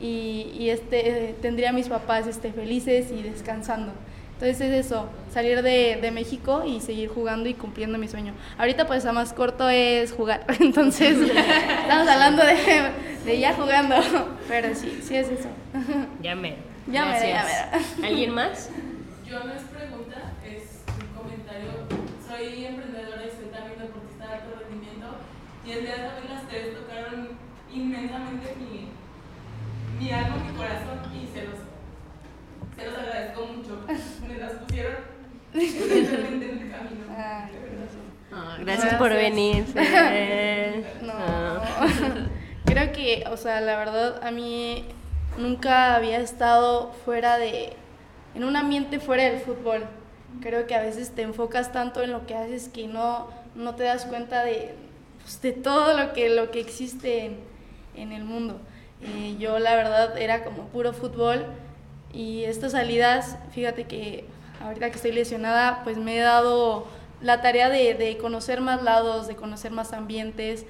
[0.00, 3.92] y, y este, tendría a mis papás este, felices y descansando.
[4.38, 8.34] Entonces es eso, salir de, de México y seguir jugando y cumpliendo mi sueño.
[8.58, 12.54] Ahorita pues a más corto es jugar, entonces estamos hablando de,
[13.24, 13.96] de ya jugando,
[14.46, 15.48] pero sí, sí es eso.
[16.20, 16.56] Ya me.
[16.92, 17.38] Ya mero.
[18.04, 18.70] ¿Alguien más?
[19.26, 21.70] Yo no es pregunta, es un comentario.
[22.28, 25.16] Soy emprendedora y soy también deportista de alto rendimiento.
[25.66, 27.30] Y el día de hoy las tres tocaron
[27.72, 28.92] inmensamente mi,
[29.98, 31.65] mi alma, mi corazón y se los,
[32.76, 33.86] se los agradezco mucho.
[34.28, 34.94] Me las pusieron
[35.54, 37.04] evidentemente en el camino.
[37.10, 37.48] Ah,
[38.32, 39.64] Ah, gracias por venir.
[41.02, 41.12] No.
[41.14, 41.60] Ah.
[42.66, 44.84] Creo que, o sea, la verdad, a mí
[45.38, 47.72] nunca había estado fuera de,
[48.34, 49.84] en un ambiente fuera del fútbol.
[50.42, 53.84] Creo que a veces te enfocas tanto en lo que haces que no, no te
[53.84, 54.74] das cuenta de,
[55.22, 57.38] pues, de todo lo que, lo que existe en,
[57.94, 58.60] en el mundo.
[59.00, 61.46] Eh, yo, la verdad, era como puro fútbol
[62.16, 64.24] y estas salidas, fíjate que
[64.64, 66.86] ahorita que estoy lesionada, pues me he dado
[67.20, 70.64] la tarea de, de conocer más lados, de conocer más ambientes.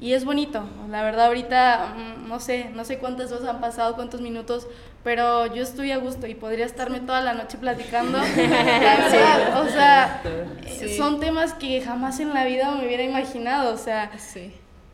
[0.00, 3.96] Y es bonito, la verdad ahorita mm, no sé, no sé cuántas horas han pasado,
[3.96, 4.66] cuántos minutos,
[5.04, 8.18] pero yo estoy a gusto y podría estarme toda la noche platicando.
[8.36, 10.22] La verdad, o sea,
[10.96, 14.10] son temas que jamás en la vida me hubiera imaginado, o sea,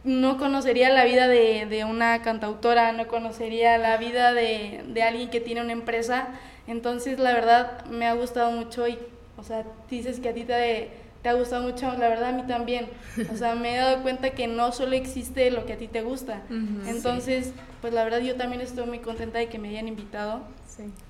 [0.05, 5.31] no conocería la vida de, de una cantautora, no conocería la vida de, de alguien
[5.31, 6.28] que tiene una empresa,
[6.66, 8.98] entonces la verdad me ha gustado mucho y,
[9.36, 10.90] o sea, dices que a ti te,
[11.22, 12.86] te ha gustado mucho, la verdad a mí también,
[13.32, 16.02] o sea, me he dado cuenta que no solo existe lo que a ti te
[16.02, 16.43] gusta,
[16.86, 20.43] entonces, pues la verdad yo también estoy muy contenta de que me hayan invitado.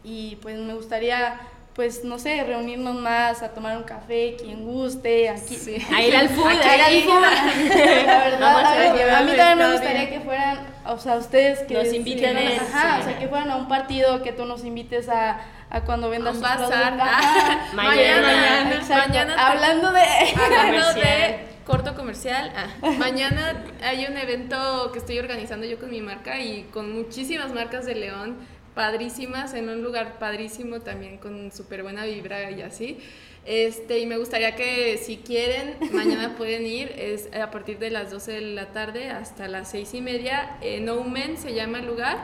[0.05, 1.41] Y pues me gustaría
[1.75, 5.59] pues no sé, reunirnos más, a tomar un café, quien guste, aquí.
[5.93, 7.23] A ir al food, A ir al food.
[8.07, 11.75] La verdad, Vamos a ver, mí también me gustaría que fueran, o sea, ustedes que
[11.75, 13.01] Nos inviten a- ajá, sí.
[13.01, 15.41] o sea, que fueran a un partido, que tú nos invites a,
[15.71, 16.95] a cuando vendas un bazar.
[16.95, 17.73] Mañana.
[17.75, 20.01] Mañana, mañana Hablando de
[20.61, 26.03] Hablando de corto comercial, ah, mañana hay un evento que estoy organizando yo con mi
[26.03, 28.37] marca y con muchísimas marcas de León,
[28.75, 32.99] padrísimas, en un lugar padrísimo también con súper buena vibra y así.
[33.47, 38.11] Este, y me gustaría que si quieren, mañana pueden ir, es a partir de las
[38.11, 40.57] 12 de la tarde hasta las 6 y media.
[40.61, 42.19] Eh, no Men se llama el lugar.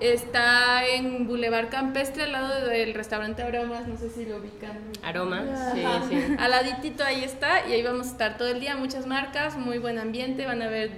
[0.00, 4.76] Está en Boulevard Campestre, al lado del restaurante Aromas, no sé si lo ubican.
[5.04, 6.08] Aroma, sí, Ajá.
[6.08, 6.16] sí.
[6.36, 9.78] Al laditito ahí está y ahí vamos a estar todo el día, muchas marcas, muy
[9.78, 10.90] buen ambiente, van a ver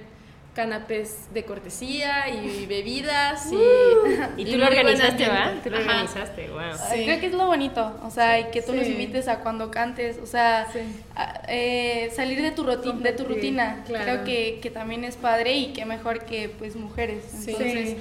[0.57, 3.47] canapés de cortesía y bebidas
[4.37, 5.29] y, Y tú lo organizaste.
[5.29, 5.53] ¿va?
[5.63, 5.85] Tú lo Ajá.
[5.85, 6.61] organizaste, wow.
[6.91, 8.91] Creo que es lo bonito, o sea, y que tú nos Sí.
[8.93, 10.67] invites a cuando cantes, o sea,
[11.15, 13.83] a- eh, salir de tu, ruti- de tu rutina.
[13.85, 14.03] claro.
[14.05, 17.23] Creo que, que también es padre y que mejor que pues mujeres.
[17.31, 17.51] Sí.
[17.51, 17.97] Entonces, Sí.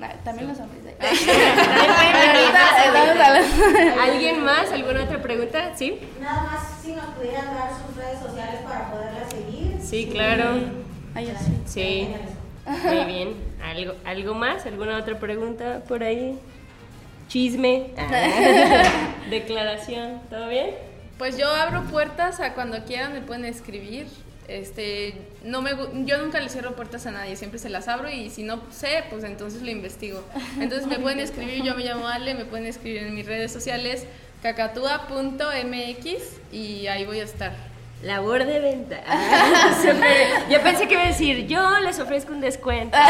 [0.00, 0.82] na- también los hombres.
[4.02, 4.70] ¿Alguien más?
[4.72, 5.72] ¿Alguna otra pregunta?
[5.76, 6.00] ¿Sí?
[6.20, 9.76] Nada más si nos pudieran dar sus redes sociales para poderlas seguir.
[9.80, 10.85] Sí, claro.
[11.16, 11.52] Ay, así.
[11.64, 12.08] Sí.
[12.84, 13.34] Muy bien.
[13.64, 14.66] ¿Algo, ¿Algo más?
[14.66, 16.38] ¿Alguna otra pregunta por ahí?
[17.28, 17.86] Chisme.
[17.96, 19.14] Ah.
[19.30, 20.20] Declaración.
[20.28, 20.72] ¿Todo bien?
[21.16, 24.08] Pues yo abro puertas a cuando quieran me pueden escribir.
[24.46, 25.70] Este, no me,
[26.04, 29.02] yo nunca le cierro puertas a nadie, siempre se las abro y si no sé,
[29.08, 30.22] pues entonces lo investigo.
[30.60, 34.06] Entonces me pueden escribir, yo me llamo Ale, me pueden escribir en mis redes sociales
[34.42, 36.06] cacatúa.mx
[36.52, 37.75] y ahí voy a estar.
[38.02, 39.02] Labor de venta.
[39.82, 40.48] Súper.
[40.50, 42.96] yo pensé que iba a decir, yo les ofrezco un descuento.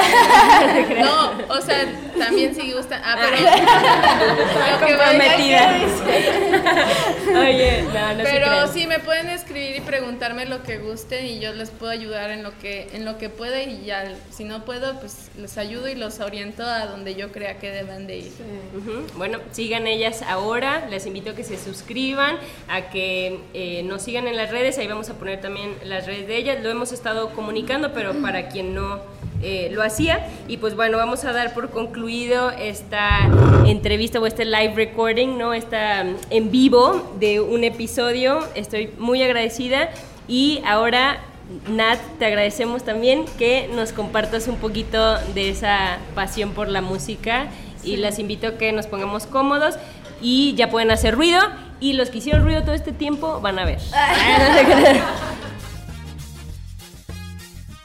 [0.97, 1.85] No, o sea,
[2.19, 3.03] también si gustan.
[3.05, 3.37] Ah, pero.
[4.87, 5.75] que Comprometida.
[7.29, 11.53] Oye, no, no Pero sí me pueden escribir y preguntarme lo que gusten y yo
[11.53, 14.99] les puedo ayudar en lo que en lo que pueda y ya si no puedo
[15.01, 18.33] pues les ayudo y los oriento a donde yo crea que deben de ir.
[19.15, 20.87] Bueno, sigan ellas ahora.
[20.89, 22.37] Les invito a que se suscriban,
[22.69, 24.76] a que eh, nos sigan en las redes.
[24.79, 26.63] Ahí vamos a poner también las redes de ellas.
[26.63, 29.01] Lo hemos estado comunicando, pero para quien no
[29.43, 30.29] eh, lo hacía.
[30.49, 33.29] Y pues bueno, vamos a dar por concluido esta
[33.67, 35.55] entrevista o este live recording, ¿no?
[35.55, 38.41] Esta mm, en vivo de un episodio.
[38.55, 39.91] Estoy muy agradecida.
[40.29, 41.21] Y ahora
[41.69, 47.47] Nat, te agradecemos también que nos compartas un poquito de esa pasión por la música
[47.85, 49.77] y las invito a que nos pongamos cómodos
[50.21, 51.41] y ya pueden hacer ruido
[51.81, 53.79] y los que hicieron ruido todo este tiempo van a ver.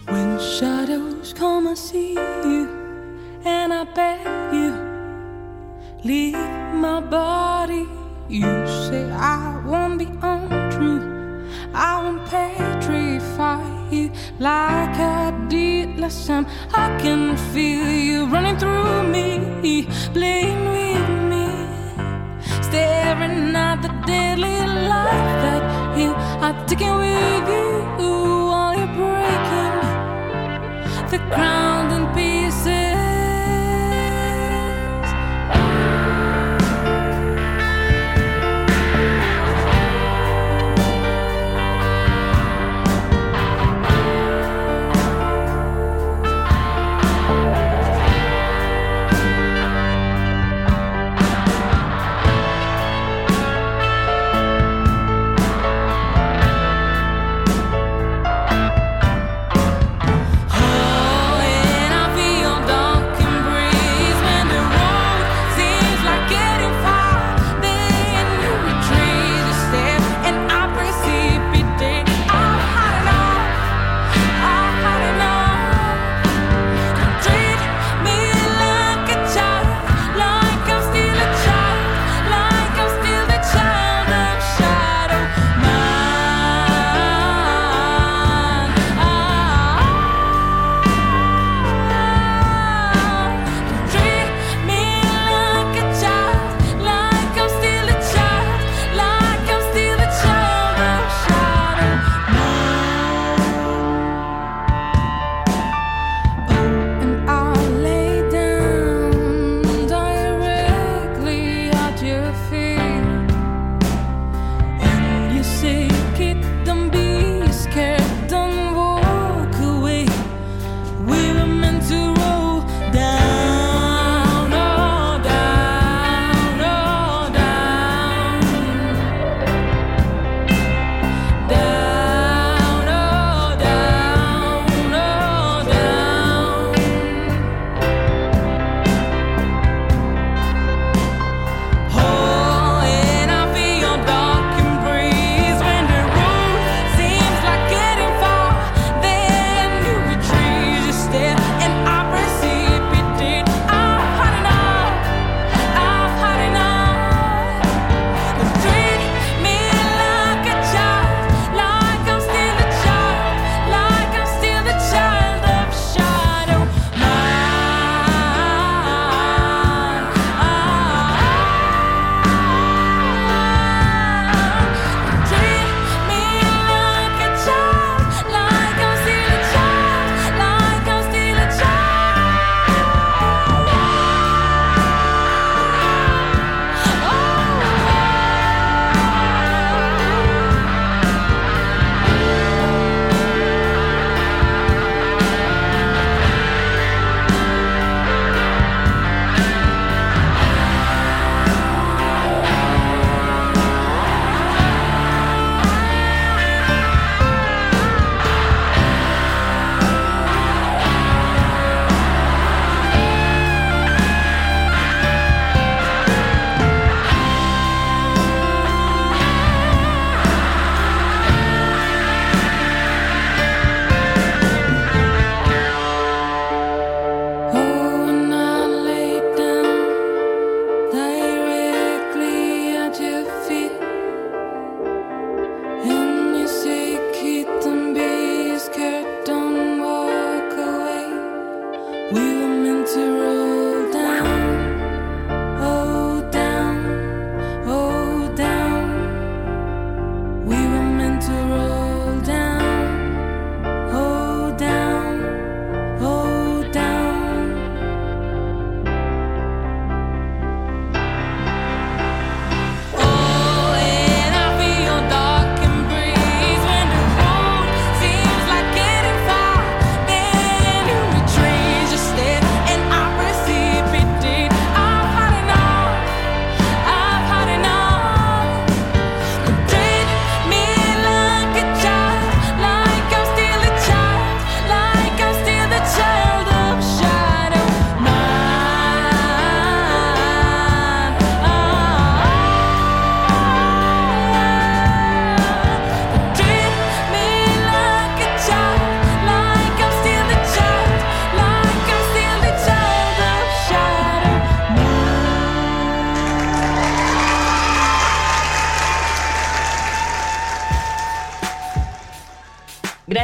[0.08, 2.68] When shadows come, I see you,
[3.46, 4.20] and I beg
[4.54, 4.74] you,
[6.04, 6.38] leave
[6.74, 7.88] my body.
[8.28, 13.62] You say I won't be untrue, I won't petrify
[13.92, 16.46] you like I did last time.
[16.74, 21.21] I can feel you running through me, playing with me,
[22.72, 24.58] staring at the deadly
[24.90, 25.64] light that
[26.00, 26.12] you
[26.46, 27.68] are taking with you
[28.50, 29.76] while you're breaking
[31.12, 31.71] the ground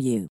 [0.00, 0.28] you.